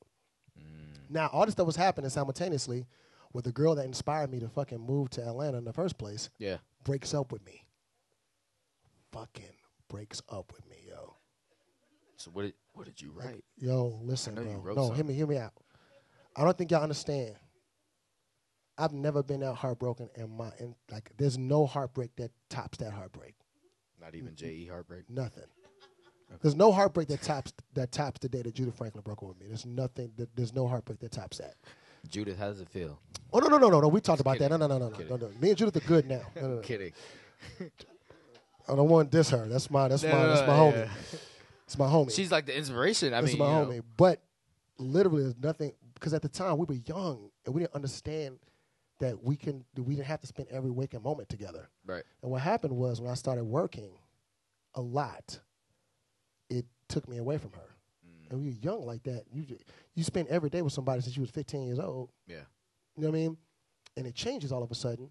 [0.58, 1.10] Mm.
[1.10, 2.86] Now, all this stuff was happening simultaneously
[3.34, 6.30] with the girl that inspired me to fucking move to Atlanta in the first place
[6.38, 6.60] Yeah.
[6.84, 7.68] breaks up with me.
[9.12, 9.56] Fucking
[9.90, 11.16] breaks up with me, yo.
[12.18, 13.44] So what did what did you write?
[13.58, 14.74] Yo, listen, bro.
[14.74, 15.54] no, hear me, hear me out.
[16.36, 17.36] I don't think y'all understand.
[18.78, 22.92] I've never been that heartbroken in my in like there's no heartbreak that tops that
[22.94, 23.36] heartbreak.
[24.00, 24.68] Not even J.E.
[24.68, 25.10] Heartbreak.
[25.10, 25.44] Nothing.
[26.42, 29.40] There's no heartbreak that tops that tops the day that Judith Franklin broke up with
[29.40, 29.48] me.
[29.48, 31.56] There's nothing that there's no heartbreak that tops that.
[32.08, 33.00] Judith, how does it feel?
[33.34, 33.88] Oh no no no no no.
[33.88, 34.50] We talked about kidding.
[34.50, 34.58] that.
[34.60, 35.32] No no no no no, no no.
[35.42, 36.22] Me and Judith are good now.
[36.36, 36.62] No, no, no.
[36.62, 36.94] Kidding.
[38.70, 39.48] I don't want to diss her.
[39.48, 40.72] That's my that's No, my that's my yeah.
[40.86, 40.90] homie.
[41.66, 42.16] It's my homie.
[42.16, 43.14] She's like the inspiration.
[43.14, 43.72] I This mean, my you know.
[43.72, 43.82] homie.
[43.96, 44.22] But
[44.78, 48.40] literally, there's nothing because at the time we were young and we didn't understand
[49.00, 51.70] that we can we didn't have to spend every waking moment together.
[51.86, 52.04] Right.
[52.22, 53.92] And what happened was when I started working
[54.76, 55.40] a lot,
[56.50, 57.76] it took me away from her.
[58.08, 58.32] Mm.
[58.32, 59.24] And we were young like that.
[59.32, 59.46] You
[59.96, 62.10] you spend every day with somebody since you was 15 years old.
[62.28, 62.38] Yeah.
[62.96, 63.38] You know what I mean?
[63.96, 65.10] And it changes all of a sudden.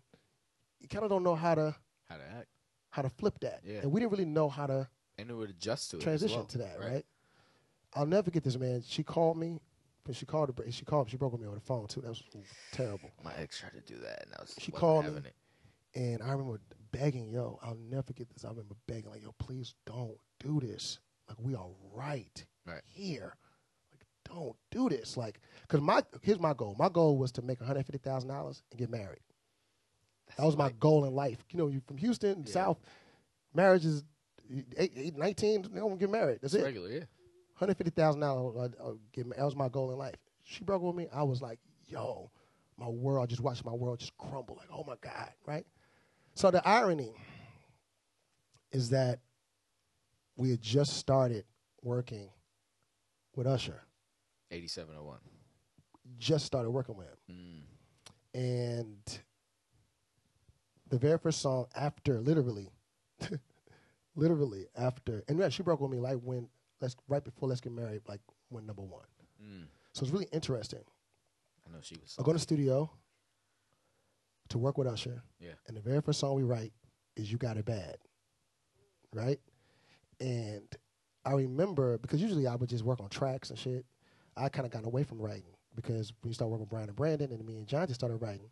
[0.81, 1.75] you kind of don't know how to
[2.09, 2.49] How to act.
[2.91, 3.81] how to flip that, Yeah.
[3.83, 6.01] and we didn't really know how to And it would adjust to it.
[6.01, 7.05] as transition well, to that, right?
[7.95, 8.83] I'll never get this, man.
[8.87, 9.61] She called me,
[10.07, 10.55] but she called.
[10.57, 11.11] her- She called.
[11.11, 12.01] She broke with me on the phone too.
[12.01, 12.23] That was
[12.73, 13.11] terrible.
[13.25, 15.19] My ex tried to do that, and I was She called me.
[15.19, 15.35] it.
[15.95, 16.61] And I remember
[16.93, 18.45] begging, yo, I'll never forget this.
[18.45, 20.99] I remember begging, like, yo, please don't do this.
[21.29, 22.83] Like, we are right, Right.
[22.87, 23.35] here.
[23.93, 25.17] Like, don't do this.
[25.17, 26.77] Like, because my here's my goal.
[26.79, 29.21] My goal was to make one hundred fifty thousand dollars and get married.
[30.29, 31.39] That's That was my goal in life.
[31.51, 32.53] You know, you from Houston, Yeah.
[32.53, 32.79] South,
[33.55, 34.05] marriage is
[34.77, 36.41] eight, eight, 19, they don't get married.
[36.43, 36.65] That's It's it.
[36.67, 37.05] regular, yeah.
[37.57, 38.71] Hundred fifty thousand dollars.
[39.15, 40.15] That was my goal in life.
[40.45, 41.09] She broke with me.
[41.13, 42.31] I was like, yo,
[42.79, 43.25] my world.
[43.25, 44.57] I just watched my world just crumble.
[44.57, 45.67] Like, oh my god, right?
[46.35, 47.13] So the irony
[48.73, 49.19] is that
[50.37, 51.45] we had just started
[51.83, 52.29] working
[53.35, 53.83] with Usher.
[54.51, 55.19] Eighty-seven oh one.
[56.19, 57.17] Just started working with him,
[58.35, 58.39] Mm.
[58.39, 59.21] and
[60.89, 62.69] the very first song after, literally,
[64.15, 66.49] literally after, and yeah, she broke with me like when
[66.81, 69.05] let's right before Let's Get Married, like when number one.
[69.43, 69.67] Mm.
[69.93, 70.83] So it's really interesting.
[71.67, 72.17] I know she was.
[72.19, 72.91] I go to the studio
[74.49, 75.55] to work with Usher, Yeah.
[75.67, 76.73] and the very first song we write
[77.17, 77.97] is "You Got It Bad,"
[79.13, 79.41] right?
[80.21, 80.67] And
[81.25, 83.85] I remember because usually I would just work on tracks and shit.
[84.37, 86.97] I kind of got away from writing because when you start working with Brian and
[86.97, 88.51] Brandon, and me and John just started writing.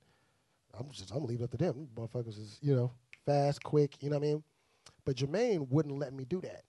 [0.76, 1.88] I'm just I'm gonna leave it up to them.
[1.94, 2.90] Motherfuckers is you know
[3.26, 4.02] fast, quick.
[4.02, 4.42] You know what I mean?
[5.04, 6.64] But Jermaine wouldn't let me do that.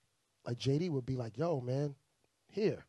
[0.45, 1.95] Like JD would be like, "Yo, man,
[2.47, 2.85] here,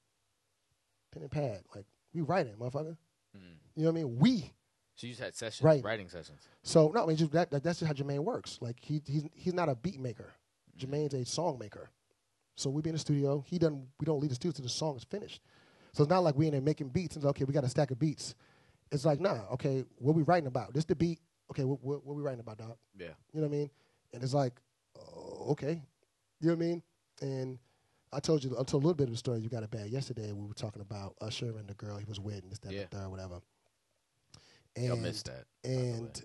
[1.13, 1.63] pen and pad.
[1.75, 2.97] Like we writing, motherfucker.
[3.37, 3.41] Mm.
[3.75, 4.19] You know what I mean?
[4.19, 4.53] We
[4.95, 5.83] So you just had sessions, Right.
[5.85, 6.41] writing sessions.
[6.63, 8.59] so no, I mean just that, that that's just how Jermaine works.
[8.61, 10.33] Like he he's he's not a beat maker.
[10.79, 11.91] Jermaine's a song maker.
[12.55, 13.45] So we be in the studio.
[13.47, 13.87] He doesn't.
[14.01, 15.41] We don't leave the studio till the song is finished.
[15.93, 17.69] So it's not like we in there making beats and it's, okay, we got a
[17.69, 18.35] stack of beats.
[18.93, 20.73] It's like nah, okay, what we writing about?
[20.75, 21.21] This the beat.
[21.51, 22.77] Okay, what what, what we writing about, dog?
[22.99, 23.09] Yeah.
[23.33, 23.71] You know what I mean?
[24.13, 24.55] And it's like,
[24.99, 25.83] oh, okay,
[26.41, 26.83] you know what I mean?
[27.23, 27.59] And
[28.13, 29.41] I told you, I told a little bit of the story.
[29.41, 30.33] You got it bad yesterday.
[30.33, 32.83] We were talking about Usher and the girl he was with, and this, that, Yeah.
[32.83, 33.41] and the third, whatever.
[34.77, 35.45] And missed that.
[35.65, 35.89] by the way.
[35.91, 36.25] and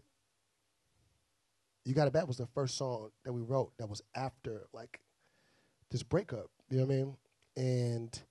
[1.86, 5.00] you got it back was the first song that we wrote that was after like
[5.90, 7.18] this breakup you know what i mean
[7.58, 8.22] and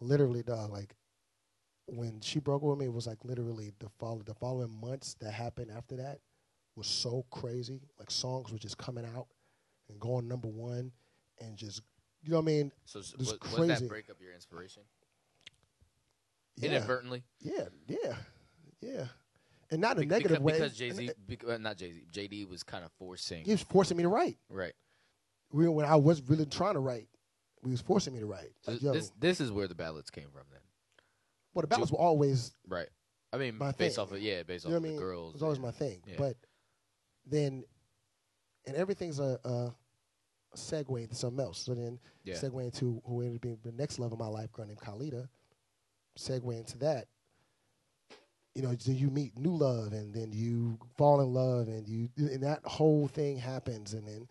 [0.00, 0.94] literally dog like
[1.86, 5.32] when she broke with me it was like literally the follow the following months that
[5.32, 6.18] happened after that
[6.76, 9.26] was so crazy like songs were just coming out
[9.88, 10.92] and going number one
[11.40, 11.82] and just
[12.22, 14.82] you know what i mean so this was, was crazy- that breakup your inspiration?
[16.56, 18.14] yeah Inadvertently, yeah yeah
[18.80, 19.04] yeah
[19.70, 21.10] and not in a negative because, way because Jay Z,
[21.60, 23.44] not Jay Z, JD was kind of forcing.
[23.44, 24.74] he was forcing me to write right.
[25.50, 27.08] we, when I was really trying to write,
[27.64, 28.52] he was forcing me to write.
[28.62, 30.60] So Like, this this is where the ballads came from then.
[31.54, 32.88] well, the ballads were always, Right.
[33.32, 34.02] I mean, My based thing.
[34.02, 34.96] off of yeah, based you off I of mean?
[34.96, 36.02] the It was always my thing.
[36.06, 36.16] yeah.
[36.18, 36.36] But
[37.24, 37.64] then,
[38.66, 39.74] and everything's a, a, a
[40.54, 41.58] segue into something else.
[41.58, 42.34] So then, Yeah.
[42.34, 45.28] segue into who ended up being the next love of my life, girl named Khalida.
[46.18, 47.08] Segue into that.
[48.54, 52.10] You know, then you meet new love, and then you fall in love, and you
[52.18, 54.28] and that whole thing happens, and then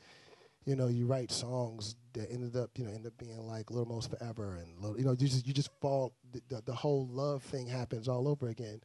[0.65, 3.91] you know you write songs that ended up you know end up being like Little
[3.91, 7.07] Most Forever, and Little- you know you just you just fall the, the, the whole
[7.07, 8.79] love thing happens all over again,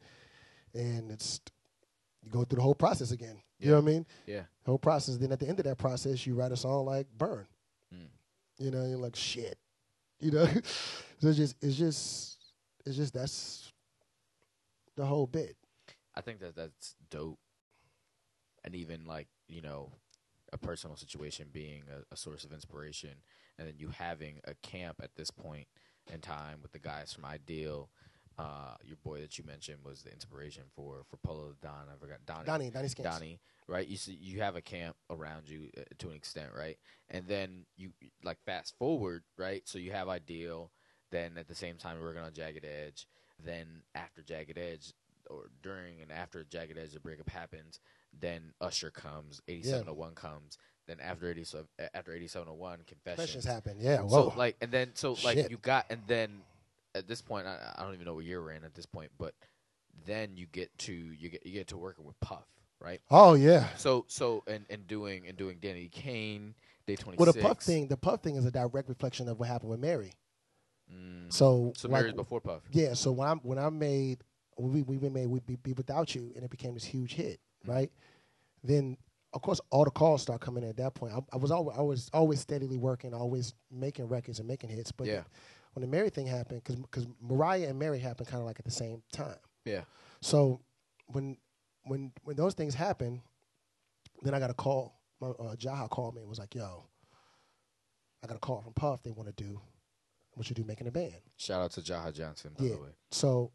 [0.73, 1.39] and it's
[2.23, 3.39] you go through the whole process again.
[3.59, 4.05] You know what I mean?
[4.25, 4.43] Yeah.
[4.63, 5.17] The whole process.
[5.17, 7.47] Then at the end of that process, you write a song like "Burn."
[7.93, 8.09] Mm.
[8.59, 9.57] You know, you're like shit.
[10.19, 10.45] You know,
[11.19, 12.37] so it's just it's just
[12.85, 13.71] it's just that's
[14.95, 15.55] the whole bit.
[16.15, 17.39] I think that that's dope,
[18.63, 19.91] and even like you know,
[20.53, 23.11] a personal situation being a, a source of inspiration,
[23.57, 25.67] and then you having a camp at this point
[26.11, 27.89] in time with the guys from Ideal.
[28.39, 31.87] Uh, your boy that you mentioned was the inspiration for for Polo Don.
[31.91, 32.45] I forgot Donnie.
[32.45, 33.07] Donnie, Donnie Skins.
[33.07, 33.87] Donnie, right?
[33.87, 36.77] You see, you have a camp around you uh, to an extent, right?
[37.09, 37.91] And then you
[38.23, 39.67] like fast forward, right?
[39.67, 40.71] So you have Ideal.
[41.09, 43.07] Then at the same time, we're working on Jagged Edge.
[43.43, 44.93] Then after Jagged Edge,
[45.29, 47.79] or during and after Jagged Edge, the breakup happens.
[48.19, 50.57] Then Usher comes, eighty seven oh one comes.
[50.85, 53.17] Then after eighty seven after eighty seven oh one, Confessions.
[53.17, 53.77] Questions happen.
[53.79, 54.01] Yeah.
[54.01, 54.29] Whoa.
[54.29, 55.49] So like, and then so like Shit.
[55.49, 56.41] you got, and then
[56.97, 59.11] at this point, I, I don't even know what year we're in at this point,
[59.17, 59.33] but
[60.05, 62.45] then you get to you get you get to working with Puff,
[62.79, 63.01] right?
[63.11, 63.67] oh yeah.
[63.77, 66.55] So so and and doing and doing Danity Kane,
[66.85, 69.47] Day twenty Well, the puff thing, the puff thing is a direct reflection of what
[69.47, 70.13] happened with Mary.
[70.93, 71.31] Mm.
[71.31, 72.61] So, So like, Mary's before Puff.
[72.71, 74.19] Yeah, so when I when I made
[74.57, 77.71] we we made we be, be without you and it became this huge hit, Mm-hmm.
[77.71, 77.91] right?
[78.63, 78.97] Then
[79.33, 81.13] of course all the calls start coming in at that point.
[81.13, 84.91] I, I was always I was always steadily working, always making records and making hits.
[84.91, 85.23] But Yeah.
[85.77, 88.65] When the Mary thing happened, because because Mariah and Mary happened kind of like at
[88.65, 89.37] the same time.
[89.63, 89.81] Yeah.
[90.21, 90.61] So
[91.07, 91.37] when
[91.83, 93.21] when when those things happen,
[94.23, 94.99] Then I got a call.
[95.21, 96.85] My uh, Jaha called me and was like, "Yo,
[98.23, 99.03] I got a call from Puff.
[99.03, 99.61] They want to do
[100.33, 102.71] what you do making a band." Shout out to Jaha Johnson, by Yeah.
[102.75, 102.89] the way.
[103.11, 103.51] So,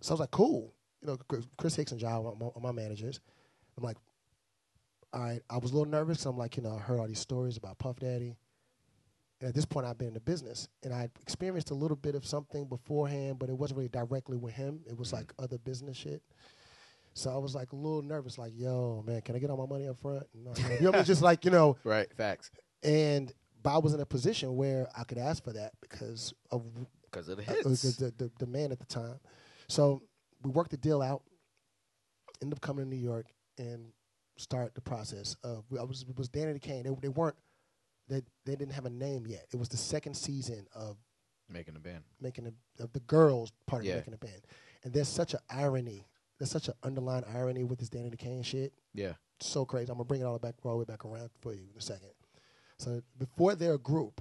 [0.00, 1.16] so I was like, "Cool." You know,
[1.58, 3.20] Chris- Hicks and Jaha are my, are my managers.
[3.76, 3.98] I'm like,
[5.12, 6.24] "All right." I was a little nervous.
[6.24, 8.36] I'm like, you know, I heard all these stories about Puff Daddy.
[9.40, 12.14] And at this point, I've been in the business, and I experienced a little bit
[12.14, 14.80] of something beforehand, but it wasn't really directly with him.
[14.86, 16.22] It was like other business shit.
[17.14, 19.66] So I was like a little nervous, like, "Yo, man, can I get all my
[19.66, 21.04] money up front?" And, uh, you know, I mean?
[21.04, 22.50] just like you know, Right, facts.
[22.82, 26.62] and but I was in a position where I could ask for that because of
[27.10, 27.96] Because of the uh, hits.
[27.96, 29.18] the, the, the, the man at the time.
[29.68, 30.02] So
[30.42, 31.22] we worked the deal out,
[32.42, 33.26] ended up coming to New York
[33.58, 33.92] and
[34.38, 35.64] start the process of.
[35.78, 36.84] I was it was Danity Kane.
[36.84, 37.36] They, they weren't
[38.10, 39.46] they they didn't have a name yet.
[39.52, 40.96] It was the second season of
[41.48, 42.04] Making a band.
[42.20, 43.96] making a, of the girls part of Yeah.
[43.96, 44.42] making a band,
[44.84, 46.06] and there's such an irony.
[46.38, 48.72] There's such an underlying irony with this Danity Kane shit.
[48.94, 49.14] Yeah.
[49.40, 49.90] So crazy.
[49.90, 51.80] I'm gonna bring it all back all the way back around for you in a
[51.82, 52.10] second.
[52.78, 54.20] So before they're a group,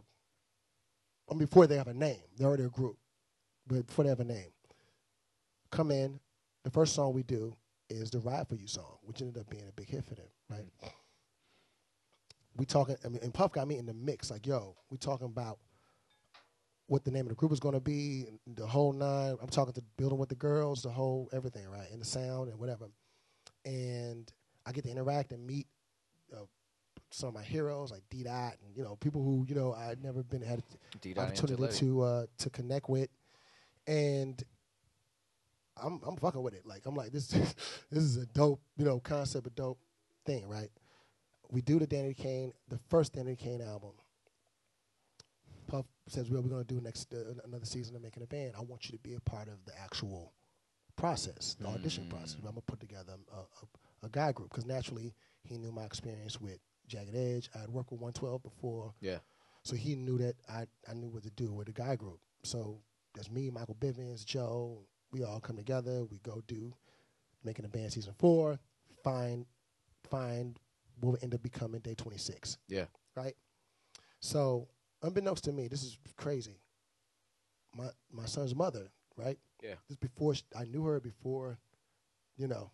[1.28, 2.98] or before they have a name, they're already a group,
[3.68, 4.52] but before they have a name,
[5.72, 6.20] come in.
[6.64, 7.56] The first song we do
[7.90, 10.28] is the "Ride for You" song, which ended up being a big hit for them,
[10.50, 10.66] right?
[10.84, 10.92] Mm.
[12.60, 12.98] We talking.
[13.06, 14.30] I mean, and Puff got me in the mix.
[14.30, 15.60] Like, yo, we talking about
[16.88, 18.26] what the name of the group is going to be,
[18.56, 19.38] the whole nine.
[19.42, 22.60] I'm talking to building with the girls, the whole everything, right, and the sound and
[22.60, 22.88] whatever.
[23.64, 24.30] And
[24.66, 25.68] I get to interact and meet
[26.34, 26.46] uh,
[27.12, 30.04] some of my heroes like D Dot and you know people who you know I'd
[30.04, 30.62] never been had
[31.00, 31.14] D.
[31.18, 33.10] opportunity to uh, to connect with,
[33.88, 34.44] and
[35.82, 36.66] I'm I'm fucking with it.
[36.66, 37.28] Like I'm like this
[37.90, 39.80] this is a dope you know concept, a dope
[40.26, 40.70] thing, right?
[41.52, 43.92] We do the Danity Kane, the first Danity Kane album.
[45.68, 48.54] Puff says, "Well, we're gonna do next uh, another season of making a band.
[48.58, 50.34] I want you to be a part of the actual
[50.96, 52.36] process, the audition process.
[52.40, 55.14] I'm gonna put together a, a, a guy group because naturally
[55.44, 57.50] he knew my experience with Jagged Edge.
[57.56, 59.20] I had worked with 112 before, Yeah.
[59.64, 62.20] so he knew that I, I knew what to do with the guy group.
[62.44, 62.82] So
[63.14, 64.80] there's me, Michael Bivens, Joe.
[65.12, 66.04] We all come together.
[66.06, 66.74] We go do
[67.44, 68.60] making a band season four.
[69.04, 69.46] Find
[70.10, 70.60] find
[71.02, 72.58] will end up becoming day 26.
[72.68, 72.86] Yeah.
[73.16, 73.36] Right.
[74.20, 74.68] So
[75.02, 76.60] unbeknownst to me, this is crazy.
[77.76, 79.38] My my son's mother, right?
[79.64, 79.76] Yeah.
[79.88, 81.58] This before sh I knew her before,
[82.38, 82.72] you know,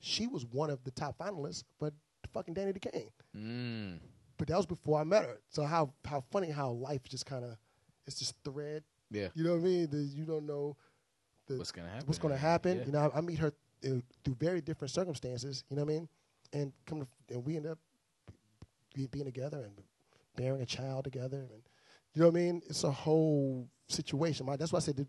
[0.00, 1.90] she was one of the top finalists for
[2.32, 3.98] fucking Danity Kane Mm.
[4.36, 5.38] but that was before I met her.
[5.48, 7.56] So how how funny how life just kind of
[8.06, 8.82] it's just thread.
[9.10, 9.28] Yeah.
[9.34, 9.88] You know what I mean?
[9.90, 10.76] The, you don't know
[11.46, 12.06] the, What's gonna happen?
[12.06, 12.78] what's going to happen.
[12.78, 12.84] Yeah.
[12.86, 13.52] You know, I, I meet her
[13.84, 13.88] uh,
[14.24, 15.64] through very different circumstances.
[15.68, 16.08] You know what I mean?
[16.52, 17.78] And come to, and we end up
[18.94, 19.72] be, being together and
[20.36, 21.62] bearing a child together, and
[22.12, 22.62] you know what I mean?
[22.68, 24.46] It's a whole situation.
[24.46, 25.06] My, that's why I said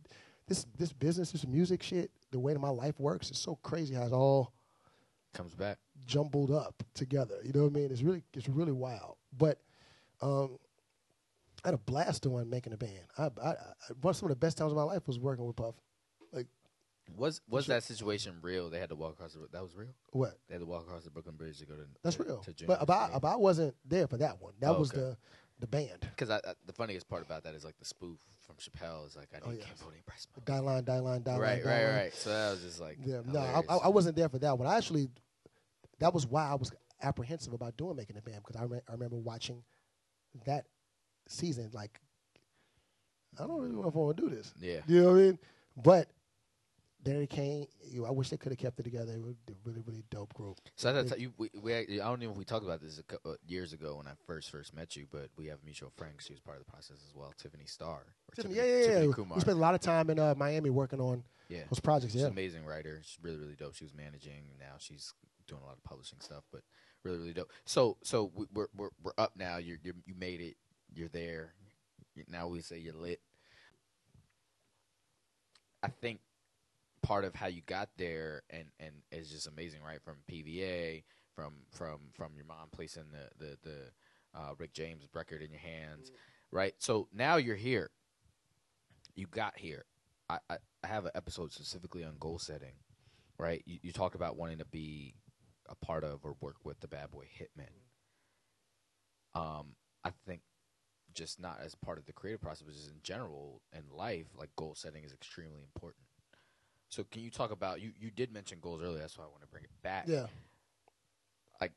[0.47, 3.95] this this business, this music shit, the way that my life works, it's so crazy
[3.95, 4.53] how it's all
[5.33, 5.77] Comes back.
[6.05, 7.35] jumbled up together.
[7.43, 7.91] You know what I mean?
[7.91, 9.15] It's really it's really wild.
[9.37, 9.59] But
[10.21, 10.57] um,
[11.63, 13.05] I had a blast doing making a band.
[13.17, 13.55] I, I, I
[14.01, 15.75] one some of the best times of my life was working with Puff.
[17.17, 18.69] Was was that situation real?
[18.69, 19.93] They had to walk across the that was real.
[20.11, 20.37] what?
[20.47, 21.83] They had to walk across the Brooklyn Bridge to go to.
[22.03, 22.37] That's to, real.
[22.39, 24.53] To but about, I wasn't there for that one.
[24.59, 25.01] That Oh, was okay.
[25.01, 25.17] the
[25.59, 26.07] the band.
[26.15, 28.17] because the funniest part about that is like the spoof
[28.47, 29.67] from Chappelle is like I Oh, need yes.
[29.77, 30.45] Cambodia breast milk.
[30.45, 31.95] Die line, die line, die Right, line, right, line.
[31.95, 32.13] right.
[32.15, 33.61] So that was just like Yeah, no, I.
[33.69, 34.67] I, I wasn't there for that one.
[34.67, 35.09] I actually,
[35.99, 36.71] that was why I was
[37.03, 39.63] apprehensive about doing making the band because I, re- I remember watching
[40.45, 40.65] that
[41.27, 41.69] season.
[41.73, 41.99] Like,
[43.39, 44.53] I don't really know if I want to do this.
[44.59, 45.39] Yeah, You know what I mean?
[45.77, 46.07] But
[47.03, 49.13] Danity Kane, you I wish they could have kept it together.
[49.13, 50.59] It was a really, really dope group.
[50.75, 51.33] So that's you.
[51.37, 53.95] We, we I don't know if we talked about this a cou- uh, years ago
[53.97, 56.13] when I first first met you, but we have a mutual friend.
[56.19, 57.33] She was part of the process as well.
[57.37, 58.05] Tiffany Starr.
[58.35, 59.13] Tiffany, Tiffany, yeah, yeah, Tiffany yeah.
[59.13, 59.35] Kumar.
[59.35, 62.13] We spent a lot of time in uh, Miami working on yeah, those projects.
[62.13, 63.01] she's Yeah, an amazing writer.
[63.03, 63.75] She's really really dope.
[63.75, 64.51] She was managing.
[64.59, 65.13] Now she's
[65.47, 66.61] doing a lot of publishing stuff, but
[67.03, 67.51] really really dope.
[67.65, 69.57] So so we, we're we're we're up now.
[69.57, 70.55] You're, you're you made it.
[70.93, 71.53] You're there.
[72.27, 73.21] Now we say you're lit.
[75.83, 76.19] I think
[77.03, 80.01] part of how you got there and and is just amazing, right?
[80.03, 81.03] From PVA,
[81.35, 85.59] from from from your mom placing the the the uh, Rick James record in your
[85.59, 86.11] hands,
[86.51, 86.73] right?
[86.77, 87.91] So now you're here.
[89.15, 89.85] You got here.
[90.29, 92.75] I, I, I have an episode specifically on goal setting,
[93.37, 93.61] right?
[93.65, 95.15] You, you about wanting to be
[95.69, 97.73] a part of or work with the Bad Boy Hitmen.
[99.35, 100.41] Um, I think
[101.13, 104.49] just not as part of the creative process, but just in general in life, like
[104.55, 106.05] goal setting is extremely important.
[106.91, 107.91] So, can you talk about you?
[107.99, 108.99] You did mention goals earlier.
[108.99, 110.05] That's why I want to bring it back.
[110.07, 110.27] yeah.
[111.61, 111.71] Like,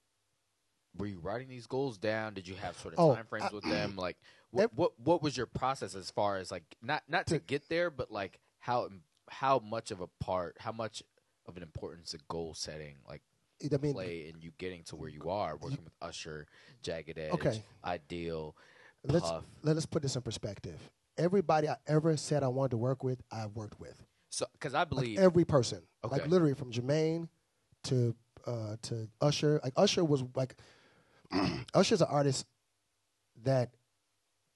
[0.99, 2.35] were you writing these goals down?
[2.35, 3.95] Did you have sort of Oh, time frames I- with them?
[3.97, 4.17] Like,
[4.51, 7.69] what, what what was your process as far as like not not to To- get
[7.69, 8.89] there, but like how
[9.29, 11.03] how much of a part, how much
[11.47, 12.97] of an importance of goal setting?
[13.09, 13.23] Like,
[13.73, 16.47] I mean, play in you getting to where you are, working with Usher,
[16.83, 17.63] Jagged Edge, Okay.
[17.85, 18.57] Ideal,
[19.05, 19.45] let's Puff.
[19.63, 20.91] let us put this in perspective.
[21.17, 24.03] Everybody I ever said I wanted to work with, I've worked with.
[24.35, 25.81] So, because I Like believe every person,
[26.11, 27.29] like literally from Jermaine
[27.85, 29.61] to uh, to Usher.
[29.63, 30.57] Like Usher was like
[31.75, 32.45] Usher's an artist
[33.45, 33.71] that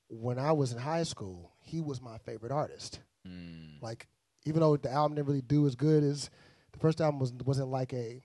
[0.09, 2.99] when I was in high school, he was my favorite artist.
[3.25, 4.09] Mm, Like
[4.45, 6.29] even though the album didn't really do as good as
[6.73, 8.21] the first album was wasn't like a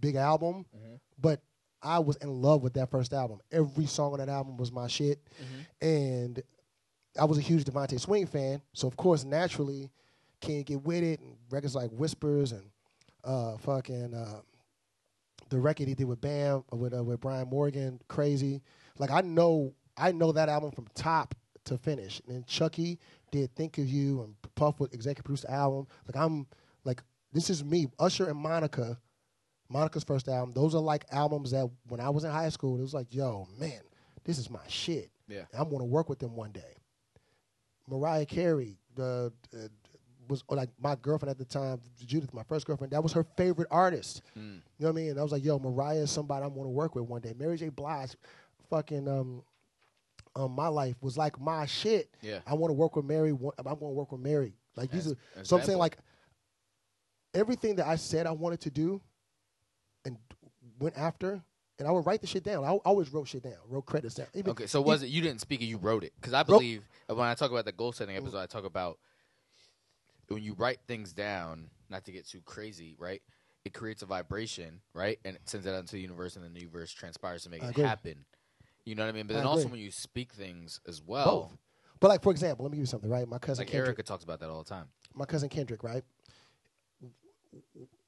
[0.00, 0.98] big album, Mhm.
[1.18, 1.40] but
[1.82, 3.38] I was in love with that first album.
[3.52, 5.86] Every song on that album was my shit, Mhm.
[5.86, 6.42] and
[7.16, 8.60] I was a huge DeVante Swing fan.
[8.72, 9.92] So of course, naturally,
[10.40, 12.64] Can't Get With It and records like Whispers and
[13.24, 14.40] uh, fucking uh,
[15.48, 18.62] the record he did with Bam with uh, with Brian Morgan, Crazy.
[18.98, 21.34] Like I know I know that album from top
[21.64, 22.20] to finish.
[22.26, 22.98] And then Chucky
[23.30, 25.86] did Think of You and Puff with executive produce the album.
[26.06, 26.46] Like I'm
[26.84, 27.02] like
[27.32, 27.86] this is me.
[27.98, 28.98] Usher and Monica,
[29.68, 30.54] Monica's first album.
[30.54, 33.46] Those are like albums that when I was in high school, it was like, yo,
[33.58, 33.80] man,
[34.24, 35.10] this is my shit.
[35.28, 35.44] Yeah.
[35.52, 36.76] I'm gonna work with them one day.
[37.88, 39.68] Mariah Carey, the uh,
[40.28, 42.92] was like my girlfriend at the time, Judith, my first girlfriend.
[42.92, 44.22] That was her favorite artist.
[44.38, 44.42] Mm.
[44.42, 45.10] You know what I mean?
[45.10, 47.34] And I was like, yo, Mariah is somebody I'm going to work with one day.
[47.38, 47.68] Mary J.
[47.68, 48.16] Blige,
[48.70, 49.42] fucking, um,
[50.34, 52.10] um, my life was like my shit.
[52.20, 52.40] Yeah.
[52.46, 53.30] I want to work with Mary.
[53.30, 54.54] I'm going to work with Mary.
[54.76, 55.16] Like these are.
[55.42, 55.96] So I'm saying like
[57.34, 59.00] everything that I said I wanted to do,
[60.04, 60.16] and
[60.78, 61.42] went after,
[61.78, 62.64] and I would write the shit down.
[62.64, 64.26] I always wrote shit down, wrote credits down.
[64.34, 66.12] Even- Okay, so was it you didn't speak it, you wrote it?
[66.20, 68.98] Because I believe uh, when I talk about the goal setting episode, I talk about
[70.28, 73.22] when you write things down, not to get too crazy, right?
[73.64, 76.60] It creates a vibration, right, and it sends it out into the universe, and the
[76.60, 77.84] universe transpires to make I it agree.
[77.84, 78.24] happen.
[78.84, 79.26] You know what I mean?
[79.26, 79.72] But I then also agree.
[79.72, 81.58] when you speak things as well, Both.
[81.98, 83.26] But like for example, let me give you something, right?
[83.26, 84.86] My cousin like Kendrick, Erica talks about that all the time.
[85.14, 86.04] my cousin Kendrick, right?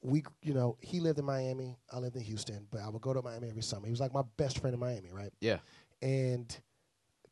[0.00, 1.76] We, you know, he lived in Miami.
[1.92, 3.86] I lived in Houston, but I would go to Miami every summer.
[3.86, 5.32] He was like my best friend in Miami, right?
[5.40, 5.58] Yeah.
[6.02, 6.56] And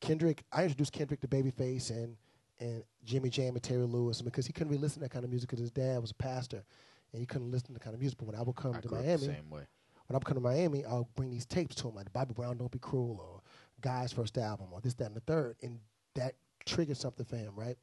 [0.00, 2.16] Kendrick, I introduced Kendrick to Babyface and
[2.60, 5.30] and Jimmy Jam and Terry Lewis because he couldn't really listen to that kind of
[5.30, 6.64] music because his dad was a pastor,
[7.12, 8.18] and he couldn't listen to that kind of music.
[8.18, 9.66] But when I would come I to Miami, same way.
[10.06, 12.70] when I come to Miami, I'll bring these tapes to him, like Bobby Brown, Don't
[12.70, 13.42] Be Cruel, or
[13.80, 15.78] Guy's first album, or this, that, and the third, and
[16.14, 16.34] that
[16.64, 17.76] triggered something for him, right?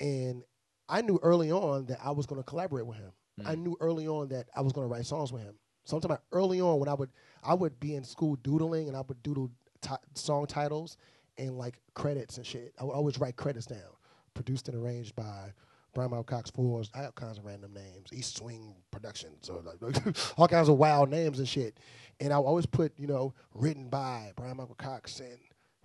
[0.00, 0.42] And
[0.88, 3.12] I knew early on that I was going to collaborate with him.
[3.44, 3.62] I mm.
[3.62, 5.54] knew early on that I was going to write songs with him.
[5.84, 7.10] So I'm talking about early on when I would
[7.42, 9.50] I would be in school doodling and I would doodle
[9.82, 10.96] ti song titles
[11.36, 12.72] and like credits and shit.
[12.80, 13.80] I would always write credits down.
[14.34, 15.52] Produced and arranged by
[15.94, 16.90] Bryan Michael Cox Fours.
[16.94, 18.08] I have kinds of random names.
[18.12, 19.96] East Swing Productions or like
[20.36, 21.78] all kinds of wild names and shit.
[22.20, 25.38] And I always put, you know, written by Bryan Michael Cox and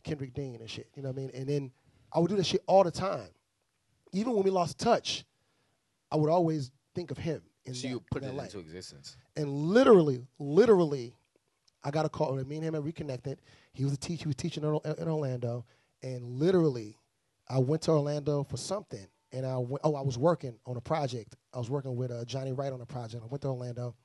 [0.03, 0.87] Kendrick Dean and shit.
[0.95, 1.31] You know what I mean?
[1.33, 1.71] And then
[2.11, 3.29] I would do that shit all the time.
[4.11, 5.25] Even when we lost touch,
[6.11, 7.43] I would always think of him.
[7.65, 8.45] In So that, you put in it light.
[8.47, 9.15] into existence.
[9.35, 11.13] And literally, literally,
[11.83, 12.39] I got a call.
[12.39, 13.39] And me and him had reconnected.
[13.73, 14.23] He was a teacher.
[14.23, 15.65] He was teaching in, in Orlando,
[16.01, 16.97] and literally,
[17.49, 19.05] I went to Orlando for something.
[19.31, 19.81] And I went.
[19.83, 21.35] Oh, I was working on a project.
[21.53, 23.23] I was working with uh, Johnny Wright on a project.
[23.23, 23.95] I went to Orlando,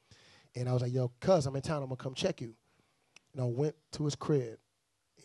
[0.55, 1.83] and I was like, "Yo, cuz I'm in town.
[1.83, 2.55] I'm gonna come check you."
[3.33, 4.59] And I went to his crib,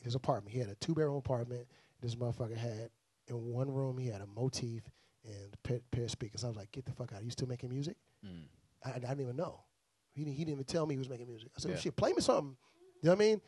[0.01, 0.53] his apartment.
[0.53, 1.67] He had a two bedroom apartment.
[2.01, 2.91] This motherfucker had
[3.27, 4.89] in one room he had a motif
[5.25, 6.45] and pair, pair of speakers.
[6.45, 7.19] I was like, "Get the fuck out!
[7.21, 8.43] Are you still making music?" Mm.
[8.85, 9.65] I, I didn't even know.
[10.13, 11.49] He didn't, he didn't even tell me he was making music.
[11.57, 11.77] I said, Yeah.
[11.77, 12.55] shit, play me something.
[13.01, 13.41] You know what I mean?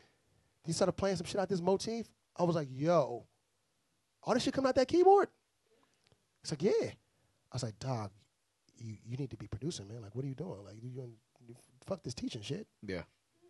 [0.66, 2.08] He started playing some shit out this motif.
[2.36, 3.26] I was like, yo,
[4.24, 5.28] all this shit coming out that keyboard?
[6.42, 6.72] He's like, yeah.
[6.90, 8.10] I was like, dog,
[8.78, 10.02] you, you need to be producing, man.
[10.02, 10.64] Like, what are you doing?
[10.64, 11.12] Like, you, you,
[11.46, 11.54] you
[11.86, 12.66] fuck this teaching shit.
[12.86, 13.02] Yeah.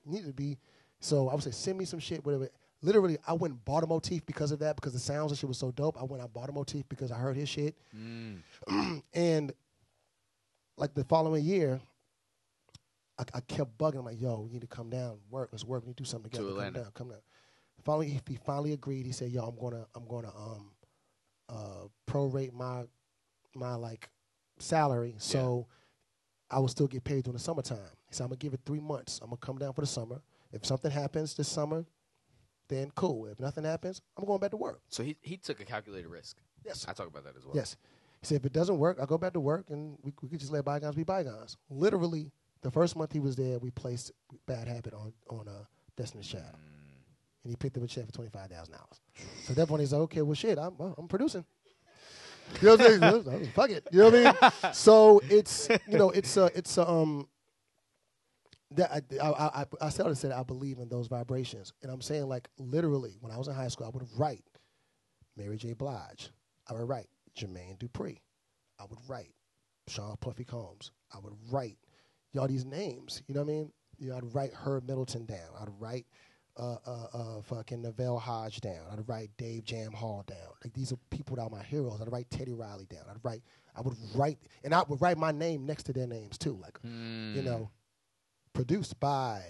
[0.05, 0.59] You need to be.
[1.01, 2.49] So I would say, send me some shit, whatever.
[2.83, 5.47] Literally, I went and bought a motif because of that, because the sounds and shit
[5.49, 5.97] was so dope.
[6.01, 7.77] I went and bought a motif because I heard his shit.
[7.97, 9.03] Mm.
[9.15, 9.53] and
[10.77, 11.81] like the following year,
[13.19, 15.51] I, I kept bugging him like, "Yo, we need to come down, work.
[15.53, 15.85] Let's work.
[15.85, 16.51] We need to do something To together.
[16.55, 16.83] Come Atlanta.
[16.85, 17.19] down, come down."
[17.85, 19.07] Finally, he, finally agreed.
[19.07, 20.71] He said, "Yo, I'm gonna, I'm gonna, um,
[21.49, 22.85] uh, prorate my,
[23.55, 24.09] my like,
[24.59, 25.67] salary, so
[26.51, 27.79] I will still get paid during the summertime."
[28.09, 29.21] He said, "I'm gonna give it three months.
[29.23, 30.23] I'm gonna come down for the summer.
[30.53, 31.85] If something happens this summer,
[32.69, 33.27] then cool.
[33.27, 36.37] If nothing happens, I'm going back to work." So he he took a calculated risk.
[36.65, 36.87] Yes.
[36.89, 37.57] I talk about that as well.
[37.57, 37.77] Yes.
[38.21, 40.39] He said, if it doesn't work, I'll go back to work and we, we could
[40.39, 41.57] just let bygones be bygones.
[41.69, 42.31] Literally,
[42.63, 44.13] the first month he was there, we placed
[44.47, 45.65] Bad Habit on, on uh,
[45.97, 46.55] Destiny's Child.
[47.45, 48.69] And he picked up a check for $25,000.
[49.45, 51.45] So at that point, he's like, okay, well, shit, I'm, well, I'm producing.
[52.61, 53.47] You know what I'm saying?
[53.55, 53.89] Fuck it.
[53.91, 54.15] You know what
[54.45, 54.73] I mean?
[54.75, 57.29] So it's, you know, it's, uh, it's, uh, um,
[58.77, 58.91] that
[59.21, 59.31] I, I,
[59.63, 61.73] I, I started that I believe in those vibrations.
[61.83, 64.45] And I'm saying, like, literally, when I was in high school, I would write
[65.37, 65.73] Mary J.
[65.75, 66.31] Blige.
[66.69, 68.19] I would write Jermaine Dupri.
[68.79, 69.35] I would write
[69.89, 70.91] Sean Puffy Combs.
[71.15, 71.79] I would write
[72.33, 73.23] y'all these names.
[73.27, 73.73] You know what I mean?
[73.99, 75.51] You know, I'd write Herb Middleton down.
[75.61, 76.07] I'd write
[76.57, 78.85] uh, uh, uh, fucking Neville Hodge down.
[78.91, 80.39] I'd write Dave Jam Hall down.
[80.63, 82.01] Like these are people that are my heroes.
[82.01, 83.05] I'd write Teddy Riley down.
[83.11, 83.43] I'd write.
[83.75, 86.59] I would write, and I would write my name next to their names too.
[86.61, 87.35] Like, Hmm.
[87.35, 87.71] you know,
[88.53, 89.43] produced by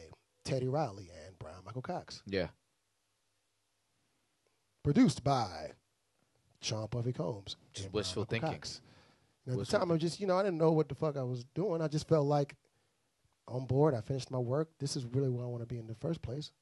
[0.44, 2.22] Teddy Riley and Bryan Michael Cox.
[2.26, 2.48] Yeah.
[4.84, 5.72] Produced by
[6.60, 7.56] Sean Puffy Combs.
[7.72, 8.52] Just wishful Michael thinking.
[8.60, 8.80] Cox.
[9.46, 11.16] You know, at the time, I just, you know, I didn't know what the fuck
[11.16, 11.82] I was doing.
[11.82, 12.54] I just felt like
[13.48, 13.94] on board.
[13.94, 14.70] I finished my work.
[14.78, 16.52] This is really where I want to be in the first place.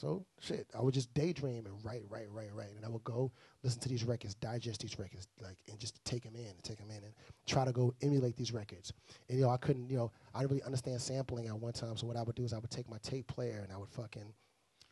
[0.00, 2.74] So, shit, I would just daydream and write, write, write, write.
[2.74, 3.30] And I would go
[3.62, 6.78] listen to these records, digest these records, like, and just take them in and take
[6.78, 7.12] them in and
[7.46, 8.94] try to go emulate these records.
[9.28, 11.98] And, you know, I couldn't, you know, I didn't really understand sampling at one time.
[11.98, 13.90] So, what I would do is I would take my tape player and I would
[13.90, 14.32] fucking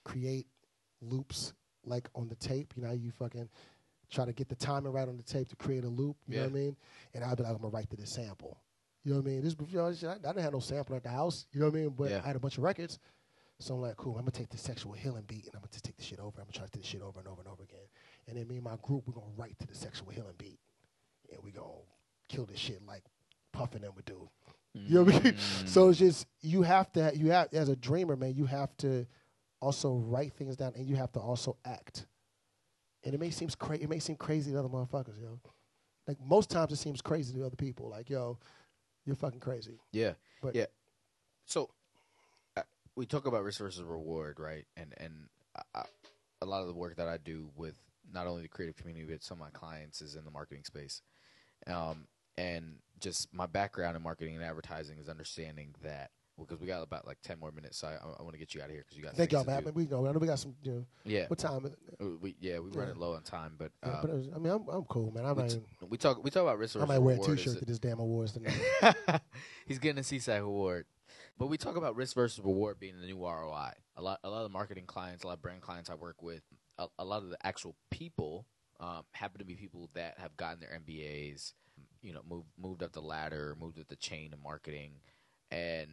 [0.04, 0.46] create
[1.00, 1.54] loops
[1.86, 2.74] like on the tape.
[2.76, 3.48] You know, how you fucking
[4.10, 6.16] try to get the timing right on the tape to create a loop.
[6.26, 6.76] You know what I mean?
[7.14, 8.58] And I'd be like, I'm gonna write to this sample.
[9.04, 9.42] You know what I mean?
[9.42, 11.46] This, you know, I, I didn't have no sample at the house.
[11.52, 11.88] You know what I mean?
[11.90, 12.20] But Yeah.
[12.22, 12.98] I had a bunch of records.
[13.60, 14.14] So I'm like, cool.
[14.14, 16.40] I'm gonna take the sexual healing beat and I'm gonna just take the shit over.
[16.40, 17.86] I'm gonna try to do this shit over and over and over again.
[18.28, 20.58] And then me and my group, we're gonna write to the sexual healing beat,
[21.32, 21.66] and we gonna
[22.28, 23.02] kill this shit like
[23.52, 24.28] Puffin them would do.
[24.74, 25.32] You know what I mean?
[25.32, 25.68] Mm.
[25.68, 28.34] So it's just you have to you have as a dreamer, man.
[28.34, 29.06] You have to
[29.60, 32.06] also write things down, and you have to also act.
[33.04, 33.82] And it may seem crazy.
[33.82, 35.40] It may seem crazy to other motherfuckers, yo.
[36.06, 37.88] Like most times, it seems crazy to other people.
[37.88, 38.38] Like, yo,
[39.04, 39.80] you're fucking crazy.
[39.92, 40.12] Yeah,
[40.42, 40.66] But- yeah.
[41.44, 41.70] So
[42.98, 44.66] we talk about risk versus reward, right?
[44.76, 45.28] And and
[45.74, 45.84] I,
[46.42, 47.74] a lot of the work that I do with
[48.12, 51.00] not only the creative community but some of my clients is in the marketing space.
[51.66, 52.06] Um,
[52.36, 57.06] and just my background in marketing and advertising is understanding that because we got about
[57.06, 58.96] like ten more minutes, so I, I want to get you out of here because
[58.96, 59.14] you got.
[59.14, 59.64] Thank y'all, man.
[59.74, 60.06] We know.
[60.06, 60.54] I know we got some.
[60.62, 61.66] You know, Yeah, what time?
[61.66, 61.78] Is it?
[62.00, 62.90] Uh, we yeah we Yeah.
[62.90, 65.24] it low on time, but, Yeah, um, but was, I mean, I'm I'm cool, man.
[65.24, 67.64] I we, t- we talk we talk about risk I might wear a T-shirt to
[67.64, 68.54] this damn awards tonight.
[69.66, 70.86] He's getting a SESAC award.
[71.38, 73.70] But we talk about risk versus reward being the new ROI.
[73.96, 76.20] A lot, a lot of the marketing clients, a lot of brand clients I work
[76.20, 76.42] with,
[76.78, 78.46] a, a lot of the actual people
[78.80, 81.52] um, happen to be people that have gotten their MBAs,
[82.02, 84.94] you know, moved moved up the ladder, moved up the chain of marketing,
[85.52, 85.88] and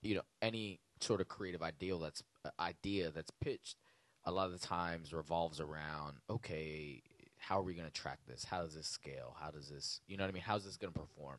[0.00, 3.76] you know, any sort of creative ideal that's uh, idea that's pitched,
[4.24, 7.02] a lot of the times revolves around okay,
[7.38, 8.44] how are we going to track this?
[8.44, 9.36] How does this scale?
[9.38, 10.42] How does this, you know what I mean?
[10.42, 11.36] How's this going to perform?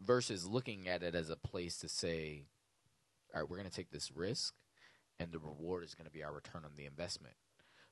[0.00, 2.44] versus looking at it as a place to say,
[3.34, 4.54] all right, we're going to take this risk,
[5.18, 7.34] and the reward is going to be our return on the investment.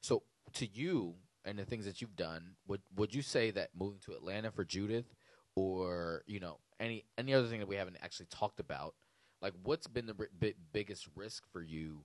[0.01, 0.23] So,
[0.55, 1.15] to you
[1.45, 4.65] and the things that you've done, would would you say that moving to Atlanta for
[4.65, 5.15] Judith,
[5.57, 8.95] or you know any any other thing that we haven't actually talked about,
[9.41, 12.05] like what's been the bi- biggest risk for you,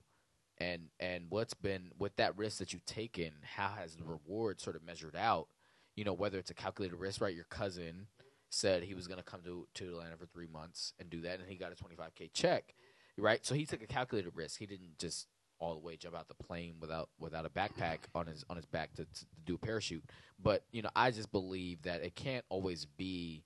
[0.58, 4.76] and and what's been with that risk that you've taken, how has the reward sort
[4.76, 5.48] of measured out?
[5.96, 7.34] You know, whether it's a calculated risk, right?
[7.34, 8.06] Your cousin
[8.50, 11.40] said he was going to come to to Atlanta for three months and do that,
[11.40, 12.74] and he got a 25k check,
[13.18, 13.44] right?
[13.44, 14.58] So he took a calculated risk.
[14.58, 15.26] He didn't just
[15.60, 18.66] all the way jump out the plane without without a backpack on his on his
[18.66, 20.04] back to, to do a parachute.
[20.42, 23.44] But you know, I just believe that it can't always be.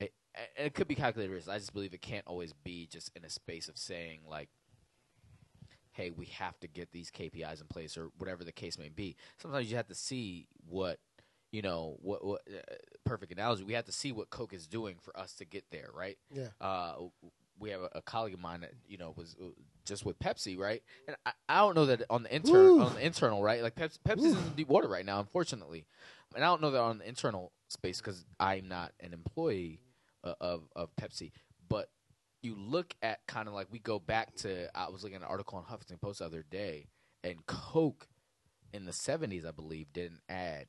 [0.00, 0.12] It,
[0.56, 1.48] and it could be calculated risk.
[1.48, 4.48] I just believe it can't always be just in a space of saying like,
[5.92, 9.16] "Hey, we have to get these KPIs in place," or whatever the case may be.
[9.38, 10.98] Sometimes you have to see what
[11.52, 12.74] you know what, what uh,
[13.04, 15.88] perfect analogy we have to see what coke is doing for us to get there
[15.94, 16.48] right yeah.
[16.60, 16.94] uh,
[17.58, 19.48] we have a, a colleague of mine that you know was uh,
[19.84, 20.82] just with Pepsi, right?
[21.06, 22.80] And I, I don't know that on the intern Woo.
[22.80, 23.62] on the internal, right?
[23.62, 25.86] Like Pepsi, Pepsi's in deep water right now, unfortunately.
[26.34, 29.80] And I don't know that on the internal space because I'm not an employee
[30.22, 31.32] uh, of of Pepsi.
[31.68, 31.88] But
[32.42, 35.28] you look at kind of like we go back to I was looking at an
[35.28, 36.88] article on Huffington Post the other day,
[37.22, 38.08] and Coke
[38.72, 40.66] in the '70s, I believe, did an ad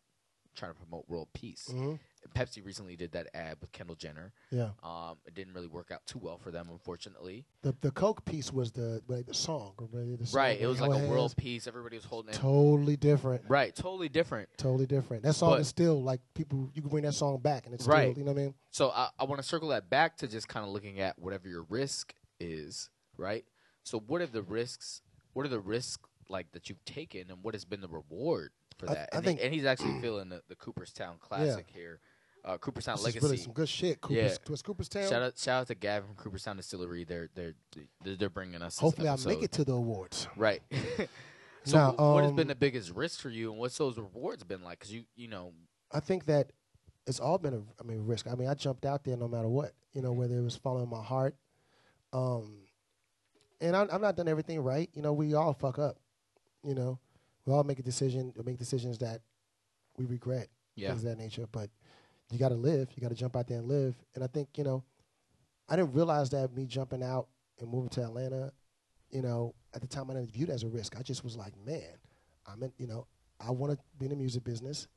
[0.56, 1.68] trying to promote world peace.
[1.70, 1.96] hmm
[2.34, 4.34] Pepsi recently did that ad with Kendall Jenner.
[4.52, 4.70] Yeah.
[4.84, 7.46] Um, it didn't really work out too well for them, unfortunately.
[7.62, 10.18] The the Coke piece was the like, the song, right?
[10.20, 11.68] The song Right, it was like a world peace.
[11.68, 12.38] Everybody was holding it.
[12.38, 13.44] Totally different.
[13.48, 14.50] Right, totally different.
[14.58, 15.24] Totally different.
[15.24, 16.70] That song But- is still like people.
[16.74, 18.12] You can bring that song back, and it's Right.
[18.12, 18.20] still.
[18.20, 18.54] You know what I mean?
[18.72, 21.48] So I, I want to circle that back to just kind of looking at whatever
[21.48, 23.46] your risk is, right?
[23.84, 25.02] So what are the risks?
[25.34, 28.88] What are the risks like that you've taken, and what has been the reward for
[28.88, 29.10] that?
[29.14, 32.00] I and, think- and he's actually feeling the, the Cooperstown Classic here,
[32.46, 33.26] uh, Cooperstown This Legacy.
[33.26, 34.00] really some good shit.
[34.02, 35.10] Cooper's, was Cooperstown.
[35.10, 37.04] Shout out, shout out to Gavin from Cooperstown Distillery.
[37.04, 37.56] They're they're
[38.04, 38.76] they're, they're bringing us.
[38.76, 40.28] this Hopefully, I make it to the awards.
[40.38, 40.62] Right.
[41.64, 43.98] so, Now, wh- what has um, been the biggest risk for you, and what's those
[43.98, 44.80] rewards been like?
[44.80, 45.54] Because you, you know,
[45.92, 46.52] I think that
[47.08, 48.28] it's all been a, I mean, risk.
[48.28, 50.90] I mean, I jumped out there no matter what, you know, whether it was following
[50.90, 51.36] my heart.
[52.14, 52.62] Um,
[53.62, 54.90] and I, I've not done everything right.
[54.94, 55.98] You know, we all fuck up.
[56.64, 57.00] You know,
[57.46, 59.22] we all make a decision, make decisions that
[59.98, 61.48] we regret, yeah, things of that nature.
[61.52, 61.70] But
[62.32, 62.90] you got to live.
[62.96, 63.96] You got to jump out there and live.
[64.16, 64.84] And I think, you know,
[65.70, 67.28] I didn't realize that me jumping out
[67.60, 68.52] and moving to Atlanta,
[69.12, 70.96] you know, at the time I didn't view it as a risk.
[70.98, 71.98] I just was like, man,
[72.46, 73.08] I'm in, you know,
[73.40, 74.88] I want to be in the music business,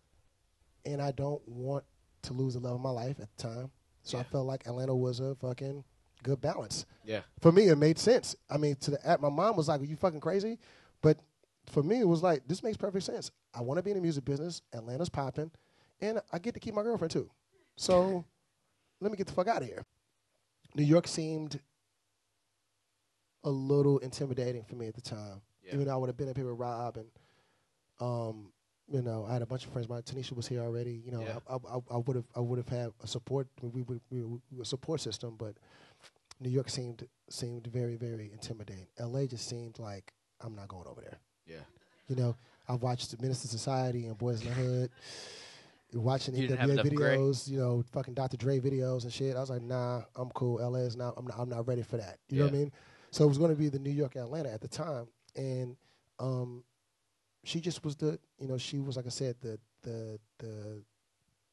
[0.85, 1.85] and I don't want
[2.23, 3.71] to lose the love of my life at the time.
[4.03, 5.85] So I felt like Atlanta was a fucking
[6.23, 7.21] good balance Yeah.
[7.41, 8.35] for me, it made sense.
[8.49, 10.59] I mean, to the at my mom was like, "Are you fucking crazy?"
[11.03, 11.21] But
[11.67, 13.31] for me, it was like, "This makes perfect sense.
[13.55, 14.63] I want to be in the music business.
[14.73, 15.51] Atlanta's popping,
[16.01, 17.31] and I get to keep my girlfriend too.
[17.77, 18.25] So
[19.01, 19.85] let me get the fuck out of here."
[20.75, 21.61] New York seemed
[23.45, 25.41] a little intimidating for me at the time.
[25.63, 25.75] Yeah.
[25.75, 27.07] Even though I would have been up here with Rob and,
[28.01, 28.53] um,
[28.91, 29.89] you know, I had a bunch of friends.
[29.89, 31.03] My Tanisha was here already.
[31.05, 31.39] You know, Yeah.
[31.49, 33.49] I, I, I would have I would have had a support.
[33.63, 35.55] We would we, we, we, a support system, but
[36.41, 38.87] New York seemed seemed very very intimidating.
[38.99, 39.27] L.A.
[39.27, 41.19] just seemed like I'm not going over there.
[41.47, 41.65] Yeah.
[42.09, 42.37] You know,
[42.69, 44.91] I've watched the Menace II Society and Boyz n the Hood,
[45.95, 47.17] watching You NWA gray?
[47.17, 48.37] videos, you know, fucking Dr.
[48.37, 49.37] Dre videos and shit.
[49.37, 50.59] I was like, nah, I'm cool.
[50.61, 51.15] LA is not.
[51.17, 51.39] I'm not.
[51.39, 52.19] I'm not ready for that.
[52.29, 52.73] You know what I mean?
[53.11, 55.07] So it was going to be the New York Atlanta at the time,
[55.37, 55.77] and
[56.19, 56.63] um,
[57.45, 58.19] she just was the.
[58.39, 60.83] You know, she was like I said, the the the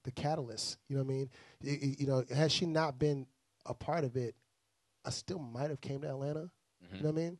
[0.04, 0.78] the catalyst.
[0.90, 1.30] You know what I mean?
[1.64, 3.26] Y- y- you know, had she not been
[3.66, 4.36] a part of it,
[5.06, 6.50] I still might have came to Atlanta.
[6.84, 6.98] Mhm.
[6.98, 7.38] You know what I mean?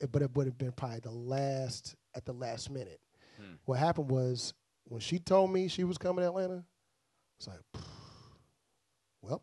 [0.00, 3.00] It- but it would have been probably the last at the last minute.
[3.36, 3.54] Hmm.
[3.66, 4.54] What happened was
[4.84, 6.64] when she told me she was coming to Atlanta,
[7.38, 7.60] it's like,
[9.22, 9.42] well,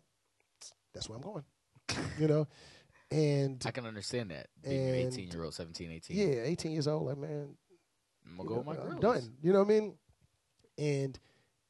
[0.93, 1.43] that's where I'm going.
[2.19, 2.47] you know,
[3.09, 4.47] and I can understand that.
[4.63, 6.17] Being And- 18 year old, 17, 18.
[6.17, 7.55] yeah, 18 years old, like man,
[8.25, 9.33] I'm gonna go with know, my I'm done.
[9.41, 9.97] You know what I mean?
[10.77, 11.19] And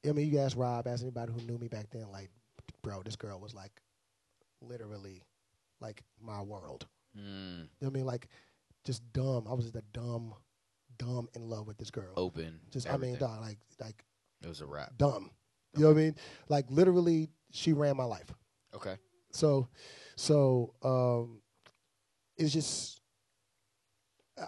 [0.07, 2.29] I mean, you ask Rob, ask anybody who knew me back then, like,
[2.81, 3.71] bro, this girl was like,
[4.61, 5.23] literally,
[5.79, 6.87] like my world.
[7.17, 8.05] Mm, You know what I mean?
[8.05, 8.27] Like,
[8.85, 9.45] just dumb.
[9.49, 10.33] I was the dumb,
[11.05, 12.13] dumb in love with this girl.
[12.15, 12.59] open.
[12.71, 13.19] just I mean, everything.
[13.27, 14.03] dog, like, like
[14.43, 14.97] It was a wrap.
[14.97, 15.31] dumb.
[15.75, 16.15] You know what I mean?
[16.49, 18.31] Like, literally, she ran my life.
[18.75, 18.95] Okay.
[19.31, 19.67] So,
[20.15, 21.41] so um,
[22.37, 22.99] it's just.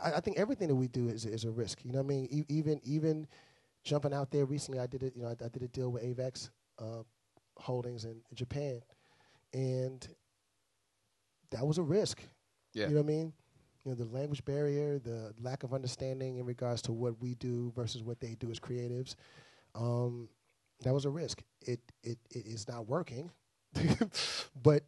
[0.04, 1.84] I, I think everything that we do is is a risk.
[1.86, 2.28] You know what I mean?
[2.32, 3.28] E- even even
[3.84, 5.14] jumping out there recently, I did it.
[5.16, 6.50] You know, I, I did a deal with Avex
[6.80, 7.04] uh,
[7.58, 8.82] Holdings in, in Japan,
[9.54, 10.06] and
[11.52, 12.22] that was a risk.
[12.74, 12.88] Yeah.
[12.88, 13.34] You know what I mean?
[13.84, 17.72] You know, the language barrier, the lack of understanding in regards to what we do
[17.76, 19.16] versus what they do as creatives.
[19.76, 20.30] Um,
[20.84, 21.42] that was a risk.
[21.62, 23.32] It it it is not working,
[24.64, 24.84] but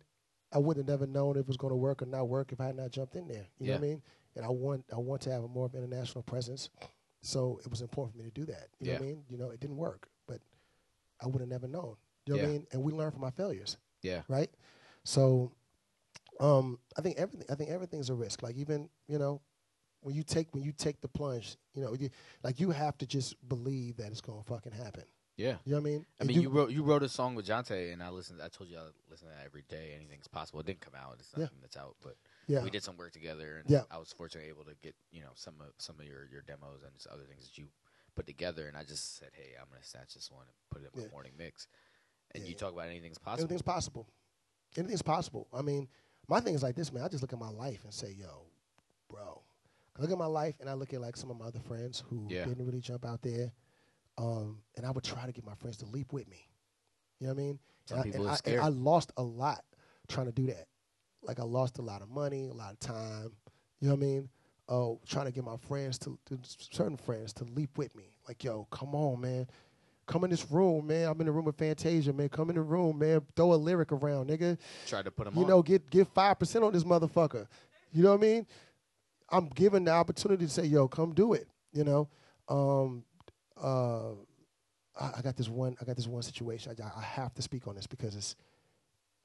[0.53, 2.61] I would have never known if it was going to work or not work if
[2.61, 3.47] I had not jumped in there.
[3.59, 4.01] You know what I mean?
[4.35, 6.69] And I want I want to have a more of an international presence,
[7.22, 8.67] so it was important for me to do that.
[8.80, 9.23] You know what I mean?
[9.30, 10.39] You know, it didn't work, but
[11.22, 11.95] I would have never known.
[12.26, 12.67] You know what I mean?
[12.72, 14.22] And we learn from our failures Yeah.
[14.27, 14.49] right?
[15.03, 15.51] So,
[16.40, 17.48] um, I think everything.
[17.49, 18.44] I think everything's a risk.
[18.44, 19.41] Like even you know,
[20.02, 22.10] when you take when you take the plunge, you know, you,
[22.44, 25.03] like you have to just believe that it's gonna fucking happen.
[25.38, 25.57] Yeah.
[25.66, 25.99] You know what I mean?
[26.02, 28.40] I And mean, you, wrote you wrote a song with Johntá, and I listened.
[28.41, 29.91] I told you I listen to that every day.
[29.94, 30.62] Anything's possible.
[30.62, 31.18] It didn't come out.
[31.20, 31.44] It's Yeah.
[31.44, 32.16] nothing that's out, but
[32.48, 33.84] yeah, we did some work together, and Yeah.
[33.91, 36.84] I was fortunately able to get you know some of some of your your demos
[36.84, 37.68] and other things that you
[38.16, 38.68] put together.
[38.70, 41.06] And I just said, hey, I'm gonna snatch this one and put it in my
[41.07, 41.12] Yeah.
[41.12, 41.68] morning mix.
[42.32, 42.60] And Yeah, you yeah.
[42.60, 43.41] talk about anything's possible.
[43.44, 44.07] anything's possible.
[44.78, 45.48] Anything's possible.
[45.53, 45.90] I mean,
[46.27, 47.03] my thing is like this, man.
[47.03, 48.47] I just look at my life and say, yo,
[49.10, 49.41] bro.
[49.97, 52.03] I look at my life and I look at like some of my other friends
[52.10, 52.45] who Yeah.
[52.45, 53.52] didn't really jump out there.
[54.18, 56.49] Um, and I would try to get my friends to leap with me.
[57.19, 57.60] You know what I mean?
[57.85, 58.60] Some and I, people and are I- and scared.
[58.64, 59.64] I lost a lot
[60.07, 60.68] trying to do that.
[61.22, 63.31] Like I lost a lot of money, a lot of time.
[63.80, 64.30] You know what I mean?
[64.68, 68.15] Oh, trying to get my friends to, to certain friends to leap with me.
[68.27, 69.47] Like, yo, come on, man.
[70.07, 71.07] Come in this room, man.
[71.10, 72.30] I'm in the room with Fantasia, man.
[72.30, 73.22] Come in the room, man.
[73.36, 74.57] Throw a lyric around, nigga.
[74.86, 75.49] Try to put them You on.
[75.49, 77.48] know, get get five percent on this motherfucker.
[77.91, 78.48] You know what I mean?
[79.30, 81.48] I'm given the opportunity to say, yo, come do it.
[81.73, 82.10] You know,
[82.48, 83.03] um,
[83.61, 84.11] uh,
[84.99, 85.76] I, I got this one.
[85.82, 86.76] I got this one situation.
[86.80, 88.36] I, I have to speak on this because it's.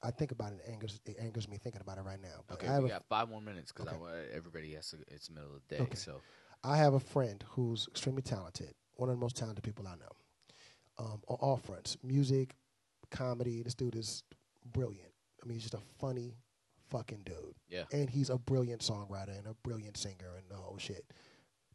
[0.03, 0.61] I think about it.
[0.67, 0.99] It angers.
[1.05, 2.43] It angers me thinking about it right now.
[2.47, 4.27] But okay, I have we got five more minutes because Okay.
[4.33, 4.97] everybody has to.
[5.09, 5.95] It's the middle of the day, Okay.
[5.95, 6.21] so
[6.63, 8.73] I have a friend who's extremely talented.
[8.95, 10.09] One of the most talented people I know.
[11.01, 12.55] Um, on all fronts, music,
[13.09, 13.63] comedy.
[13.63, 14.23] This dude is
[14.71, 15.11] brilliant.
[15.43, 16.35] I mean, he's just a funny,
[16.89, 17.55] fucking dude.
[17.69, 21.03] yeah, and he's a brilliant songwriter and a brilliant singer and the whole shit.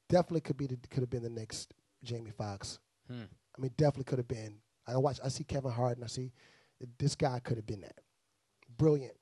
[0.09, 1.75] Definitely could be the, could have been the next
[2.05, 2.79] Jamie Foxx.
[3.11, 3.23] Hmm.
[3.59, 4.59] I mean, definitely could have been.
[4.87, 5.19] I watch.
[5.25, 6.33] I see Kevin Hart and I see
[6.99, 7.99] this guy could have been that.
[8.79, 9.15] Brilliant.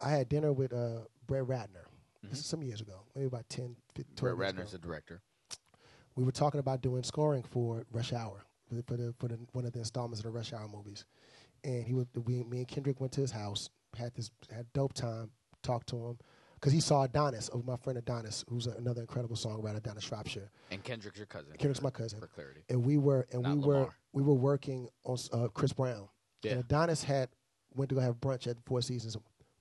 [0.00, 1.84] I had dinner with uh, Brett Ratner
[2.22, 4.38] This is some years ago, maybe about 10, 15, 12 Mm-hmm.
[4.38, 4.80] Brett years Ratner's ago.
[4.80, 5.22] the director.
[6.14, 9.72] We were talking about doing scoring for Rush Hour for the, for, the, one of
[9.72, 11.04] the installments of the Rush Hour movies,
[11.64, 14.92] and he was we, me and Kendrick went to his house, had this had dope
[14.92, 15.30] time,
[15.62, 16.18] talked to him
[16.54, 20.50] because he saw Adonis, of my friend Adonis, who's another incredible songwriter down in Shropshire.
[20.70, 21.52] And Kendrick's your cousin.
[21.58, 22.20] Kendrick's my cousin.
[22.20, 22.64] For clarity.
[22.68, 26.08] and we were and Not we were we were working on uh, Chris Brown.
[26.42, 26.52] Yeah.
[26.52, 27.28] And Adonis had
[27.74, 29.16] went to go have brunch at Four Seasons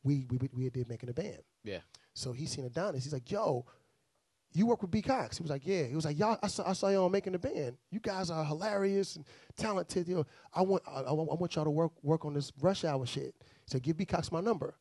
[0.06, 1.40] we we we did making a band.
[1.64, 1.80] Yeah.
[2.14, 3.04] So he seen Adonis.
[3.04, 3.66] He's like, "Yo,
[4.60, 6.70] you work with B Cox?" He was like, "Yeah." He was like, "Y'all, I saw,
[6.70, 7.78] I saw y'all making the band.
[7.92, 9.26] You guys are hilarious and
[9.58, 10.08] talented.
[10.08, 12.52] You know, I want I, I want I want y'all to work work on this
[12.62, 14.76] rush hour shit." He said, "Give B Cox my number."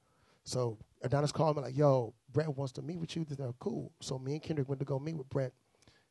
[0.44, 3.92] So Adonis called me like, "Yo, Brett wants to meet with you." They're cool.
[4.00, 5.52] So me and Kendrick went to go meet with Brett.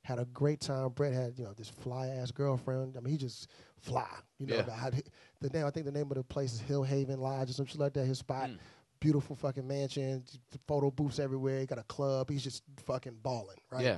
[0.02, 0.90] Had a great time.
[0.90, 2.96] Brett had you know this fly ass girlfriend.
[2.98, 3.48] I mean, he just
[3.80, 4.08] fly.
[4.40, 4.90] You know, Yeah.
[4.90, 5.04] the,
[5.40, 7.80] the name I think the name of the place is Hilhaven Lodge or some shit
[7.80, 8.06] like that.
[8.06, 8.58] His spot Mm.
[9.04, 10.24] Beautiful fucking mansion,
[10.66, 11.60] photo booths everywhere.
[11.60, 12.30] He got a club.
[12.30, 13.84] He's just fucking balling, right?
[13.84, 13.98] Yeah.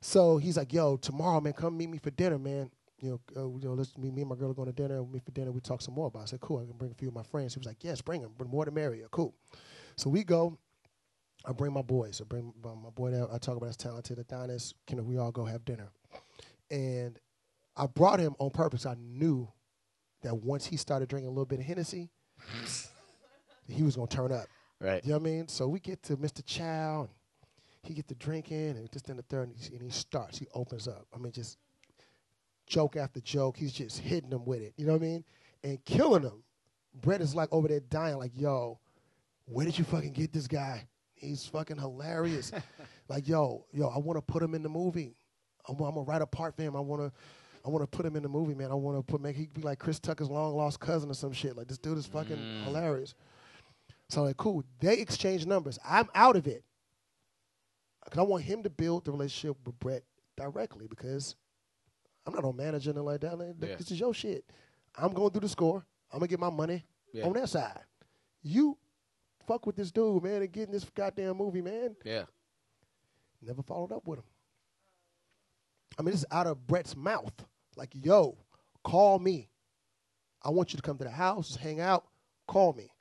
[0.00, 2.70] So he's like, "Yo, tomorrow, man, come meet me for dinner, man.
[3.00, 5.02] You know, uh, you know, let's me, me and my girl are going to dinner.
[5.02, 5.50] We'll meet for dinner.
[5.50, 6.22] We talk some more about." It.
[6.22, 6.60] I said, "Cool.
[6.60, 8.30] I can bring a few of my friends." He was like, "Yes, bring them.
[8.38, 9.08] Bring more the merrier.
[9.10, 9.34] Cool."
[9.96, 10.56] So we go.
[11.44, 12.20] I bring my boys.
[12.20, 14.72] I bring my, my boy that I talk about as talented Adonis.
[14.86, 15.90] Can we all go have dinner?
[16.70, 17.18] And
[17.76, 18.86] I brought him on purpose.
[18.86, 19.48] I knew
[20.22, 22.10] that once he started drinking a little bit of Hennessy,
[23.68, 24.46] he was gonna turn up.
[24.80, 25.02] Right.
[25.04, 25.48] You know what I mean?
[25.48, 26.42] So we get to Mr.
[26.44, 27.08] Chow, and
[27.82, 30.38] he get to drinking, and just in the third, and he, and he starts.
[30.38, 31.06] He opens up.
[31.14, 31.58] I mean, just
[32.66, 33.56] joke after joke.
[33.56, 34.74] He's just hitting them with it.
[34.76, 35.24] You know what I mean?
[35.62, 36.42] And killing them.
[37.00, 38.78] Brett is like over there dying, like, yo,
[39.46, 40.86] where did you fucking get this guy?
[41.14, 42.52] He's fucking hilarious.
[43.08, 45.16] like, yo, yo, I want to put him in the movie.
[45.68, 46.76] I'm, I'm gonna write a part for him.
[46.76, 47.12] I want to.
[47.66, 48.70] I want to put him in the movie, man.
[48.70, 51.32] I want to put make he be like Chris Tucker's long lost cousin or some
[51.32, 51.56] shit.
[51.56, 52.64] Like this dude is fucking Mm.
[52.64, 53.14] hilarious.
[54.14, 54.62] So like, cool.
[54.78, 55.76] They exchange numbers.
[55.84, 56.62] I'm out of it.
[58.08, 60.04] Cause I want him to build the relationship with Brett
[60.36, 61.34] directly because
[62.24, 63.36] I'm not on manager and like that.
[63.36, 63.74] Like, Yeah.
[63.74, 64.44] This is your shit.
[64.96, 65.84] I'm going through the score.
[66.12, 67.24] I'm gonna get my money Yeah.
[67.26, 67.80] on that side.
[68.42, 68.78] You
[69.48, 71.96] fuck with this dude, man, and get in this goddamn movie, man.
[72.04, 72.26] Yeah.
[73.42, 74.24] Never followed up with him.
[75.98, 77.32] I mean, this is out of Brett's mouth.
[77.74, 78.38] Like, yo,
[78.84, 79.50] call me.
[80.40, 82.06] I want you to come to the house, hang out.
[82.46, 82.93] Call me.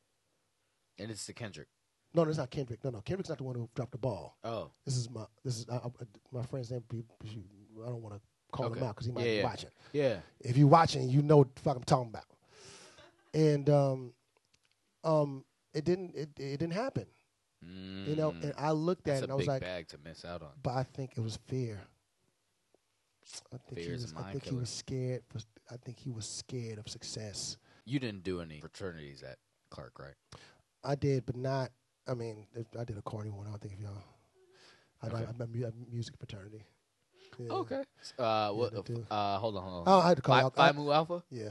[0.99, 1.67] And it's the Kendrick.
[2.13, 2.83] No, no, it's not Kendrick.
[2.83, 4.37] No, no, Kendrick's not the one who dropped the ball.
[4.43, 4.69] Oh.
[4.85, 5.89] This is my this is I, I,
[6.31, 6.83] my friend's name.
[6.89, 7.43] be- be-
[7.83, 8.21] I don't want to
[8.51, 8.85] call him Okay.
[8.85, 9.43] out because he might Yeah, be yeah.
[9.43, 9.69] watching.
[9.93, 10.17] Yeah.
[10.41, 12.25] If you're watching, you know what the fuck I'm talking about.
[13.33, 14.13] And um,
[15.03, 15.43] um,
[15.73, 17.05] it didn't it, it didn't happen.
[17.65, 18.43] You know, Mm.
[18.43, 20.25] and I looked at That's it and a I was big like, bag to miss
[20.25, 20.49] out on.
[20.61, 21.79] but I think it was fear.
[23.53, 24.13] I think Fear he is a was.
[24.13, 24.59] I mind think he killer.
[24.59, 25.23] was scared.
[25.29, 25.39] For,
[25.71, 27.57] I think he was scared of success.
[27.85, 29.37] You didn't do any fraternities at
[29.69, 30.13] Clark, right?
[30.83, 31.69] I did, but not.
[32.07, 33.47] I mean, if I did a corny one.
[33.47, 33.91] I don't think if y'all.
[35.01, 35.15] I, Okay.
[35.17, 36.63] I, I'm a mu- a music fraternity.
[37.39, 37.51] Yeah.
[37.51, 37.83] Okay.
[38.19, 38.73] Uh, what?
[38.73, 39.05] they do.
[39.09, 39.93] uh, hold on, hold on.
[39.93, 40.55] Oh, I had to call Phi, out.
[40.55, 41.23] Phi I- Mu Alpha.
[41.31, 41.49] yeah,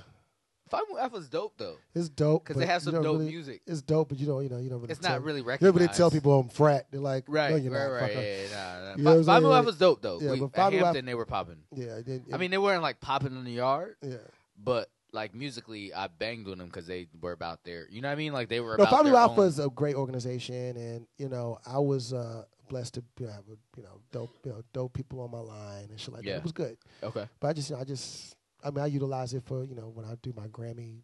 [0.71, 3.31] Phi Mu Alpha's dope though, it's dope because but they have some don't dope really-
[3.31, 3.63] music.
[3.67, 4.43] It's dope, but you don't.
[4.45, 4.93] You know, you don't really.
[4.93, 5.75] It's tell, not really You recognized.
[5.75, 6.87] don't really tell people I'm frat.
[6.91, 8.01] They're like, Right, no, you're right, not.
[8.01, 8.13] right.
[8.17, 8.97] Yeah, yeah, nah, nah.
[8.97, 9.55] You know what I'm Phi Mu saying?
[9.57, 10.21] Alpha's dope though.
[10.21, 11.59] Yeah, we, but at Phi Mu Alpha- they were popping.
[11.75, 14.17] Yeah, it did- I mean, they weren't like popping in the yard, yeah.
[14.63, 17.87] but like musically, I banged with them because they were about their.
[17.91, 18.33] You know what I mean?
[18.33, 21.59] Like they were No, about their Alpha own- is a great organization, and you know,
[21.67, 23.45] I was uh, blessed to you know, have
[23.77, 26.33] you know dope, you know, dope people on my line and shit like Yeah.
[26.35, 26.39] that.
[26.39, 27.29] It was good, Okay.
[27.41, 30.15] but I just, I just, I mean, I utilize it for you know when I
[30.23, 31.03] do my Grammy,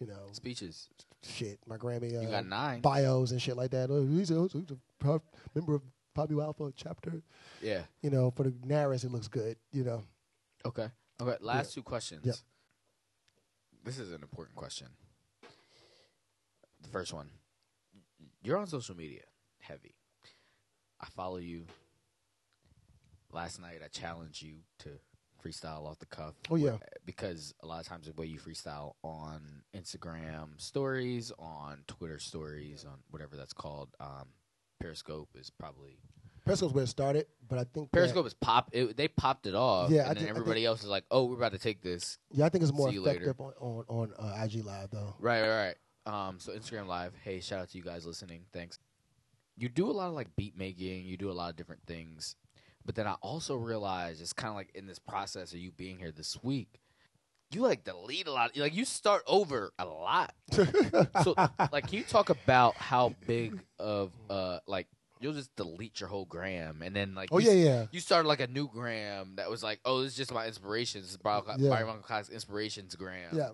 [0.00, 0.88] you know, Speeches.
[1.22, 2.80] shit, my Grammy uh, You got nine.
[2.80, 3.90] bios and shit like that.
[3.90, 4.70] Oh, he's a, he's
[5.04, 5.20] a
[5.54, 5.82] member of
[6.30, 7.22] Mu Alpha chapter.
[7.62, 7.82] Yeah.
[8.02, 9.56] You know, for the narratives, it looks good.
[9.72, 10.02] You know,
[10.64, 10.88] Okay.
[11.20, 11.36] Okay.
[11.40, 12.24] Last two questions.
[12.26, 12.34] Yep.
[13.86, 14.88] This is an important question.
[16.82, 17.28] The first one.
[18.42, 19.22] You're on social media
[19.60, 19.94] heavy.
[21.00, 21.66] I follow you.
[23.32, 24.88] Last night I challenged you to
[25.40, 26.34] freestyle off the cuff.
[26.50, 26.78] Oh, yeah.
[27.04, 32.84] Because a lot of times the way you freestyle on Instagram stories, on Twitter stories,
[32.84, 34.26] on whatever that's called, um,
[34.80, 36.00] Periscope is probably
[36.46, 38.70] Periscope's where it started, but I think Periscope is pop.
[38.72, 41.36] It, they popped it off, Yeah, and then think- everybody else is like, "Oh, we're
[41.36, 43.24] about to take this." yeah, I think it's more you later.
[43.24, 45.14] effective on on, on uh, IG Live though.
[45.18, 45.74] Right, right,
[46.06, 46.28] right.
[46.28, 47.12] Um, so Instagram Live.
[47.22, 48.42] Hey, shout out to you guys listening.
[48.52, 48.78] Thanks.
[49.56, 51.04] You do a lot of like beat making.
[51.04, 52.36] You do a lot of different things,
[52.84, 55.98] but then I also realize it's kind of like in this process of you being
[55.98, 56.80] here this week,
[57.50, 58.56] you like delete a lot.
[58.56, 60.32] Like you start over a lot.
[61.24, 61.34] so,
[61.72, 64.86] like, can you talk about how big of uh like
[65.20, 67.86] you'll just delete your whole gram and then like Oh you yeah, yeah.
[67.90, 71.04] you started like a new gram that was like, oh, this is just my inspirations.
[71.04, 71.94] This is Bryan Yeah.
[72.02, 73.30] Cox inspirations gram.
[73.34, 73.50] Yeah,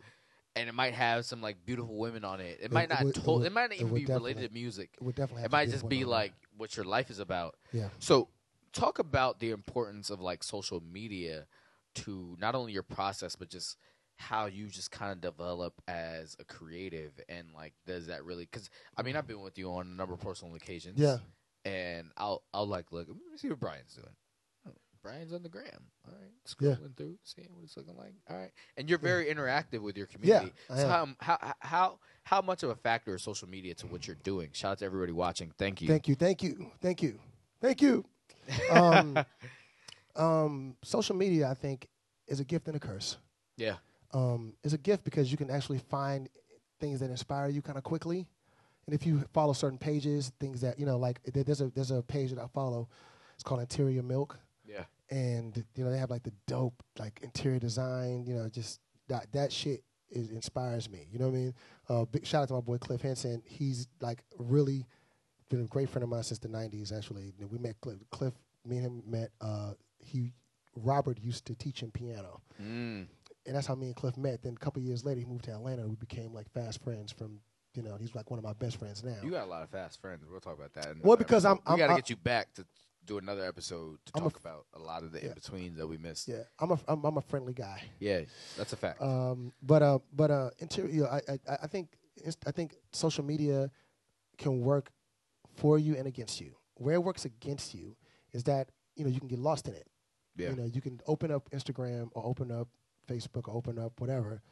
[0.57, 2.59] And it might have some like beautiful women on it.
[2.61, 3.05] It might It not.
[3.05, 4.91] would- it to- would- it might not even be related to music.
[4.95, 5.45] it would definitely.
[5.45, 7.57] It might just be like what your life is about.
[7.73, 7.89] yeah.
[8.01, 8.29] So,
[8.73, 11.47] talk about the importance of like social media
[11.95, 13.77] to not only your process, but just
[14.17, 18.71] how you just kind of develop as a creative and like does that really because
[18.97, 21.17] i mean i've been with you on a number of personal occasions Yeah.
[21.65, 24.15] And i'll i'll like look let me see what bryan's doing
[25.03, 25.67] Bryan's on the gram.
[26.07, 26.31] All right,
[26.61, 26.71] Yeah.
[26.77, 28.15] scrolling through, seeing what it's looking like.
[28.31, 30.53] All right, and you're very interactive with your community.
[30.71, 34.07] I so how, how how how much of a factor is social media to what
[34.07, 34.51] you're doing?
[34.53, 35.53] Shout out to everybody watching.
[35.59, 35.89] Thank you.
[35.89, 37.19] Thank you, thank you, thank you,
[37.61, 38.05] thank you.
[38.71, 39.25] Um,
[40.17, 41.87] um, social media, I think,
[42.27, 43.19] is a gift and a curse.
[43.57, 43.77] Yeah.
[44.13, 46.29] Um, it's a gift because you can actually find
[46.81, 48.27] things that inspire you kind of quickly,
[48.87, 52.03] and if you follow certain pages, things that you know, like there's a there's a
[52.03, 52.89] page that I follow.
[53.35, 54.85] It's called Interior Milk, Yeah.
[55.11, 58.25] and you know they have like the dope like interior design.
[58.27, 61.07] You know, just that that shit is, inspires me.
[61.11, 61.55] You know what I mean?
[61.89, 63.43] Uh, big shout out to my boy Cliff Henson.
[63.47, 64.87] He's like really
[65.49, 66.97] been a great friend of mine since the '90s.
[66.97, 67.99] Actually, we met Cliff.
[68.11, 68.35] Cliff
[68.65, 69.31] me and him met.
[69.41, 70.33] Uh, he
[70.77, 73.07] Robert used to teach him piano, Mm.
[73.47, 74.43] and that's how me and Cliff met.
[74.43, 75.87] Then a couple years later, he moved to Atlanta.
[75.89, 77.13] We became like fast friends.
[77.13, 77.41] From
[77.75, 79.17] you know, he's like one of my best friends now.
[79.23, 80.25] You got a lot of fast friends.
[80.31, 81.03] We'll talk about that.
[81.03, 81.73] Well, because I'm- episode.
[81.75, 82.67] we got to get you back to
[83.05, 85.29] do another episode to I'm a talk about a lot of the Yeah.
[85.29, 86.29] in betweens that we missed.
[86.29, 87.83] yeah, I'm a I'm, I'm a friendly guy.
[87.99, 88.21] Yeah,
[88.57, 89.03] that's a fact.
[89.03, 91.09] Um, but uh, but uh, interior.
[91.09, 91.89] I, I I think
[92.47, 93.71] I think social media
[94.39, 94.93] can work
[95.57, 96.55] for you and against you.
[96.75, 97.97] Where it works against you
[98.33, 99.89] is that you know you can get lost in it.
[100.37, 100.51] yeah.
[100.51, 102.69] You know, you can open up Instagram or open up
[103.09, 104.43] Facebook or open up whatever,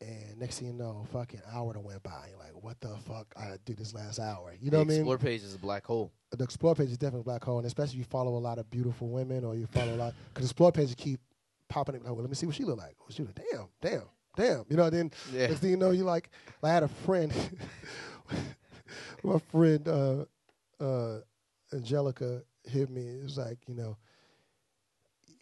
[0.00, 2.26] and next thing you know, fucking hour that went by.
[2.30, 3.26] You're like, what the fuck?
[3.36, 4.54] I did this last hour.
[4.60, 4.98] You know the what I mean?
[5.00, 6.10] Explore page is a black hole.
[6.30, 8.58] the explore page is definitely a black hole, and especially if you follow a lot
[8.58, 11.20] of beautiful women or you follow a lot because explore pages keep
[11.68, 12.02] popping up.
[12.04, 12.96] Like, well, let me see what she look like.
[13.00, 14.02] Oh, she look, damn, damn,
[14.36, 14.64] damn.
[14.68, 15.48] You know, then Yeah.
[15.48, 16.30] next thing you know, you like.
[16.62, 17.32] I had a friend,
[19.22, 20.24] my friend uh,
[20.82, 21.20] uh,
[21.72, 23.02] Angelica hit me.
[23.02, 23.96] It was like, you know,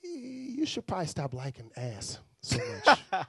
[0.05, 2.99] "Y- you should probably stop liking ass so much.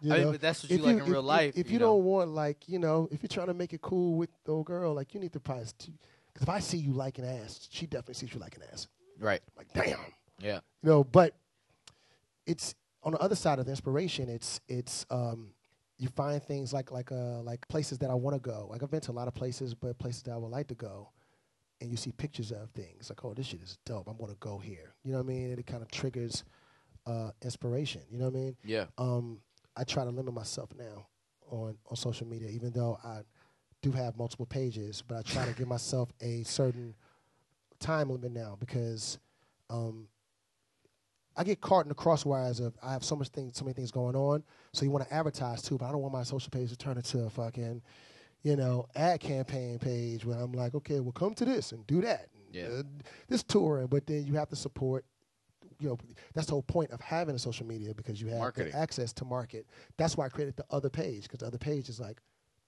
[0.00, 0.36] You I mean, know?
[0.36, 1.54] that's what you If like if- in real if- life.
[1.56, 1.86] If, you, know?
[1.86, 4.66] don't want like you know, if you're trying to make it cool with the old
[4.66, 5.64] girl, like you need to probably.
[5.74, 8.86] Because if I see you liking ass, she definitely sees you liking ass.
[9.18, 9.40] right?
[9.56, 9.98] Like damn,
[10.40, 11.02] Yeah, you know.
[11.04, 11.34] But
[12.46, 14.28] it's on the other side of the inspiration.
[14.28, 15.50] It's it's um,
[15.98, 18.68] you find things like like uh like places that I want to go.
[18.70, 20.74] Like I've been to a lot of places, but places that I would like to
[20.74, 21.10] go.
[21.80, 24.08] And you see pictures of things like, oh, this shit is dope.
[24.08, 24.94] I'm gonna go here.
[25.04, 25.50] You know what I mean?
[25.50, 26.42] And it kind of triggers
[27.06, 28.02] uh, inspiration.
[28.10, 28.56] You know what I mean?
[28.64, 28.84] yeah.
[28.98, 29.40] um,
[29.78, 31.06] I try to limit myself now
[31.50, 33.20] on, on social media, even though I
[33.80, 36.94] do have multiple pages, but I try to give myself a certain
[37.78, 39.18] time limit now because
[39.70, 40.08] um,
[41.36, 43.92] I get caught in the crosswires of I have so much things, so many things
[43.92, 44.42] going on.
[44.72, 46.96] So you want to advertise too, but I don't want my social page to turn
[46.96, 47.80] into a fucking,
[48.42, 52.00] you know, ad campaign page where I'm like, okay, well, come to this and do
[52.00, 52.66] that, Yeah.
[52.66, 52.82] uh,
[53.28, 55.04] this tour, but then you have to support.
[55.80, 55.98] You know,
[56.34, 59.66] that's the whole point of having a social media because you have access to market.
[59.96, 62.20] That's why I created the other page because the other page is like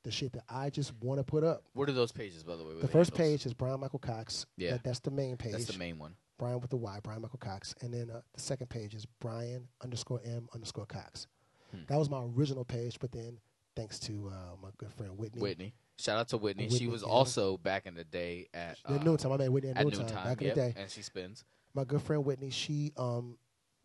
[0.02, 1.64] the shit that I just want to put up.
[1.74, 2.74] What are those pages, by the way?
[2.74, 3.28] The the first handles?
[3.42, 4.46] page is Bryan Michael Cox.
[4.56, 4.72] Yeah.
[4.72, 5.52] That, that's the main page.
[5.52, 6.14] That's the main one.
[6.38, 7.74] Bryan with the Y, Bryan Michael Cox.
[7.82, 11.26] And then uh, the second page is Bryan underscore M underscore Cox.
[11.70, 11.82] Hmm.
[11.88, 13.38] That was my original page, but then
[13.76, 15.40] thanks to uh, my good friend Whitney.
[15.40, 15.74] Whitney.
[15.98, 16.70] Shout out to Whitney.
[16.70, 17.12] she was yeah.
[17.12, 20.24] also back in the day at uh, noontime, I met Whitney at, at noontime, noontime.
[20.24, 20.80] back yep, in the day.
[20.80, 21.44] and she spins
[21.74, 23.36] My good friend Whitney, she um,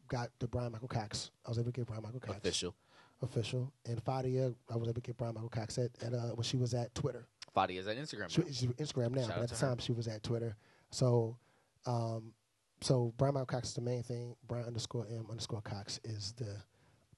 [0.07, 1.31] got the Bryan Michael Cox.
[1.45, 2.75] I was able to get Bryan Michael Cox official.
[3.21, 3.71] official.
[3.85, 6.57] And Fadia, I was able to get Bryan Michael Cox at, at uh, when she
[6.57, 7.27] was at Twitter.
[7.55, 8.29] Fadi is at Instagram.
[8.29, 8.47] She, now.
[8.47, 9.67] she's Instagram now, Shout but at the her.
[9.67, 10.57] time she was at Twitter.
[10.91, 11.37] So,
[11.85, 12.33] um,
[12.81, 14.35] so Bryan Michael Cox is the main thing.
[14.47, 16.57] Bryan underscore M underscore Cox is the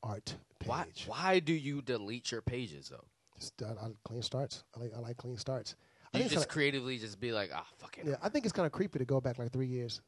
[0.04, 0.70] art page.
[0.70, 0.86] Why?
[1.08, 3.06] Why do you delete your pages though?
[3.40, 4.64] Just, I, I, clean starts.
[4.76, 5.76] I like I like clean starts.
[6.14, 8.06] You think, just it's creatively just be like, ah, fuck it.
[8.08, 10.02] yeah, I think it's kind of creepy to go back like three years.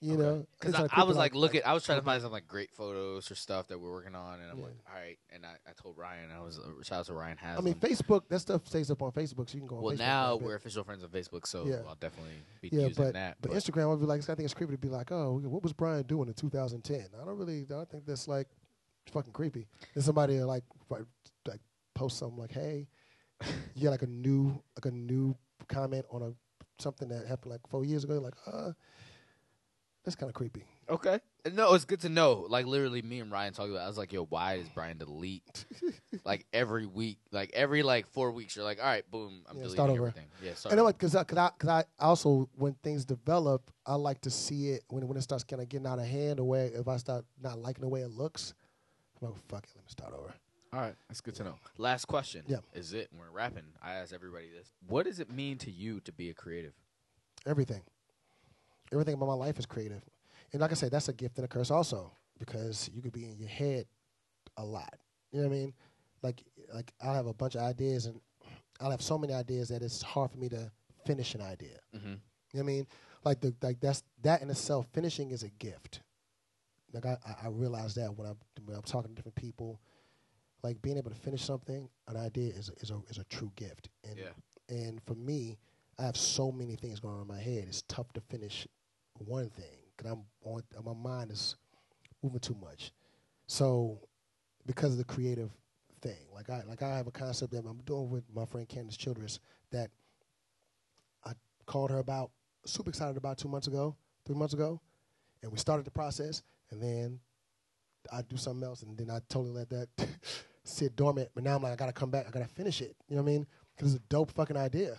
[0.00, 0.22] You Okay.
[0.22, 1.62] know, Because I, I was like, looking.
[1.64, 4.40] I was trying to find some like great photos or stuff that we're working on,
[4.40, 4.64] and I'm Yeah.
[4.64, 5.18] like, all right.
[5.32, 7.58] And I, I told Ryan, I was uh, shout out to Ryan Has.
[7.58, 8.22] I mean, Facebook.
[8.28, 9.76] That stuff stays up on Facebook, so you can go.
[9.76, 10.46] on well, Facebook now for a bit.
[10.48, 11.76] we're official friends on Facebook, so Yeah.
[11.88, 13.36] I'll definitely be yeah, using but that.
[13.40, 15.72] but Instagram, I'd be like, I think it's creepy to be like, oh, what was
[15.72, 17.06] Bryan doing in 2010?
[17.20, 18.48] I don't really, I don't think that's like
[19.10, 19.66] fucking creepy.
[19.94, 21.60] Then somebody like like
[21.94, 22.88] post something like, hey,
[23.74, 25.34] you get like a new like a new
[25.68, 26.32] comment on a
[26.82, 28.14] something that happened like four years ago.
[28.18, 28.72] Like, uh,
[30.04, 30.64] that's kind of creepy.
[30.88, 31.18] Okay.
[31.52, 32.46] No, it's good to know.
[32.48, 33.84] Like literally, me and Ryan talking about.
[33.84, 35.64] I was like, "Yo, why is Bryan delete
[36.24, 37.18] like every week?
[37.32, 40.08] Like every like four weeks, you're like, all right, boom, I'm Yeah, deleting start over.
[40.08, 40.28] everything.
[40.42, 40.72] Yeah, sorry.
[40.72, 44.30] And then because I, cause I, cause I also when things develop, I like to
[44.30, 46.38] see it when when it starts kind of getting out of hand.
[46.38, 48.54] The way if I start not liking the way it looks,
[49.22, 50.32] I'm like, fuck it, let me start over.
[50.72, 51.54] All right, that's good to know.
[51.78, 52.42] Last question.
[52.48, 52.56] Yeah.
[52.74, 53.08] Is it?
[53.16, 53.62] We're rapping.
[53.82, 54.72] I ask everybody this.
[54.88, 56.72] What does it mean to you to be a creative?
[57.46, 57.82] Everything.
[58.94, 60.02] Everything about my life is creative.
[60.52, 63.24] And like I said, that's a gift and a curse also because you could be
[63.24, 63.86] in your head
[64.56, 64.94] a lot.
[65.32, 65.74] You know what I mean?
[66.22, 68.20] Like like I'll have a bunch of ideas and
[68.80, 70.70] I'll have so many ideas that it's hard for me to
[71.04, 71.78] finish an idea.
[71.94, 72.08] Mm-hmm.
[72.08, 72.18] You know
[72.52, 72.86] what I mean?
[73.24, 74.86] Like the like that's that in itself.
[74.92, 76.00] Finishing is a gift.
[76.92, 79.80] Like I I, I realize that when I'm when I'm talking to different people,
[80.62, 83.50] like being able to finish something, an idea is a, is a is a true
[83.56, 83.88] gift.
[84.08, 84.76] And Yeah.
[84.76, 85.58] and for me,
[85.98, 87.64] I have so many things going on in my head.
[87.66, 88.66] It's tough to finish
[89.18, 89.64] one thing
[89.96, 91.56] because I'm on my mind is
[92.22, 92.92] moving too much.
[93.46, 93.98] So
[94.66, 95.50] because of the creative
[96.00, 98.96] thing, like I like I have a concept that I'm doing with my friend Candace
[98.96, 99.90] Childress that
[101.24, 101.32] I
[101.66, 102.30] called her about,
[102.64, 103.96] super excited about two months ago,
[104.26, 104.80] three months ago,
[105.42, 107.20] and we started the process, and then
[108.12, 109.88] I do something else, and then I totally let that
[110.64, 111.30] sit dormant.
[111.34, 112.96] But now I'm like, I gotta come back, I gotta finish it.
[113.08, 113.46] You know what I mean?
[113.76, 114.98] Because it's a dope fucking idea.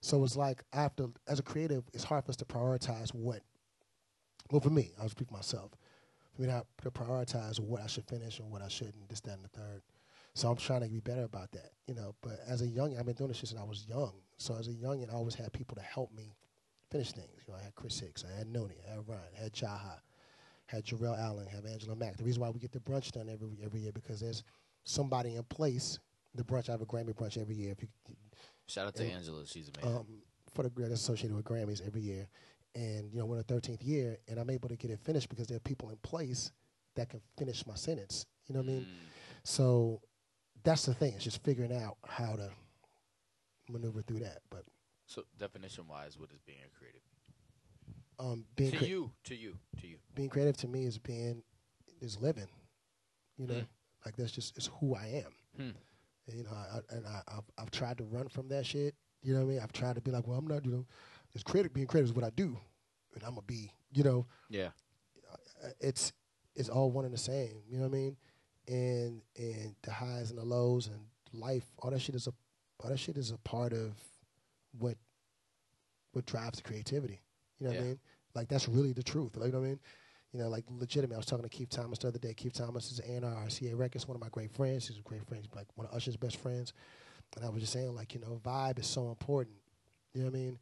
[0.00, 3.14] So it's like I have to, as a creative, it's hard for us to prioritize
[3.14, 3.40] what.
[4.50, 5.70] Well, for me, I was speaking for myself.
[6.34, 9.34] For me to, to prioritize what I should finish and what I shouldn't, this, that,
[9.34, 9.82] and the third.
[10.34, 12.14] So I'm trying to be better about that, you know.
[12.22, 14.12] But as a young, I've been doing this shit since I was young.
[14.38, 16.34] So as a youngin, I always had people to help me
[16.90, 17.28] finish things.
[17.46, 20.00] You know, I had Chris Hicks, I had Noni, I had Ryan, I had Jaha,
[20.66, 22.16] had Jarrell Allen, I had Angela Mack.
[22.16, 24.42] The reason why we get the brunch done every every year because there's
[24.84, 25.98] somebody in place.
[26.34, 27.72] The brunch, I have a Grammy brunch every year.
[27.72, 27.88] If you,
[28.66, 29.44] Shout out to Angela.
[29.46, 29.98] She's amazing.
[29.98, 30.06] um,
[30.54, 32.26] for the that's associated with Grammys every year,
[32.74, 35.28] and you know we're in the 13th year, and I'm able to get it finished
[35.28, 36.50] because there are people in place
[36.96, 38.26] that can finish my sentence.
[38.46, 38.82] You know what I mean?
[38.82, 38.86] Mm.
[39.44, 40.00] So
[40.64, 41.14] that's the thing.
[41.14, 42.50] It's just figuring out how to
[43.68, 44.38] maneuver through that.
[44.50, 44.64] But
[45.06, 47.00] So definition wise, what is being creative?
[48.18, 49.96] um, being to crea- you, to you, to you.
[50.14, 51.42] being creative to me is being
[52.00, 52.48] is living.
[53.38, 53.60] You know, Hmm.
[54.04, 55.32] like that's just it's who I am.
[55.56, 55.70] Hmm.
[56.28, 58.94] And, you know, I, I- and I, I've, I've tried to run from that shit.
[59.22, 59.60] You know what I mean?
[59.60, 60.64] I've tried to be like, well, I'm not.
[60.64, 60.86] You know,
[61.34, 61.72] it's creative.
[61.72, 62.56] Being creative is what I do,
[63.14, 63.72] and I'm gonna be.
[63.92, 64.70] You know, Yeah.
[65.30, 66.12] uh, it's
[66.54, 67.62] it's all one and the same.
[67.68, 68.16] You know what I mean?
[68.68, 71.00] And and the highs and the lows and
[71.32, 72.32] life, all that shit is a
[72.80, 73.94] all that shit is a part of
[74.78, 74.96] what
[76.12, 77.20] what drives the creativity.
[77.58, 78.00] You know what I mean?
[78.34, 79.36] Like that's really the truth.
[79.36, 79.80] Like, you know what I mean?
[80.32, 81.14] You know, like legitimate.
[81.14, 82.32] I was talking to Keith Thomas the other day.
[82.34, 84.88] Keith Thomas is A and R RCA Records, one of my great friends.
[84.88, 86.72] He's a great friend, like one of Usher's best friends.
[87.36, 89.56] And I was just saying, like, you know, vibe is so important.
[90.14, 90.58] You know what I mean?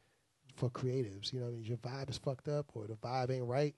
[0.57, 3.31] For creatives, you know, what I mean, your vibe is fucked up or the vibe
[3.31, 3.75] ain't right.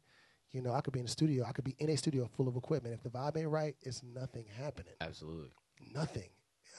[0.53, 1.44] You know, I could be in the studio.
[1.49, 2.94] I could be in a studio full of equipment.
[2.94, 4.93] If the vibe ain't right, it's nothing happening.
[5.01, 5.51] Absolutely.
[5.94, 6.28] Nothing.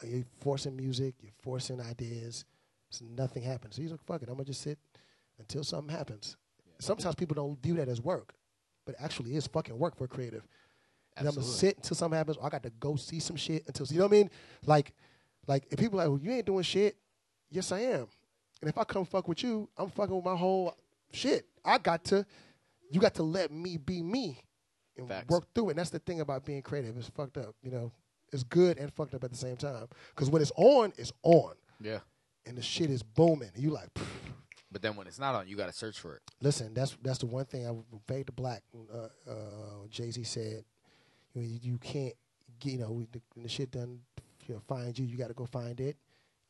[0.03, 1.15] You're forcing music.
[1.21, 2.45] You're forcing ideas.
[2.89, 3.75] It's nothing happens.
[3.75, 4.29] So he's like, fuck it.
[4.29, 4.77] I'm gonna just sit
[5.39, 6.37] until something happens.
[6.79, 8.33] Sometimes people don't view that as work,
[8.85, 10.45] but it actually is fucking work for a creative.
[11.17, 12.37] And I'm gonna sit until something happens.
[12.37, 14.29] Or I got to go see some shit until you know what I mean.
[14.65, 14.93] Like,
[15.47, 16.97] like if people are like, well, you ain't doing shit.
[17.49, 18.07] Yes, I am.
[18.63, 20.73] And if I come fuck with you, I'm fucking with my whole
[21.11, 21.45] shit.
[21.65, 22.25] I got to.
[22.89, 24.39] You got to let me be me
[24.97, 25.27] and Facts.
[25.27, 25.71] work through it.
[25.71, 26.95] And that's the thing about being creative.
[26.95, 27.55] It's fucked up.
[27.61, 27.91] You know,
[28.31, 29.87] it's good and fucked up at the same time.
[30.15, 31.99] Because when it's on, it's on, Yeah.
[32.45, 33.49] and the shit is booming.
[33.53, 34.05] And you like, "Pfft."
[34.71, 36.21] But then when it's not on, you got to search for it.
[36.41, 36.73] listen.
[36.73, 37.73] That's that's the one thing I
[38.07, 38.63] Fade to Black.
[38.73, 39.33] Uh, uh,
[39.89, 40.63] Jay Z said,
[41.33, 42.13] you, you, you can't,
[42.59, 43.99] get, you know, the, the shit done,
[44.47, 45.05] you know, find you.
[45.05, 45.97] You got to go find it.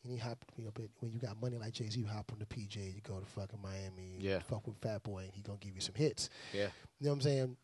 [0.04, 2.32] And you hop, you know, but when you got money like Jay Z, you hop
[2.34, 4.40] on the PJ, you go to fucking Miami, Yeah.
[4.40, 6.30] fuck with Fat Boy, and he gonna give you some hits.
[6.54, 6.70] Yeah.
[7.00, 7.58] You know what I'm saying?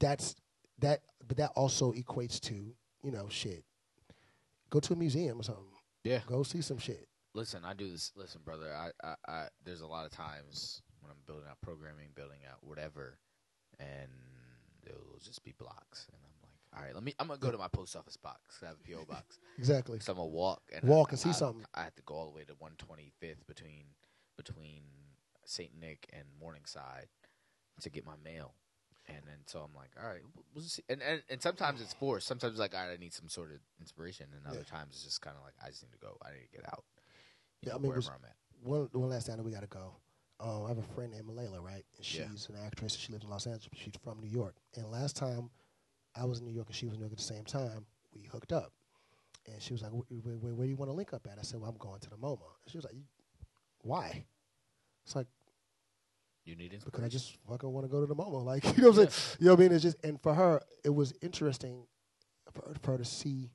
[0.00, 0.34] That's
[0.80, 3.64] that, but that also equates to you know shit.
[4.70, 5.64] Go to a museum or something.
[6.02, 6.20] Yeah.
[6.26, 7.08] Go see some shit.
[7.34, 8.12] Listen, I do this.
[8.16, 8.74] Listen, brother.
[8.74, 12.58] I, I, I, there's a lot of times when I'm building out programming, building out
[12.62, 13.18] whatever,
[13.78, 14.10] and
[14.84, 16.35] it'll just be blocks, and I'm like,
[16.76, 17.14] all right, let me.
[17.18, 18.60] I'm gonna go to my post office box.
[18.62, 19.98] I have a PO box, Exactly.
[20.00, 21.64] so I'm gonna walk and Walk I, and see I, something.
[21.74, 23.84] I have to go all the way to 125th between
[24.36, 24.82] between
[25.44, 27.06] Saint Nick and Morningside
[27.80, 28.54] to get my mail.
[29.08, 30.20] And then so I'm like, all right,
[30.54, 30.82] we'll see.
[30.88, 32.26] And, and and sometimes it's forced.
[32.26, 34.26] Sometimes like, all right, I need some sort of inspiration.
[34.36, 34.78] And other Yeah.
[34.78, 36.16] times it's just kind of like, I just need to go.
[36.22, 36.84] I need to get out.
[37.62, 38.36] You Yeah, know, I mean, wherever I'm at.
[38.68, 39.94] One one last time that we gotta go.
[40.40, 41.84] Um, I have a friend named Malayla, right?
[41.96, 42.18] And she's
[42.50, 42.56] Yeah.
[42.56, 42.94] an actress.
[42.96, 43.70] She lives in Los Angeles.
[43.74, 44.56] She's from New York.
[44.74, 45.50] And last time
[46.16, 47.86] I was in New York and she was in New York at the same time,
[48.14, 48.72] we hooked up.
[49.46, 51.42] And she was like, "Where, where, where, do you want to link up at?" I
[51.42, 52.94] said, "Well, I'm going to the MoMA." And she was like,
[53.82, 54.24] "Why?"
[55.04, 55.28] It's like
[56.44, 57.04] You need because inspiration.
[57.04, 58.44] I just fucking want to go to the MoMA.
[58.44, 59.36] Like you know what I'm saying?
[59.38, 59.72] You know what I mean?
[59.72, 61.84] It's just and for her, it was interesting
[62.50, 63.50] for her, for her to see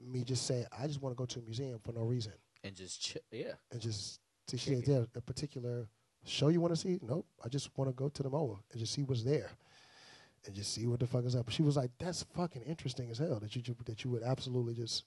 [0.00, 2.32] me just say, "I just want to go to a museum for no reason."
[2.66, 3.22] and just chill.
[3.30, 3.52] Yeah.
[3.70, 5.88] and just see yeah, a particular
[6.24, 6.98] show you want to see.
[7.02, 9.50] Nope, I just want to go to the MoMA and just see what's there,
[10.46, 11.50] and just see what the fuck is up.
[11.50, 15.04] She was like, "That's fucking interesting as hell." That you that you would absolutely just.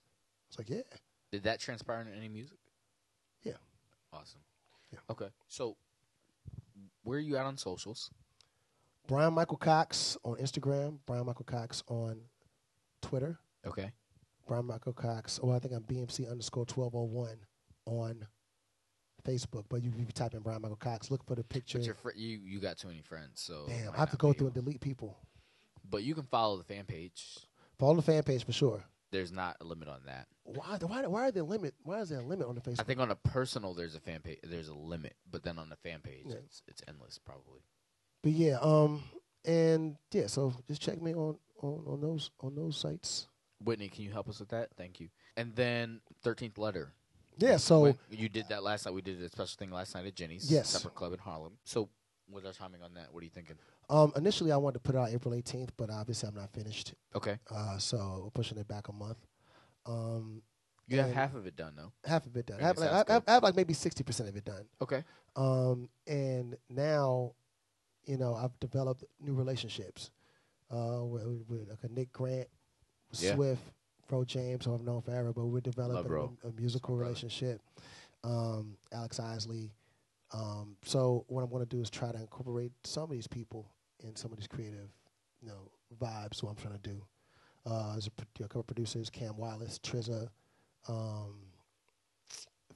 [0.49, 0.82] It's like, yeah,
[1.32, 2.57] Did that transpire into any music?
[3.44, 3.53] Yeah.
[4.11, 4.41] Awesome.
[4.91, 4.99] Yeah.
[5.10, 5.28] Okay.
[5.48, 5.78] So,
[7.03, 8.10] where are you at on socials?
[9.07, 10.98] Bryan Michael Cox on Instagram.
[11.06, 12.22] Bryan Michael Cox on
[13.02, 13.40] Twitter.
[13.66, 13.91] Okay.
[14.48, 15.40] Bryan Michael Cox.
[15.44, 17.38] Oh, I think I'm BMC underscore twelve oh one
[17.86, 18.26] on
[19.24, 21.78] Facebook, but you, you type in Bryan Michael Cox, look for the picture.
[21.80, 24.34] But your fr- you you got too many friends, so Damn, I have to go
[24.34, 25.18] through and delete people.
[25.90, 27.24] But you can follow the fan page.
[27.78, 28.84] Follow the fan page for sure.
[29.12, 30.28] There's not a limit on that.
[30.44, 30.78] Why?
[30.82, 31.08] Why?
[31.08, 31.74] Why are there limit?
[31.84, 32.80] Why is there a limit on the Facebook?
[32.80, 34.40] I think on a personal, there's a fan page.
[34.44, 36.36] There's a limit, but then on the fan page, Yeah.
[36.46, 37.62] it's it's endless probably.
[38.22, 39.02] But yeah, um,
[39.46, 43.28] and yeah, so just check me on on, on those on those sites.
[43.64, 44.70] Whitney, can you help us with that?
[44.78, 45.10] Thank you.
[45.36, 46.94] And then thirteenth letter.
[47.40, 48.94] Yeah, so When- you did that last night.
[48.94, 50.52] We did a special thing last night at Jenny's.
[50.52, 50.70] Yes.
[50.70, 51.53] separate club in Harlem.
[51.64, 51.90] So,
[52.28, 53.14] what's our timing on that?
[53.14, 53.56] What are you thinking?
[53.90, 56.94] um, initially I wanted to put it out April 18th, but obviously I'm not finished.
[57.16, 59.18] Okay, Uh, so we're pushing it back a month.
[59.88, 60.44] Um,
[60.88, 61.91] you have half of it done though.
[62.03, 62.60] half of it done.
[62.60, 63.24] I have, like, I, have.
[63.28, 64.66] I have like maybe 60 percent of it done.
[64.82, 65.03] Okay,
[65.36, 67.34] Um, and now,
[68.06, 70.11] you know, I've developed new relationships
[70.72, 72.48] uh, with, with like a Nick Grant,
[73.14, 73.34] Yeah.
[73.36, 73.61] Swift,
[74.10, 76.11] Bro James, who I've known forever, but we're developing
[76.44, 77.10] a, a musical brother.
[77.10, 77.61] relationship.
[78.23, 79.72] Um, Alex Isley.
[80.34, 83.65] Um, so what I'm going to do is try to incorporate some of these people
[84.03, 84.90] in some of these creative,
[85.41, 85.69] you know,
[86.02, 86.44] vibes.
[86.44, 87.02] What I'm trying to do.
[87.65, 90.27] Uh, there's a, pro- a couple producers: Cam Wallace, Trizza,
[90.88, 91.36] um,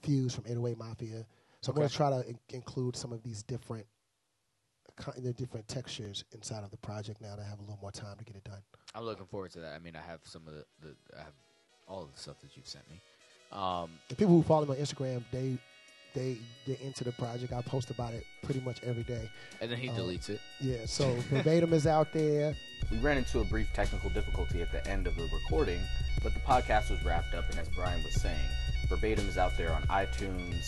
[0.02, 1.26] Fuse from 808 Mafia.
[1.62, 3.86] So I'm going to try to in- include some of these different,
[5.02, 7.92] ki- the different textures inside of the project now that I have a little more
[7.92, 8.62] time to get it done.
[8.96, 9.74] I'm looking forward to that.
[9.74, 11.34] I mean, I have some of the, the I have
[11.88, 13.00] all of the stuff that you've sent me.
[13.52, 15.58] Um, The people who follow me on Instagram, they
[16.16, 16.38] they
[16.68, 17.54] they into the project.
[17.54, 19.30] I post about it pretty much every day.
[19.62, 20.40] and then he Um, deletes it.
[20.62, 22.56] Yeah, so verbatim is out there.
[22.92, 25.80] We ran into a brief technical difficulty at the end of the recording,
[26.22, 28.46] but the podcast was wrapped up, and as Bryan was saying,
[28.90, 30.66] Verbatim is out there on iTunes,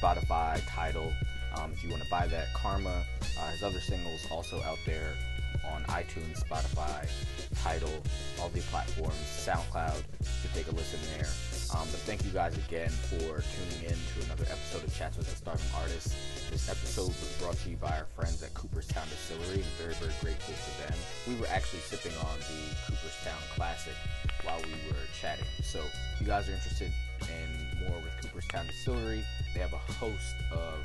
[0.00, 1.12] Spotify, Tidal.
[1.58, 3.04] Um, if you want to buy that, Karma,
[3.38, 5.14] uh, his other singles also out there
[5.72, 7.08] on iTunes, Spotify,
[7.62, 8.02] Tidal,
[8.40, 9.96] all the platforms, SoundCloud.
[9.96, 11.28] You can take a listen there.
[11.72, 15.32] Um, but thank you guys again for tuning in to another episode of Chats with
[15.32, 16.14] a Starving Artists.
[16.50, 20.12] This episode was brought to you by our friends at Cooperstown Distillery, and very, very
[20.20, 20.98] grateful to them.
[21.26, 23.96] We were actually sipping on the Cooperstown Classic
[24.44, 25.46] while we were chatting.
[25.62, 29.24] So if you guys are interested in more with Cooperstown Distillery,
[29.54, 30.78] they have a host of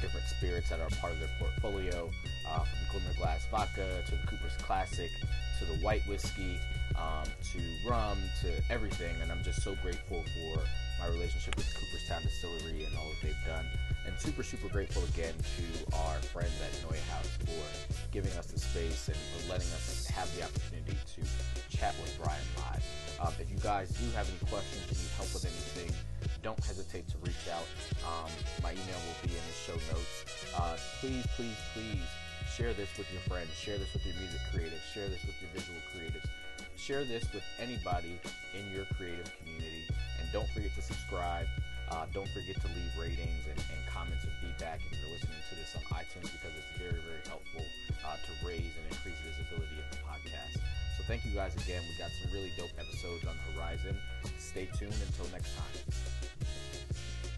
[0.00, 2.10] different spirits that are part of their portfolio,
[2.48, 5.10] uh, from Glimmerglass Vodka to the Cooper's Classic
[5.58, 6.58] to the white whiskey
[6.96, 9.14] um, to rum to everything.
[9.22, 10.60] And I'm just so grateful for
[10.98, 13.66] my relationship with Cooperstown Distillery and all that they've done.
[14.06, 18.58] And super, super grateful again to our friends at Noya House for giving us the
[18.58, 22.84] space and for letting us have the opportunity to chat with Bryan live.
[23.20, 25.94] Um, if you guys do have any questions, you need help with anything,
[26.42, 27.66] don't hesitate to reach out.
[28.06, 28.30] Um,
[28.62, 30.24] my email will be in the show notes.
[30.56, 32.08] Uh, please, please, please
[32.56, 33.50] share this with your friends.
[33.54, 34.84] Share this with your music creatives.
[34.92, 36.28] Share this with your visual creatives.
[36.76, 38.18] Share this with anybody
[38.56, 39.84] in your creative community.
[40.20, 41.46] And don't forget to subscribe.
[41.90, 45.54] Uh, don't forget to leave ratings and, and comments and feedback if you're listening to
[45.58, 47.66] this on iTunes because it's very, very helpful
[48.06, 50.62] uh, to raise and increase visibility of the podcast.
[50.96, 51.82] So thank you guys again.
[51.82, 53.96] We got some really dope episodes on the horizon.
[54.38, 56.09] Stay tuned until next time.